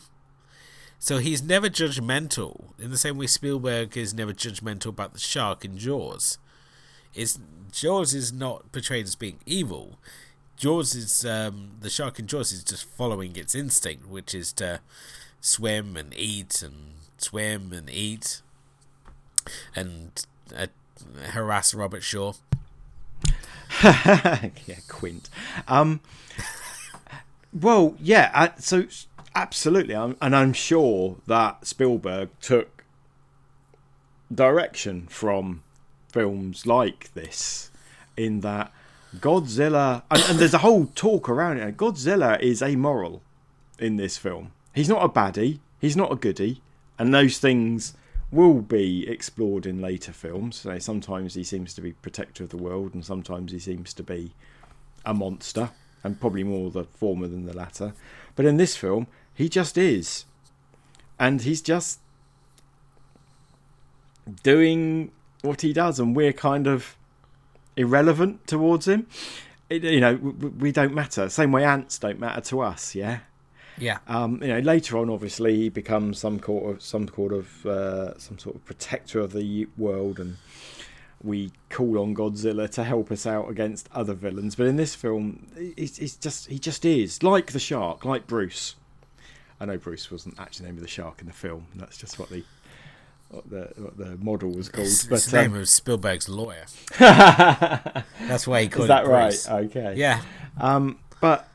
[0.99, 5.63] So he's never judgmental in the same way Spielberg is never judgmental about the shark
[5.63, 6.37] in Jaws.
[7.13, 7.39] Is
[7.71, 9.99] Jaws is not portrayed as being evil.
[10.55, 14.81] Jaws is um, the shark in Jaws is just following its instinct, which is to
[15.39, 18.41] swim and eat and swim and eat
[19.75, 20.25] and
[20.55, 20.67] uh,
[21.29, 22.33] harass Robert Shaw.
[23.83, 25.29] yeah, Quint.
[25.67, 25.99] Um,
[27.53, 28.31] well, yeah.
[28.33, 28.85] Uh, so
[29.37, 32.83] absolutely, I'm, and I'm sure that Spielberg took
[34.33, 35.61] direction from
[36.11, 37.69] films like this,
[38.17, 38.73] in that
[39.17, 41.77] Godzilla, and, and there's a whole talk around it.
[41.77, 43.21] Godzilla is amoral
[43.77, 44.51] in this film.
[44.73, 45.59] He's not a baddie.
[45.79, 46.61] He's not a goodie,
[46.97, 47.93] and those things
[48.31, 50.57] will be explored in later films.
[50.57, 54.03] So sometimes he seems to be protector of the world, and sometimes he seems to
[54.03, 54.33] be
[55.05, 55.69] a monster,
[56.03, 57.93] and probably more the former than the latter.
[58.35, 59.07] But in this film,
[59.37, 60.25] he just is,
[61.19, 61.99] and he's just
[64.41, 65.11] doing
[65.43, 66.97] what he does, and we're kind of
[67.75, 69.05] irrelevant towards him.
[69.69, 71.29] It, you know, we, we don't matter.
[71.29, 72.95] Same way ants don't matter to us.
[72.95, 73.19] Yeah.
[73.77, 73.99] Yeah.
[74.07, 78.17] Um, you know, later on, obviously, he becomes some sort of some sort of uh,
[78.17, 80.37] some sort of protector of the world, and
[81.23, 84.55] we call on Godzilla to help us out against other villains.
[84.55, 85.45] But in this film,
[85.77, 88.73] he's, he's just he just is like the shark, like Bruce.
[89.59, 91.67] I know Bruce wasn't actually the name of the shark in the film.
[91.75, 92.43] That's just what the
[93.29, 94.87] what the what the model was called.
[94.87, 96.65] It's, but it's the name um, of Spielberg's lawyer.
[96.99, 99.49] That's why he called is that it right?
[99.49, 99.95] Okay.
[99.95, 100.21] Yeah.
[100.59, 101.49] Um, but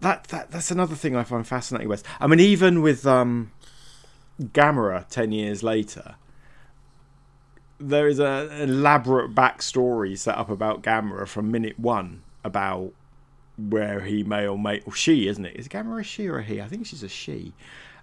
[0.00, 1.88] that, that that's another thing I find fascinating.
[1.88, 3.52] With I mean, even with um,
[4.40, 6.16] Gamera ten years later,
[7.78, 12.92] there is a, an elaborate backstory set up about Gamera from minute one about
[13.56, 15.56] where he may or may or she isn't it?
[15.56, 16.60] Is Gamera a she or a he?
[16.60, 17.52] I think she's a she.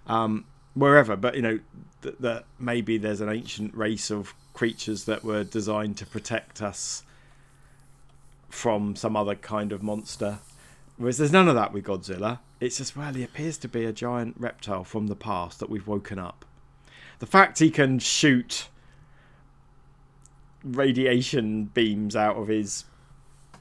[0.06, 0.44] Um,
[0.74, 1.60] wherever, but you know
[2.02, 7.02] that, that maybe there's an ancient race of creatures that were designed to protect us
[8.48, 10.38] from some other kind of monster.
[10.96, 12.38] Whereas there's none of that with Godzilla.
[12.60, 15.86] It's just, well, he appears to be a giant reptile from the past that we've
[15.86, 16.44] woken up.
[17.18, 18.68] The fact he can shoot
[20.62, 22.84] radiation beams out of his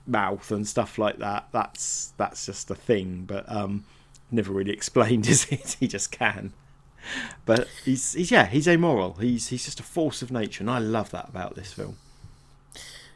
[0.06, 3.86] mouth and stuff like that, that's that's just a thing, but um,
[4.32, 5.78] never really explained, is it?
[5.80, 6.54] he just can.
[7.46, 9.14] But he's, he's yeah, he's amoral.
[9.14, 11.98] He's he's just a force of nature, and I love that about this film.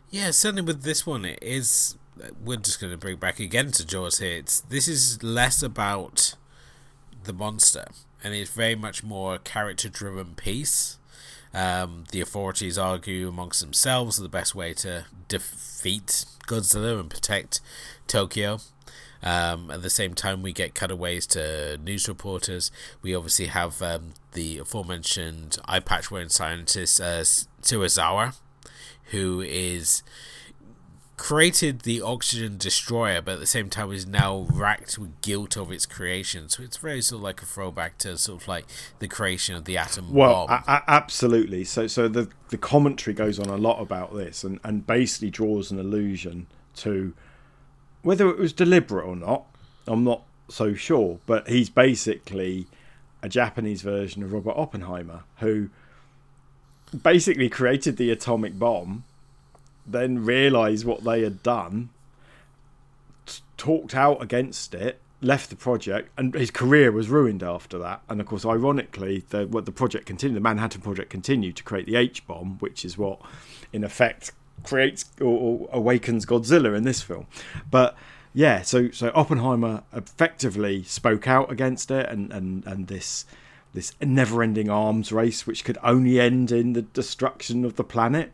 [0.09, 1.95] Yeah, certainly with this one, it is.
[2.43, 4.37] We're just going to bring back again to Jaws here.
[4.37, 6.35] It's this is less about
[7.23, 7.85] the monster,
[8.23, 10.97] and it's very much more character-driven piece.
[11.53, 17.61] Um, the authorities argue amongst themselves the best way to defeat Godzilla and protect
[18.07, 18.59] Tokyo.
[19.21, 22.71] Um, at the same time, we get cutaways to news reporters.
[23.01, 27.21] We obviously have um, the aforementioned eye patch wearing scientist uh,
[27.61, 28.35] Serizawa,
[29.05, 30.03] who is
[31.17, 35.71] created the oxygen destroyer, but at the same time is now racked with guilt of
[35.71, 36.47] its creation.
[36.47, 38.65] So it's very sort of like a throwback to sort of like
[38.99, 40.63] the creation of the atom well, bomb.
[40.67, 41.63] Well, absolutely.
[41.63, 45.71] So, so the the commentary goes on a lot about this, and and basically draws
[45.71, 47.13] an allusion to
[48.03, 49.45] whether it was deliberate or not.
[49.87, 52.67] I'm not so sure, but he's basically
[53.23, 55.69] a Japanese version of Robert Oppenheimer, who
[57.01, 59.03] basically created the atomic bomb
[59.87, 61.89] then realised what they had done,
[63.25, 68.01] t- talked out against it, left the project, and his career was ruined after that.
[68.09, 71.85] And of course, ironically, the what the project continued, the Manhattan Project continued to create
[71.85, 73.19] the H bomb, which is what,
[73.73, 74.31] in effect,
[74.63, 77.27] creates or, or awakens Godzilla in this film.
[77.71, 77.95] But
[78.33, 83.25] yeah, so so Oppenheimer effectively spoke out against it, and and and this
[83.73, 88.31] this never-ending arms race, which could only end in the destruction of the planet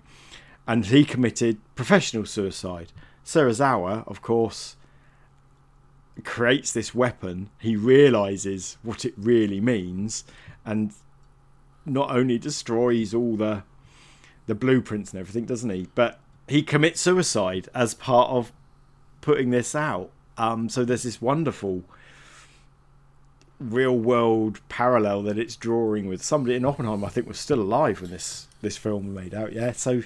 [0.68, 2.92] and he committed professional suicide.
[3.26, 4.76] Serizawa, of course,
[6.24, 7.50] creates this weapon.
[7.60, 10.24] He realizes what it really means,
[10.66, 10.94] and
[11.86, 13.64] not only destroys all the
[14.46, 15.88] the blueprints and everything, doesn't he?
[15.96, 18.52] But he commits suicide as part of
[19.22, 20.12] putting this out.
[20.38, 21.84] Um, so there's this wonderful
[23.60, 27.08] real world parallel that it's drawing with somebody in Oppenheimer.
[27.08, 29.54] I think was still alive when this this film was made out.
[29.54, 30.04] Yeah, so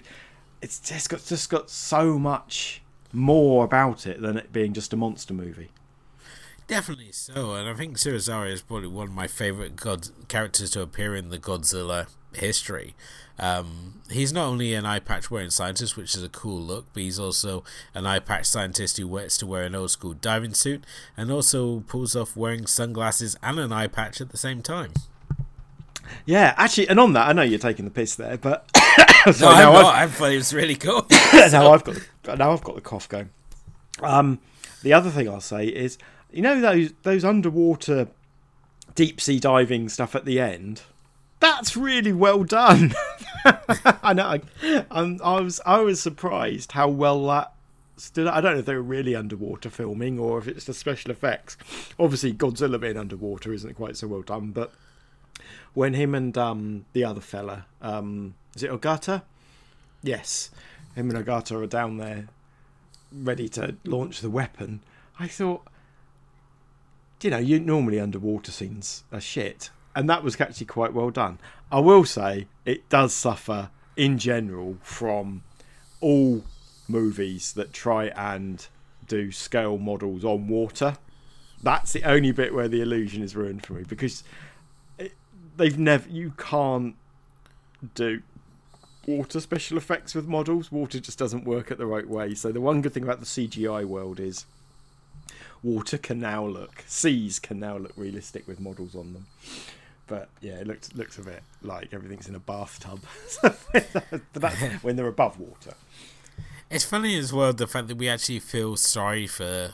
[0.61, 2.81] it's just got just got so much
[3.13, 5.69] more about it than it being just a monster movie.
[6.67, 10.81] Definitely so, and I think Serizawa is probably one of my favorite god characters to
[10.81, 12.93] appear in the Godzilla history.
[13.39, 17.03] Um, he's not only an eye patch wearing scientist, which is a cool look, but
[17.03, 17.63] he's also
[17.93, 20.83] an eye patch scientist who gets to wear an old school diving suit
[21.15, 24.91] and also pulls off wearing sunglasses and an eye patch at the same time.
[26.25, 28.69] Yeah, actually, and on that, I know you're taking the piss there, but
[29.31, 29.95] so no, I'm not.
[29.95, 31.05] I thought it was really cool.
[31.33, 33.29] now I've got the, now I've got the cough going.
[34.01, 34.39] Um,
[34.83, 35.97] the other thing I'll say is,
[36.31, 38.07] you know those those underwater
[38.95, 40.81] deep sea diving stuff at the end.
[41.39, 42.93] That's really well done.
[43.45, 44.39] I know.
[44.63, 47.53] I, um, I was I was surprised how well that
[47.97, 48.27] stood.
[48.27, 51.57] I don't know if they were really underwater filming or if it's the special effects.
[51.99, 54.71] Obviously, Godzilla being underwater isn't quite so well done, but
[55.77, 59.21] when him and um, the other fella, um, is it Ogata?
[60.01, 60.49] Yes,
[60.95, 62.29] him and Ogata are down there,
[63.13, 64.81] ready to launch the weapon.
[65.19, 65.67] I thought,
[67.21, 71.37] you know, you normally underwater scenes are shit, and that was actually quite well done.
[71.71, 75.43] I will say it does suffer in general from
[76.01, 76.43] all
[76.87, 78.65] movies that try and
[79.05, 80.97] do scale models on water.
[81.61, 84.23] That's the only bit where the illusion is ruined for me because
[85.57, 86.95] they've never you can't
[87.95, 88.21] do
[89.05, 90.71] water special effects with models.
[90.71, 92.35] Water just doesn't work at the right way.
[92.35, 94.45] So the one good thing about the CGI world is
[95.63, 99.27] water can now look, seas can now look realistic with models on them.
[100.07, 103.01] But yeah, it looks looks a bit like everything's in a bathtub.
[103.41, 105.73] but that's when they're above water.
[106.69, 109.71] It's funny as well the fact that we actually feel sorry for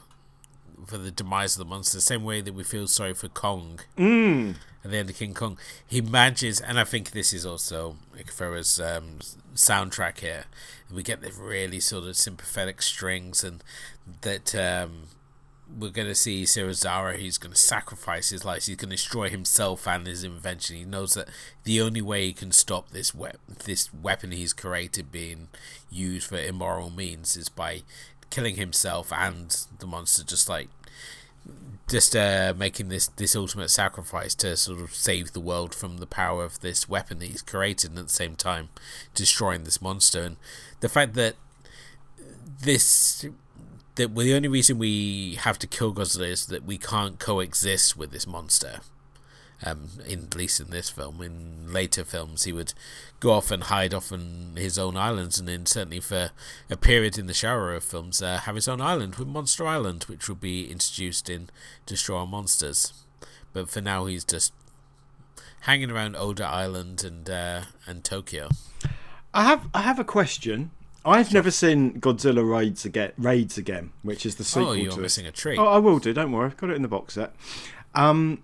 [0.86, 3.80] for the demise of the monster, the same way that we feel sorry for Kong.
[3.98, 5.58] Mm at the end of King Kong,
[5.88, 9.20] he manages, and I think this is also Ifukube's um,
[9.56, 10.46] soundtrack here.
[10.94, 13.64] We get the really sort of sympathetic strings, and
[14.22, 15.04] that um,
[15.80, 17.16] we're going to see Serizawa.
[17.16, 18.66] He's going to sacrifice his life.
[18.66, 20.76] He's going to destroy himself and his invention.
[20.76, 21.30] He knows that
[21.64, 23.30] the only way he can stop this we-
[23.64, 25.48] this weapon he's created being
[25.90, 27.84] used for immoral means is by
[28.34, 30.24] killing himself and the monster.
[30.24, 30.70] Just like
[31.88, 36.08] just uh, making this this ultimate sacrifice to sort of save the world from the
[36.08, 38.70] power of this weapon that he's created, and at the same time
[39.14, 40.22] destroying this monster.
[40.24, 40.38] And
[40.80, 41.36] the fact that
[42.62, 43.26] this
[43.96, 48.12] that the only reason we have to kill Godzilla is that we can't coexist with
[48.12, 48.80] this monster.
[49.66, 52.74] Um, in at least in this film, in later films, he would
[53.22, 56.32] go off and hide off on his own islands, and then certainly for
[56.70, 60.28] a period in the Showa films, uh, have his own island with Monster Island, which
[60.28, 61.50] will be introduced in
[61.86, 62.92] Destroy All Monsters.
[63.54, 64.52] But for now, he's just
[65.62, 68.50] hanging around Odo Island and uh, and Tokyo.
[69.34, 70.72] I have I have a question.
[71.06, 73.12] I've never seen Godzilla raids again.
[73.18, 75.02] Raids again, which is the sequel Oh, you're to it.
[75.04, 75.58] missing a treat.
[75.60, 76.14] Oh, I will do.
[76.14, 76.46] Don't worry.
[76.48, 77.34] I've got it in the box set.
[77.94, 78.42] Um,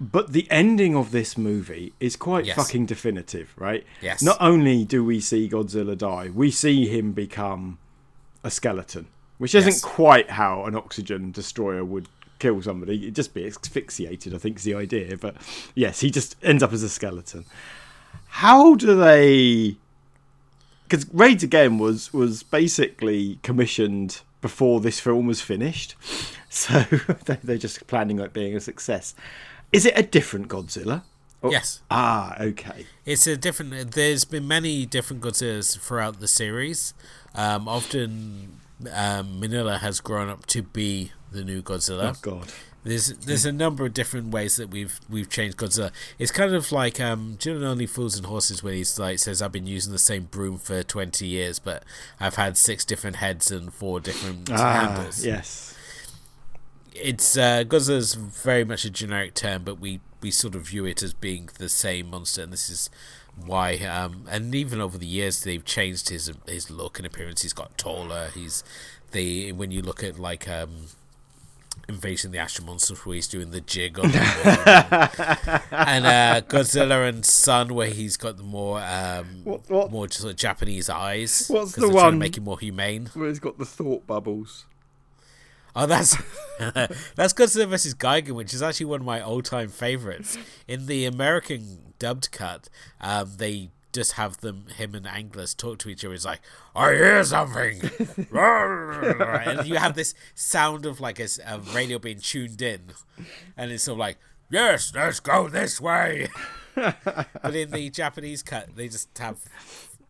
[0.00, 2.56] but the ending of this movie is quite Yes.
[2.56, 3.84] fucking definitive, right?
[4.00, 4.22] Yes.
[4.22, 7.78] Not only do we see Godzilla die, we see him become
[8.44, 9.06] a skeleton,
[9.38, 9.80] which isn't Yes.
[9.82, 12.08] quite how an oxygen destroyer would
[12.38, 13.02] kill somebody.
[13.02, 15.16] It'd just be asphyxiated, I think is the idea.
[15.16, 15.34] But
[15.74, 17.44] yes, he just ends up as a skeleton.
[18.28, 19.76] How do they
[20.88, 25.96] because Raids Again was was basically commissioned before this film was finished,
[26.48, 26.82] so
[27.26, 29.14] they- they're just planning on it being a success.
[29.72, 31.02] Is it a different Godzilla?
[31.42, 31.82] Or- Yes.
[31.90, 32.86] Ah, okay.
[33.04, 33.92] It's a different.
[33.92, 36.94] There's been many different Godzillas throughout the series.
[37.34, 38.58] Um, often,
[38.92, 42.16] um, Minilla has grown up to be the new Godzilla.
[42.16, 42.48] Oh God.
[42.84, 45.90] There's there's a number of different ways that we've we've changed Godzilla.
[46.18, 49.18] It's kind of like um, do you know Only Fools and Horses when he's like
[49.18, 51.82] says I've been using the same broom for twenty years, but
[52.18, 55.24] I've had six different heads and four different Ah, handles.
[55.24, 55.67] yes.
[57.02, 61.02] It's uh, Godzilla's very much a generic term, but we we sort of view it
[61.02, 62.90] as being the same monster, and this is
[63.44, 63.76] why.
[63.78, 67.42] Um, and even over the years, they've changed his his look and appearance.
[67.42, 68.30] He's got taller.
[68.34, 68.64] He's
[69.12, 70.86] the when you look at like um,
[71.88, 74.18] Invasion the Astro Monsters, where he's doing the jig on the
[75.70, 80.32] and uh, Godzilla and Son, where he's got the more um, What- what- more sort
[80.32, 81.46] of Japanese eyes.
[81.48, 83.08] What's the one- him more humane.
[83.14, 84.66] Where he's got the thought bubbles.
[85.80, 86.16] Oh, that's
[87.14, 90.36] that's Godzilla vs Gigan, which is actually one of my all-time favorites.
[90.66, 92.68] In the American dubbed cut,
[93.00, 96.14] um, they just have them, him and Anguirus, talk to each other.
[96.14, 96.40] It's like,
[96.74, 97.80] I hear something,
[98.32, 102.80] and you have this sound of like a, a radio being tuned in,
[103.56, 104.18] and it's sort of like,
[104.50, 106.26] yes, let's go this way.
[106.74, 109.38] but in the Japanese cut, they just have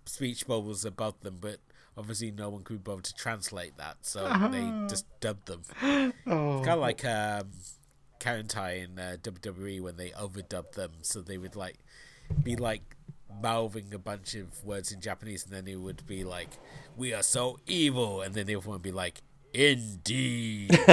[0.06, 1.58] speech bubbles above them, but
[1.98, 5.62] obviously no one could be bothered to translate that, so they just dubbed them.
[6.26, 7.48] Oh, Kind of like um,
[8.20, 11.78] Kaientai in uh, WWE when they overdubbed them, so they would like
[12.42, 12.82] be like
[13.42, 16.50] mouthing a bunch of words in Japanese, and then it would be like,
[16.96, 19.22] "We are so evil," and then the other one would be like,
[19.54, 20.78] "Indeed,"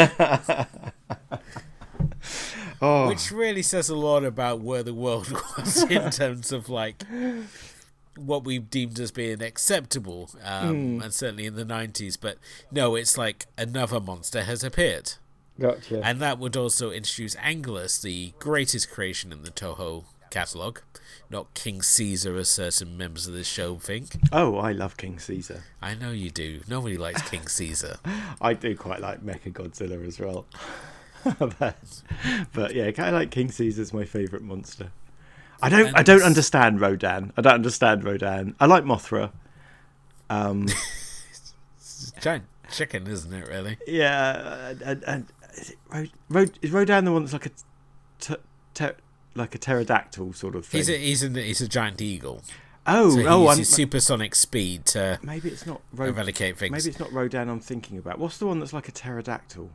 [2.82, 7.04] oh, which really says a lot about where the world was in terms of like
[8.18, 12.18] what we deemed as being acceptable, um, and certainly in the '90s.
[12.20, 12.38] But
[12.72, 15.14] no, it's like another monster has appeared.
[15.60, 16.02] gotcha.
[16.04, 20.82] And that would also introduce Anguirus, the greatest creation in the Toho catalogue.
[21.30, 24.18] Not King Caesar, as certain members of this show think.
[24.32, 25.64] oh, I love King Caesar.
[25.82, 26.62] I know you do.
[26.68, 27.98] Nobody likes King Caesar.
[28.42, 30.46] I do quite like Mecha Godzilla as well.
[31.40, 31.76] but,
[32.54, 34.92] but yeah, kind of like King Caesar's my favourite monster.
[35.62, 35.88] I don't.
[35.88, 37.32] And I don't understand Rodan.
[37.38, 38.56] I don't understand Rodan.
[38.60, 39.32] I like Mothra.
[40.30, 40.68] Um,
[41.78, 43.78] It's a giant chicken, isn't it, really?
[43.88, 45.26] yeah, and, and
[45.56, 47.52] is, it Ro- Ro- is Rodan the one that's like a
[48.20, 48.36] t-
[48.74, 48.96] ter-
[49.36, 50.80] like a pterodactyl sort of thing?
[50.80, 52.42] He's a, he's, a, he's a giant eagle.
[52.88, 56.72] oh, So he oh, I'm, uses supersonic speed to maybe it's not Ro- eradicate things.
[56.72, 57.50] maybe it's not Rodan.
[57.50, 58.18] I'm thinking about.
[58.20, 59.70] What's the one that's like a pterodactyl?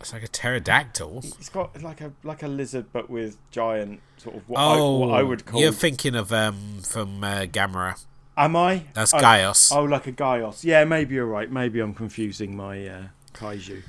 [0.00, 1.18] It's like a pterodactyl.
[1.38, 5.06] It's got like a like a lizard, but with giant sort of what, Oh, I,
[5.06, 5.60] what I would call.
[5.60, 8.04] you're thinking of um from uh, Gamera.
[8.36, 8.84] Am I?
[8.94, 9.74] That's oh, Gyaos.
[9.74, 10.62] Oh, like a Gyaos.
[10.64, 11.50] Yeah, maybe you're right.
[11.50, 13.02] Maybe I'm confusing my uh,
[13.34, 13.82] kaiju.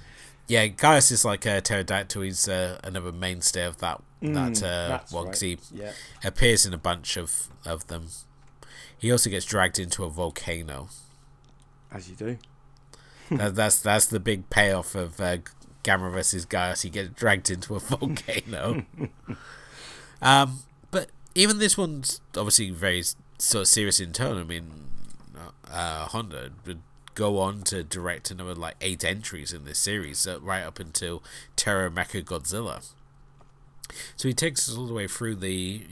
[0.48, 2.22] Yeah, Gyaos is like a pterodactyl.
[2.24, 5.60] He's uh, another mainstay of that that uh, one 'cause right.
[5.72, 5.91] he Yeah.
[6.24, 8.07] appears in a bunch of of them.
[8.98, 10.90] He also gets dragged into a volcano.
[11.91, 12.38] As you do.
[13.32, 15.38] that, that's that's the big payoff of uh,
[15.90, 16.84] Gamera versus Gyaos.
[16.84, 18.86] He gets dragged into a volcano.
[20.22, 20.60] um,
[20.91, 23.03] but even this one's obviously very
[23.38, 24.40] sort of serious in tone.
[24.40, 24.70] I mean,
[25.72, 26.82] uh, Honda would
[27.16, 31.24] go on to direct another like eight entries in this series, uh, right up until
[31.56, 32.86] Terror Mecha Godzilla.
[34.16, 35.86] So he takes us all the way through the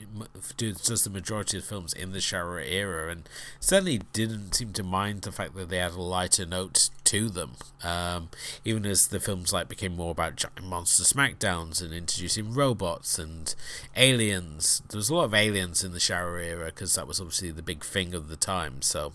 [0.56, 3.28] does the majority of films in the Showa era, and
[3.60, 7.52] certainly didn't seem to mind the fact that they had a lighter note to them.
[7.82, 8.28] Um,
[8.64, 13.54] even as the films like became more about giant monster smackdowns and introducing robots and
[13.96, 14.82] aliens.
[14.88, 17.62] There was a lot of aliens in the Showa era because that was obviously the
[17.62, 18.82] big thing of the time.
[18.82, 19.12] So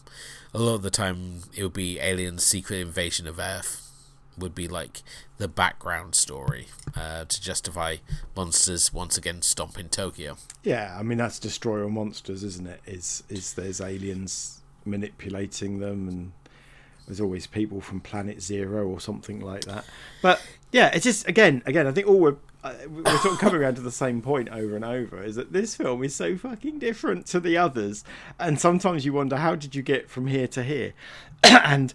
[0.53, 3.82] a lot of the time it would be aliens' secret invasion of Earth
[4.37, 5.01] would be like
[5.37, 7.97] the background story uh, to justify
[8.35, 10.37] monsters once again stomping Tokyo.
[10.63, 12.81] Yeah, I mean that's Destroy All Monsters, isn't it?
[12.85, 16.31] Is is there's aliens manipulating them, and
[17.07, 19.85] there's always people from Planet Zero or something like that.
[20.21, 20.41] But
[20.71, 23.75] yeah, it's just again, again, I think all we're uh, we're sort of coming around
[23.75, 27.25] to the same point over and over is that this film is so fucking different
[27.27, 28.03] to the others,
[28.39, 30.93] and sometimes you wonder how did you get from here to here,
[31.43, 31.93] and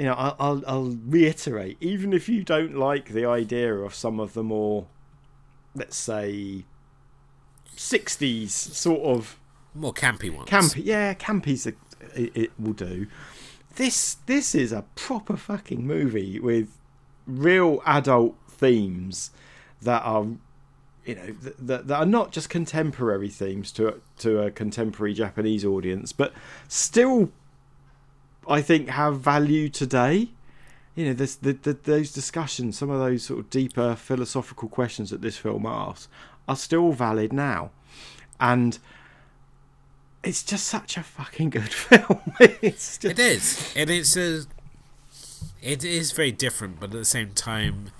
[0.00, 4.18] you know, I'll, I'll, I'll reiterate, even if you don't like the idea of some
[4.18, 4.86] of the more,
[5.74, 6.64] let's say,
[7.76, 9.38] 60s sort of
[9.74, 10.48] more campy ones.
[10.48, 11.74] Campy, yeah, campy's a,
[12.16, 13.08] it, it will do.
[13.76, 16.78] This this is a proper fucking movie with
[17.26, 19.32] real adult themes
[19.82, 20.26] that are
[21.04, 26.12] you know that, that are not just contemporary themes to to a contemporary Japanese audience,
[26.12, 26.32] but
[26.68, 27.30] still
[28.48, 30.30] I think have value today.
[30.94, 35.10] You know, this, the, the, those discussions, some of those sort of deeper philosophical questions
[35.10, 36.08] that this film asks,
[36.48, 37.70] are still valid now,
[38.40, 38.78] and
[40.24, 42.20] it's just such a fucking good film.
[42.40, 43.04] it's just...
[43.04, 44.42] It is, and it's a,
[45.62, 47.92] it is very different, but at the same time,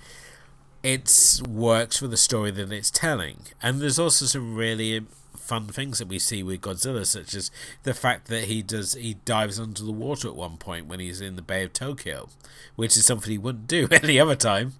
[0.83, 5.05] it works for the story that it's telling, and there's also some really
[5.41, 7.51] fun things that we see with Godzilla, such as
[7.83, 11.21] the fact that he does he dives under the water at one point when he's
[11.21, 12.29] in the Bay of Tokyo,
[12.75, 14.73] which is something he wouldn't do any other time.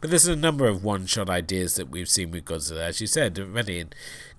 [0.00, 3.38] But there's a number of one-shot ideas that we've seen with Godzilla, as you said
[3.38, 3.78] already.
[3.80, 3.90] In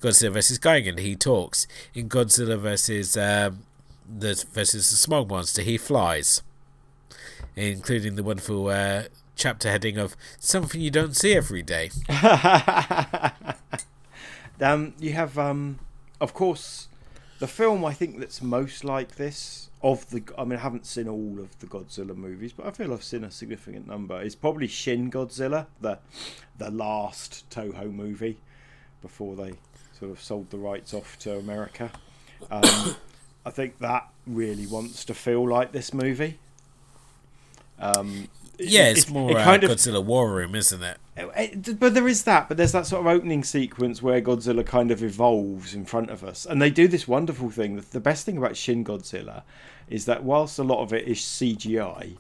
[0.01, 1.65] Godzilla versus Gigan, he talks.
[1.95, 3.63] In Godzilla versus um,
[4.07, 6.43] the versus the Smog Monster, he flies,
[7.55, 9.03] including the wonderful uh,
[9.35, 11.89] chapter heading of "Something You Don't See Every Day."
[14.61, 15.79] Um, you have, um,
[16.19, 16.87] of course,
[17.39, 20.23] the film I think that's most like this of the.
[20.37, 23.23] I mean, I haven't seen all of the Godzilla movies, but I feel I've seen
[23.23, 24.19] a significant number.
[24.21, 25.99] Is probably Shin Godzilla, the
[26.57, 28.37] the last Toho movie
[29.01, 29.53] before they
[29.99, 31.91] sort of sold the rights off to America.
[32.49, 32.95] Um,
[33.45, 36.39] I think that really wants to feel like this movie.
[37.79, 38.27] Um,
[38.59, 40.97] yeah, it's, more it, kind uh, of, Godzilla War Room, isn't it?
[41.15, 41.79] it?
[41.79, 42.47] But there is that.
[42.47, 46.23] But there's that sort of opening sequence where Godzilla kind of evolves in front of
[46.23, 47.83] us, and they do this wonderful thing.
[47.91, 49.43] The best thing about Shin Godzilla
[49.89, 52.17] is that whilst a lot of it is CGI,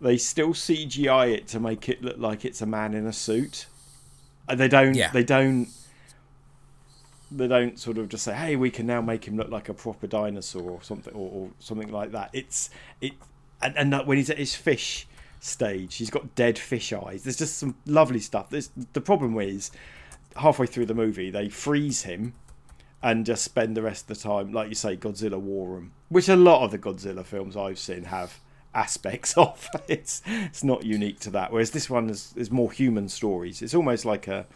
[0.00, 3.66] they still CGI it to make it look like it's a man in a suit.
[4.48, 4.94] And they don't.
[4.94, 5.10] Yeah.
[5.10, 5.68] They don't.
[7.30, 9.74] They don't sort of just say, "Hey, we can now make him look like a
[9.74, 12.70] proper dinosaur or something, or, or something like that." It's
[13.00, 13.14] it,
[13.60, 15.06] and, and when he's at his fish
[15.44, 15.96] stage.
[15.96, 17.22] He's got dead fish eyes.
[17.24, 18.50] There's just some lovely stuff.
[18.50, 19.70] There's, the problem is,
[20.36, 22.34] halfway through the movie, they freeze him
[23.02, 26.28] and just spend the rest of the time, like you say, Godzilla War Room, which
[26.28, 28.40] a lot of the Godzilla films I've seen have
[28.74, 29.68] aspects of.
[29.86, 31.52] it's it's not unique to that.
[31.52, 33.60] Whereas this one is, is more human stories.
[33.60, 34.46] It's almost like a,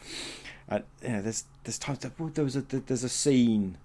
[0.69, 3.77] a you know, there's there's times there was a there's a scene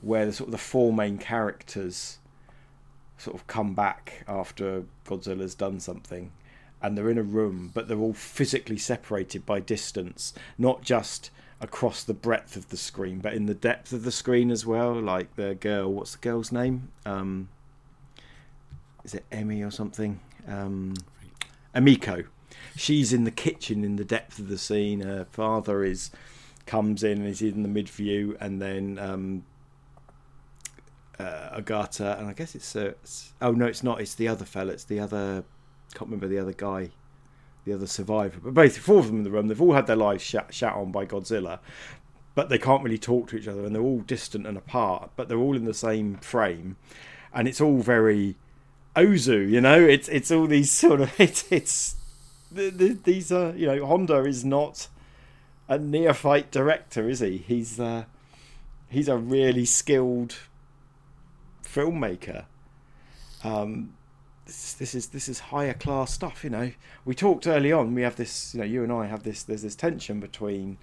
[0.00, 2.18] where the sort of the four main characters
[3.24, 6.30] sort of come back after Godzilla's done something
[6.82, 12.04] and they're in a room, but they're all physically separated by distance, not just across
[12.04, 14.92] the breadth of the screen, but in the depth of the screen as well.
[14.92, 16.90] Like the girl, what's the girl's name?
[17.06, 17.48] Um,
[19.02, 20.20] is it Emmy or something?
[20.46, 20.92] Um,
[21.74, 22.26] Emiko.
[22.76, 25.00] She's in the kitchen in the depth of the scene.
[25.00, 26.10] Her father is
[26.66, 29.44] comes in and is in the mid view, and then um,
[31.18, 34.00] uh, Ogata, and I guess it's, uh, it's, oh no, it's not.
[34.00, 34.72] It's the other fella.
[34.72, 35.44] It's the other.
[35.94, 36.90] Can't remember the other guy,
[37.64, 38.40] the other survivor.
[38.42, 39.48] But basically, four of them in the room.
[39.48, 41.60] They've all had their lives shat, shat on by Godzilla,
[42.34, 45.10] but they can't really talk to each other, and they're all distant and apart.
[45.16, 46.76] But they're all in the same frame,
[47.32, 48.36] and it's all very
[48.96, 49.48] Ozu.
[49.48, 51.96] You know, it's it's all these sort of it's it's
[52.50, 54.88] the, the, these are you know Honda is not
[55.68, 57.38] a neophyte director, is he?
[57.38, 58.04] He's uh,
[58.88, 60.36] he's a really skilled
[61.74, 62.44] filmmaker.
[63.42, 63.94] Um,
[64.46, 66.44] this, this, is this is higher class stuff.
[66.44, 66.72] You know,
[67.04, 67.94] we talked early on.
[67.94, 68.54] We have this.
[68.54, 69.42] You know, you and I have this.
[69.42, 70.78] There's this tension between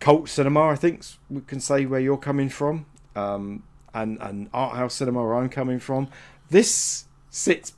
[0.00, 0.68] cult cinema.
[0.68, 2.86] I think we can say where you're coming from,
[3.16, 3.62] um,
[3.92, 6.08] and and art house cinema where I'm coming from.
[6.50, 7.72] This sits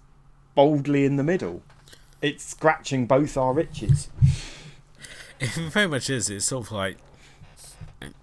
[0.55, 1.63] boldly in the middle.
[2.21, 4.09] It's scratching both our itches.
[5.39, 6.31] It very much is.
[6.31, 6.97] It's sort of like,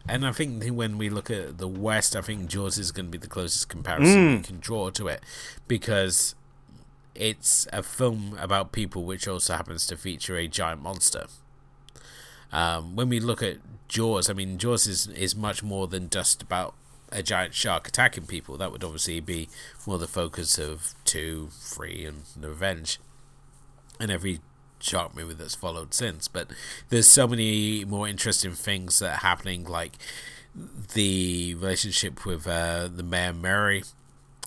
[0.07, 3.11] and I think when we look at the West, I think Jaws is going to
[3.11, 5.23] be the closest comparison we can draw to it,
[5.67, 6.35] because
[7.15, 11.25] it's a film about people which also happens to feature a giant monster.
[12.51, 16.41] Um, when we look at Jaws, I mean, Jaws is, is much more than just
[16.41, 16.75] about
[17.11, 18.57] a giant shark attacking people.
[18.57, 19.49] That would obviously be
[19.85, 22.99] more the focus of two, three, and The Revenge,
[23.99, 24.39] and every
[24.83, 26.27] shark movie that's followed since.
[26.27, 26.47] But
[26.89, 29.97] there's so many more interesting things that are happening, like
[30.93, 33.83] the relationship with uh, the Mayor Mary.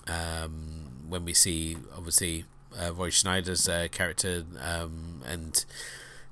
[0.07, 2.45] Um, when we see obviously
[2.79, 5.65] uh, Roy Scheider's uh, character um, and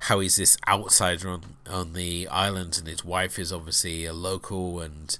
[0.00, 4.80] how he's this outsider on on the island, and his wife is obviously a local,
[4.80, 5.18] and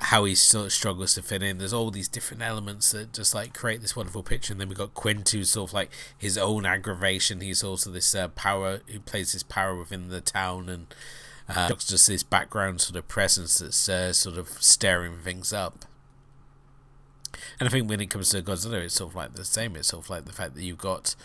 [0.00, 1.58] how he sort of struggles to fit in.
[1.58, 4.52] There's all these different elements that just like create this wonderful picture.
[4.52, 7.40] And then we got Quint, who's sort of like his own aggravation.
[7.40, 10.86] He's also this uh, power who plays his power within the town, and
[11.48, 15.84] uh, just this background sort of presence that's uh, sort of stirring things up.
[17.58, 19.74] And I think when it comes to Godzilla, it's sort of like the same.
[19.74, 21.16] It's sort of like the fact that you've got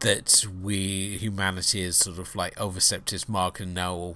[0.00, 4.14] that we humanity is sort of like overstepped its mark and now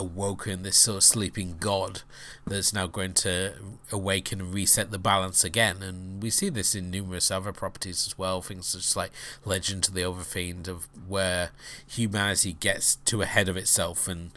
[0.00, 2.02] awoken this sort of sleeping god
[2.46, 3.52] that's now going to
[3.92, 5.82] awaken and reset the balance again.
[5.82, 8.40] And we see this in numerous other properties as well.
[8.40, 9.12] Things just like
[9.44, 11.50] Legend of the Overfiend, of where
[11.86, 14.30] humanity gets to ahead of itself and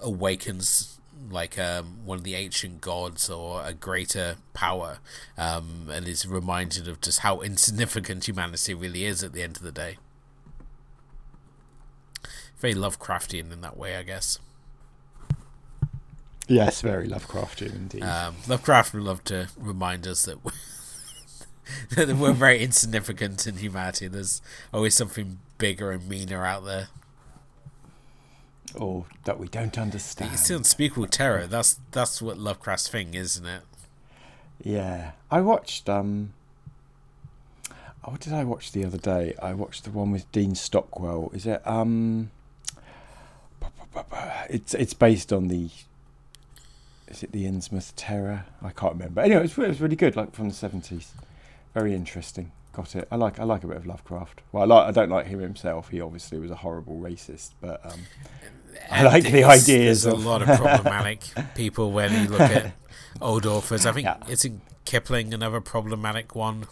[0.00, 0.98] awakens
[1.30, 4.98] like um, one of the ancient gods or a greater power,
[5.38, 9.62] um, and is reminded of just how insignificant humanity really is at the end of
[9.62, 9.96] the day.
[12.58, 14.38] Very Lovecraftian in that way, I guess.
[16.48, 18.02] Yes, very Lovecraftian indeed.
[18.02, 20.52] Um, Lovecraft would love to remind us that we're,
[21.96, 24.06] that we're very insignificant in humanity.
[24.06, 24.40] There's
[24.72, 26.88] always something bigger and meaner out there.
[28.74, 30.32] Or that we don't understand.
[30.34, 31.46] It's the unspeakable terror.
[31.46, 33.62] That's that's what Lovecraft's thing, isn't it?
[34.62, 35.88] Yeah, I watched.
[35.88, 36.32] um
[38.04, 39.34] oh, What did I watch the other day?
[39.42, 41.30] I watched the one with Dean Stockwell.
[41.32, 41.66] Is it?
[41.66, 42.30] um
[44.50, 45.70] It's it's based on the
[47.08, 48.44] is it the Innsmouth Terror?
[48.62, 49.20] I can't remember.
[49.20, 51.12] Anyway, it was, it was really good, like from the seventies.
[51.74, 52.52] Very interesting.
[52.72, 53.08] Got it.
[53.10, 54.42] I like I like a bit of Lovecraft.
[54.52, 55.88] Well, I like I don't like him himself.
[55.90, 58.00] He obviously was a horrible racist, but um,
[58.90, 61.20] I like the ideas There's of- a lot of problematic
[61.54, 62.72] people when you look at
[63.20, 63.86] old authors.
[63.86, 64.18] I think Yeah.
[64.28, 66.66] it's in Kipling another problematic one.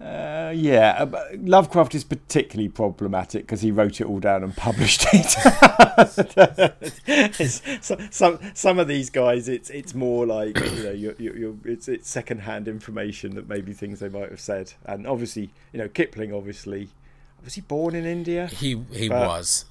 [0.00, 5.04] Uh, yeah, uh, Lovecraft is particularly problematic because he wrote it all down and published
[5.12, 5.34] it.
[7.06, 11.36] It's- so, some some of these guys, it's it's more like you know, you're, you're,
[11.36, 15.78] you're, it's it's secondhand information that maybe things they might have said, and obviously, you
[15.78, 16.88] know, Kipling, obviously,
[17.44, 18.46] was he born in India?
[18.46, 19.64] He he But- was.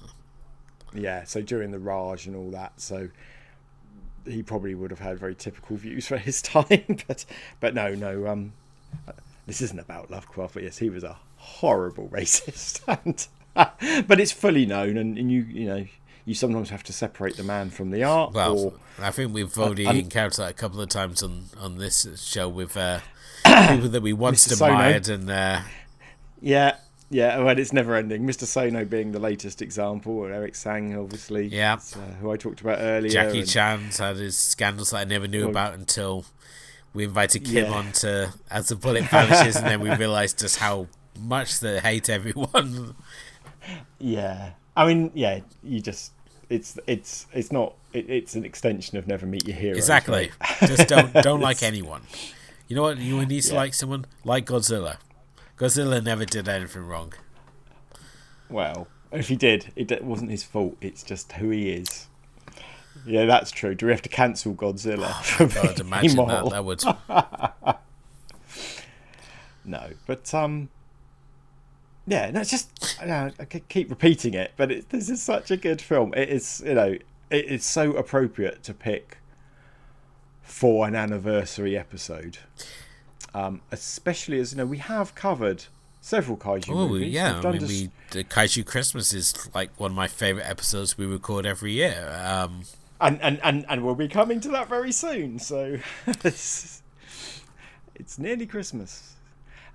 [0.94, 3.08] Yeah, so during the Raj and all that, so
[4.26, 6.84] he probably would have had very typical views for his time.
[7.06, 7.24] But
[7.60, 8.52] but no, no, um,
[9.48, 10.54] this isn't about Lovecraft.
[10.54, 13.26] But yes, he was a horrible racist, and
[14.06, 15.84] but it's fully known, and, and you you know
[16.24, 18.34] you sometimes have to separate the man from the art.
[18.34, 21.78] Well, or, I think we've already I'm- encountered that a couple of times on, on
[21.78, 23.00] this show with uh,
[23.46, 24.56] people that we once Mr.
[24.58, 24.72] Sono.
[24.74, 25.60] admired and uh,
[26.40, 26.76] yeah.
[27.10, 28.26] Yeah, well, it's never ending.
[28.26, 28.44] Mr.
[28.44, 31.78] Sono being the latest example, or Eric Tsang, obviously, Yeah.
[31.96, 33.10] uh, who I talked about earlier.
[33.10, 36.26] Jackie and- Chan's had his scandals that I never knew Well- about until
[36.98, 37.78] we invited Kim Yeah.
[37.78, 42.08] on to As the Bullet Vanishes, and then we realised just how much they hate
[42.10, 42.96] everyone.
[44.00, 46.10] Yeah, I mean, yeah, you just
[46.50, 49.76] it's it's it's not it, it's an extension of Never Meet Your Hero.
[49.76, 50.30] exactly.
[50.66, 52.02] Just don't don't like anyone.
[52.66, 52.98] You know what?
[52.98, 53.56] You need to Yeah.
[53.60, 54.96] like someone like Godzilla.
[55.56, 57.12] Godzilla never did anything wrong.
[58.48, 60.76] Well, if he did, it wasn't his fault.
[60.80, 62.08] It's just who he is.
[63.06, 63.74] Yeah, that's true.
[63.74, 65.12] Do we have to cancel Godzilla?
[65.24, 66.22] for God, imagine that.
[66.22, 66.50] immoral?
[66.50, 66.82] That would.
[69.64, 70.70] No, but um,
[72.06, 75.22] yeah, no, it's just I, know, I could keep repeating it, but it, this is
[75.22, 76.14] such a good film.
[76.14, 76.96] It is, you know,
[77.30, 79.18] it is so appropriate to pick
[80.42, 82.38] for an anniversary episode,
[83.34, 85.64] um, especially as you know we have covered
[86.00, 87.12] several kaiju Oh movies.
[87.12, 90.96] yeah, I mean, just- we the Kaiju Christmas is like one of my favorite episodes
[90.96, 92.10] we record every year.
[92.24, 92.62] Um,
[93.00, 95.38] and, and and and we'll be coming to that very soon.
[95.38, 95.78] So
[96.24, 96.82] it's,
[97.94, 99.14] it's nearly Christmas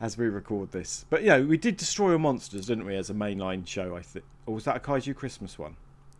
[0.02, 1.06] as we record this.
[1.10, 3.96] But you know, we did Destroy All Monsters, didn't we, as a mainline show?
[3.96, 5.76] I think, or was that a Kaiju Christmas one?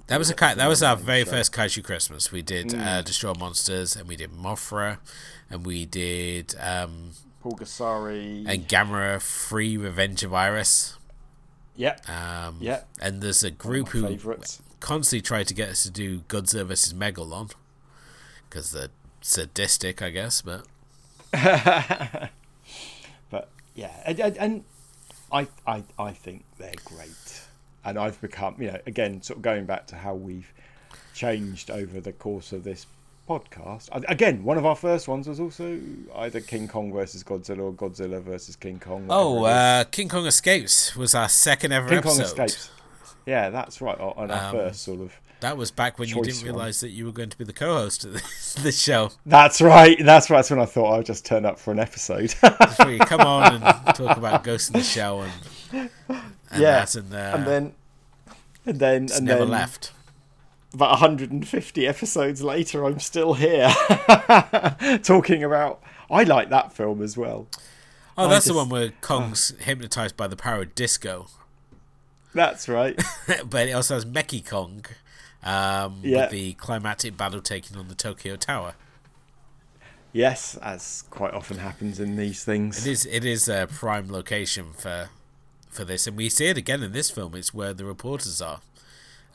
[0.08, 2.32] that was a ki- that was our very first Kaiju Christmas.
[2.32, 3.06] We did uh, Mm.
[3.06, 4.98] Destroy Monsters, and we did Mothra,
[5.50, 7.12] and we did um,
[7.44, 8.44] Pulgasari.
[8.48, 10.98] and Gamera Free Revenge of Iris.
[11.78, 12.10] Yep.
[12.10, 12.82] Um, Yeah.
[13.02, 14.62] And there's a group who favourites.
[14.84, 17.54] Constantly try to get us to do Godzilla versus Megalon
[18.50, 18.90] because they're
[19.22, 20.42] sadistic, I guess.
[20.42, 20.66] But
[23.32, 24.64] but yeah, and, and, and
[25.32, 27.42] I, I I think they're great,
[27.86, 30.54] and I've become you know again sort of going back to how we've
[31.16, 32.86] changed over the course of this
[33.28, 33.88] podcast.
[34.10, 35.80] Again, one of our first ones was also
[36.18, 39.06] either King Kong versus Godzilla or Godzilla versus King Kong.
[39.10, 42.36] Oh, uh, King Kong Escapes was our second ever King episode.
[42.36, 42.70] Kong Escapes.
[43.26, 44.00] Yeah, that's right.
[44.00, 45.14] On our um, first sort of.
[45.40, 48.06] That was back when you didn't realise that you were going to be the co-host
[48.06, 49.12] of this, this, show.
[49.26, 49.98] That's right.
[50.00, 50.38] That's right.
[50.38, 52.34] That's when I thought I would just turn up for an episode.
[52.88, 53.64] you come on and
[53.96, 57.74] talk about Ghost in the Shell and, and yeah, and, uh, and then
[58.66, 59.92] and then and never then, left
[60.74, 63.70] about 150 episodes later, I'm still here
[65.04, 65.82] talking about.
[66.10, 67.48] I like that film as well.
[68.18, 71.28] Oh, that's just, the one where Kong's uh, hypnotized by the power of disco.
[72.34, 73.00] That's right.
[73.50, 74.86] but it also has Mechi Kong
[75.44, 76.22] um, yeah.
[76.22, 78.76] with the climactic battle taking on the Tokyo Tower.
[80.12, 82.86] Yes, as quite often happens in these things.
[82.86, 83.06] It is.
[83.08, 85.10] It is a prime location for
[85.70, 87.34] for this, and we see it again in this film.
[87.34, 88.62] It's where the reporters are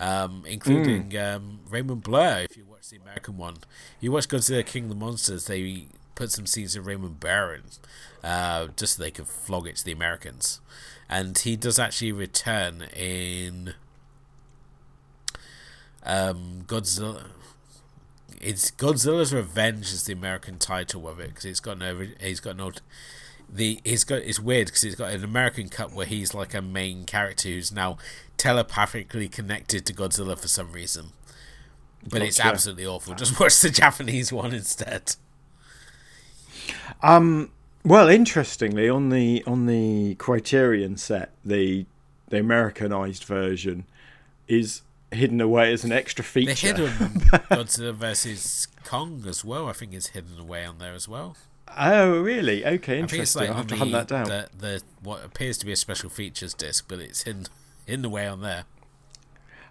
[0.00, 1.36] um, including mm.
[1.36, 2.46] um, Raymond Burr.
[2.50, 3.56] If you watch the American one,
[4.00, 5.46] you watch Godzilla King of the Monsters.
[5.46, 9.76] They put some scenes of Raymond Burr in, uh, just so they could flog it
[9.76, 10.60] to the Americans,
[11.08, 13.74] and he does actually return in
[16.04, 17.26] um, Godzilla.
[18.40, 22.06] It's Godzilla's Revenge is the American title of it because it's got no.
[22.20, 22.72] He's got no
[23.50, 26.62] the he's got it's weird because he's got an American cut where he's like a
[26.62, 27.96] main character who's now
[28.36, 31.06] telepathically connected to Godzilla for some reason.
[32.08, 33.14] But it's absolutely awful.
[33.14, 35.16] Just watch the Japanese one instead.
[37.02, 37.50] Um.
[37.84, 41.86] Well, interestingly, on the on the Criterion set, the
[42.28, 43.84] the Americanized version
[44.46, 46.72] is hidden away as an extra feature.
[46.72, 49.68] The hidden Godzilla versus Kong as well.
[49.68, 51.36] I think is hidden away on there as well.
[51.76, 52.64] Oh, really?
[52.64, 53.42] Okay, interesting.
[53.42, 54.26] Like I'll have to hunt that down.
[54.26, 57.46] The, the, what appears to be a special features disc, but it's hidden
[57.86, 58.64] in the way on there.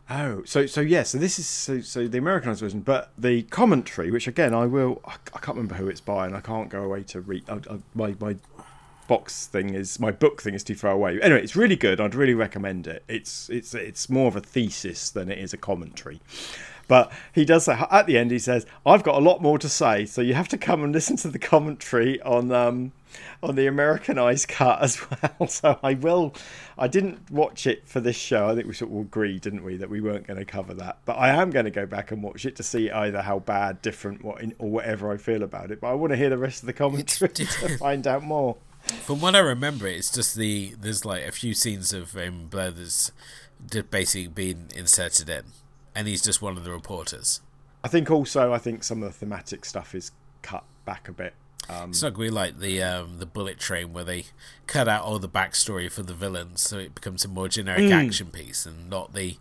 [0.10, 4.10] Oh, so so yeah, so this is so so the Americanized version, but the commentary,
[4.10, 6.84] which again I will, I, I can't remember who it's by, and I can't go
[6.84, 7.44] away to read.
[7.50, 8.38] I, I, my my
[9.10, 11.20] box thing is my book thing is too far away.
[11.22, 12.00] Anyway, it's really good.
[12.00, 13.04] I'd really recommend it.
[13.10, 16.22] It's it's it's more of a thesis than it is a commentary.
[16.88, 19.70] But he does say at the end, he says, "I've got a lot more to
[19.70, 22.94] say, so you have to come and listen to the commentary on um,
[23.44, 26.34] on the Americanized cut as well." So I will.
[26.78, 28.50] I didn't watch it for this show.
[28.50, 31.00] I think we sort of agreed, didn't we, that we weren't going to cover that.
[31.06, 33.82] But I am going to go back and watch it to see either how bad,
[33.82, 35.82] different, what, or whatever I feel about it.
[35.82, 37.46] But I want to hear the rest of the commentary to
[37.78, 38.58] find out more.
[39.04, 42.72] From what I remember, it's just the there's like a few scenes of um, Blair
[42.72, 43.12] that's
[43.90, 45.44] basically been inserted in
[45.98, 47.42] and he's just one of the reporters.
[47.84, 50.12] I think also, I think some of the thematic stuff is
[50.44, 51.34] cut back a bit.
[51.68, 54.26] Um, it's not like the um, the Bullet Train where they
[54.68, 57.92] cut out all the backstory for the villains, so it becomes a more generic mm.
[57.92, 59.38] action piece and not the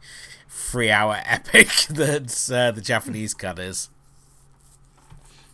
[0.48, 3.90] three-hour epic that uh, the Japanese cut is.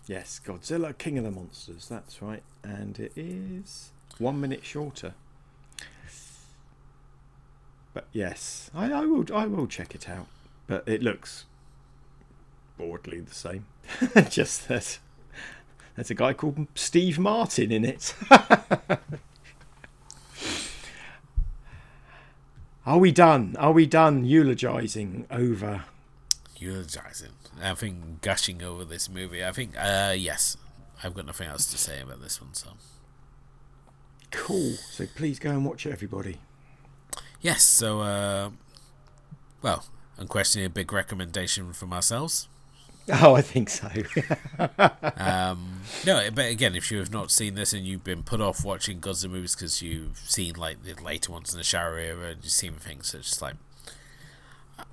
[0.07, 1.89] Yes, Godzilla, King of the Monsters.
[1.89, 5.15] That's right, and it is one minute shorter.
[7.93, 9.27] But yes, I, I will.
[9.35, 10.29] I will check it out
[10.73, 11.45] but it looks
[12.79, 13.67] broadly the same.
[14.31, 14.99] Just that
[15.95, 18.15] there's a guy called Steve Martin in it.
[22.87, 23.55] Are we done?
[23.59, 25.85] Are we done eulogizing over?
[26.57, 27.33] Eulogizing.
[27.63, 29.45] I think gushing over this movie.
[29.45, 30.57] I think, uh, yes.
[31.05, 32.71] I've got nothing else to say about this one, so.
[34.31, 34.73] Cool.
[34.91, 36.39] So please go and watch it, everybody.
[37.43, 38.49] Yes, so, uh,
[39.61, 39.85] well,
[40.23, 42.49] unquestionably a big recommendation from ourselves.
[43.21, 43.89] Oh, I think so.
[45.17, 48.65] um, no, but again, if you have not seen this and you've been put off
[48.65, 52.45] watching Godzilla movies because you've seen like the later ones in the Showa era and
[52.45, 53.57] you've seen things such as like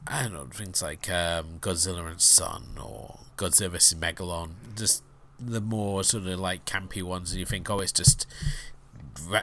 [0.07, 5.03] I don't know things like um, Godzilla and Son or Godzilla vs Megalon, just
[5.39, 8.25] the more sort of like campy ones, and you think, oh, it's just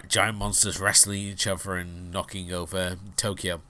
[0.08, 3.60] giant monsters wrestling each other and knocking over Tokyo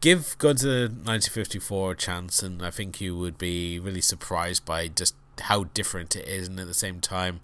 [0.00, 5.14] give Godzilla 1954 a chance, and I think you would be really surprised by just
[5.42, 7.40] how different it is, and at the same time,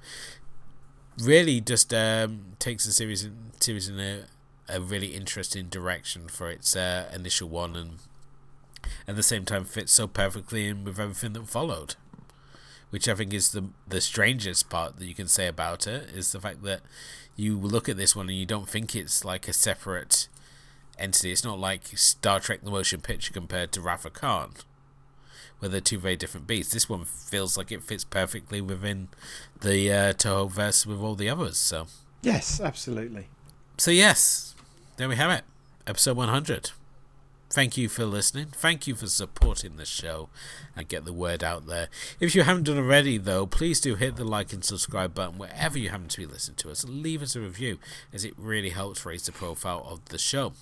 [1.19, 4.25] really just um, takes the series in, series in a,
[4.69, 7.91] a really interesting direction for its uh, initial one, and
[9.07, 11.97] at the same time fits so perfectly in with everything that followed.
[12.91, 16.33] Which I think is the the strangest part that you can say about it is
[16.33, 16.83] the fact that
[17.37, 20.29] you look at this one and you don't think it's like a separate
[21.03, 21.33] entity.
[21.33, 24.53] It's not like Star Trek: The Motion Picture compared to of Khan,
[25.59, 26.73] where they're two very different beasts.
[26.73, 29.09] This one feels like it fits perfectly within
[29.61, 31.59] the uh, Toho verse with all the others.
[31.59, 31.87] So
[32.23, 33.29] yes, absolutely.
[33.79, 34.55] So yes,
[34.97, 35.45] there we have it,
[35.87, 36.71] episode 100
[37.53, 38.47] thank you for listening.
[38.47, 40.31] Thank you for supporting the show
[40.75, 41.89] and get the word out there.
[42.19, 45.79] If you haven't done already, though, please do hit the like and subscribe button wherever
[45.79, 46.85] you happen to be listening to us.
[46.85, 47.79] Leave us a review,
[48.13, 50.55] as it really helps raise the profile of the show.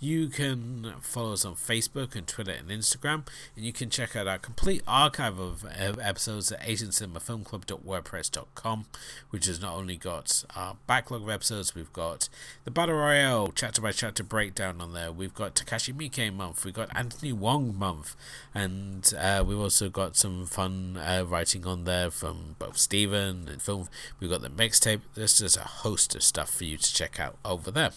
[0.00, 3.24] You can follow us on Facebook and Twitter and Instagram,
[3.54, 8.86] and you can check out our complete archive of episodes at AsianCinemaFilmClub.wordpress.com,
[9.30, 12.28] which has not only got our backlog of episodes, we've got
[12.64, 16.74] the Battle Royale chapter by chapter breakdown on there, we've got Takashi Miike month, we've
[16.74, 18.16] got Anthony Wong month,
[18.52, 23.62] and uh, we've also got some fun uh, writing on there from both Steven and
[23.62, 23.88] film.
[24.18, 25.02] We've got the mixtape.
[25.14, 27.92] There's just a host of stuff for you to check out over there.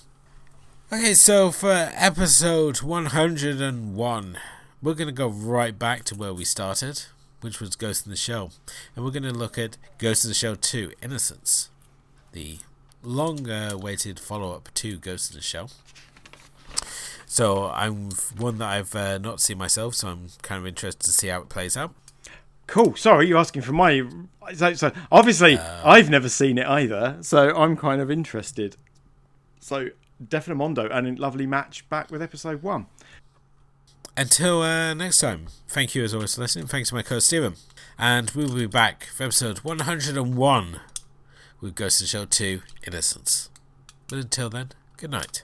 [0.93, 4.37] Okay, so for episode 101,
[4.83, 7.05] we're going to go right back to where we started,
[7.41, 8.51] which was Ghost in the Shell.
[8.95, 11.71] And we're going to look at Ghost in the Shell 2 Innocence,
[12.33, 12.59] the
[13.01, 15.71] long awaited follow up to Ghost in the Shell.
[17.25, 21.11] So I'm one that I've uh, not seen myself, so I'm kind of interested to
[21.11, 21.95] see how it plays out.
[22.67, 22.95] Cool.
[22.95, 24.03] Sorry, you're asking for my.
[24.53, 28.77] So, so obviously, uh, I've never seen it either, so I'm kind of interested.
[29.59, 29.89] So
[30.25, 32.87] Definite Mondo and a lovely match back with episode one.
[34.17, 36.67] Until uh, next time, thank you as always for listening.
[36.67, 37.55] Thanks to my co Steven.
[37.97, 40.79] And we will be back for episode 101
[41.59, 43.49] with Ghost in Shell 2 Innocence.
[44.07, 45.43] But until then, good night.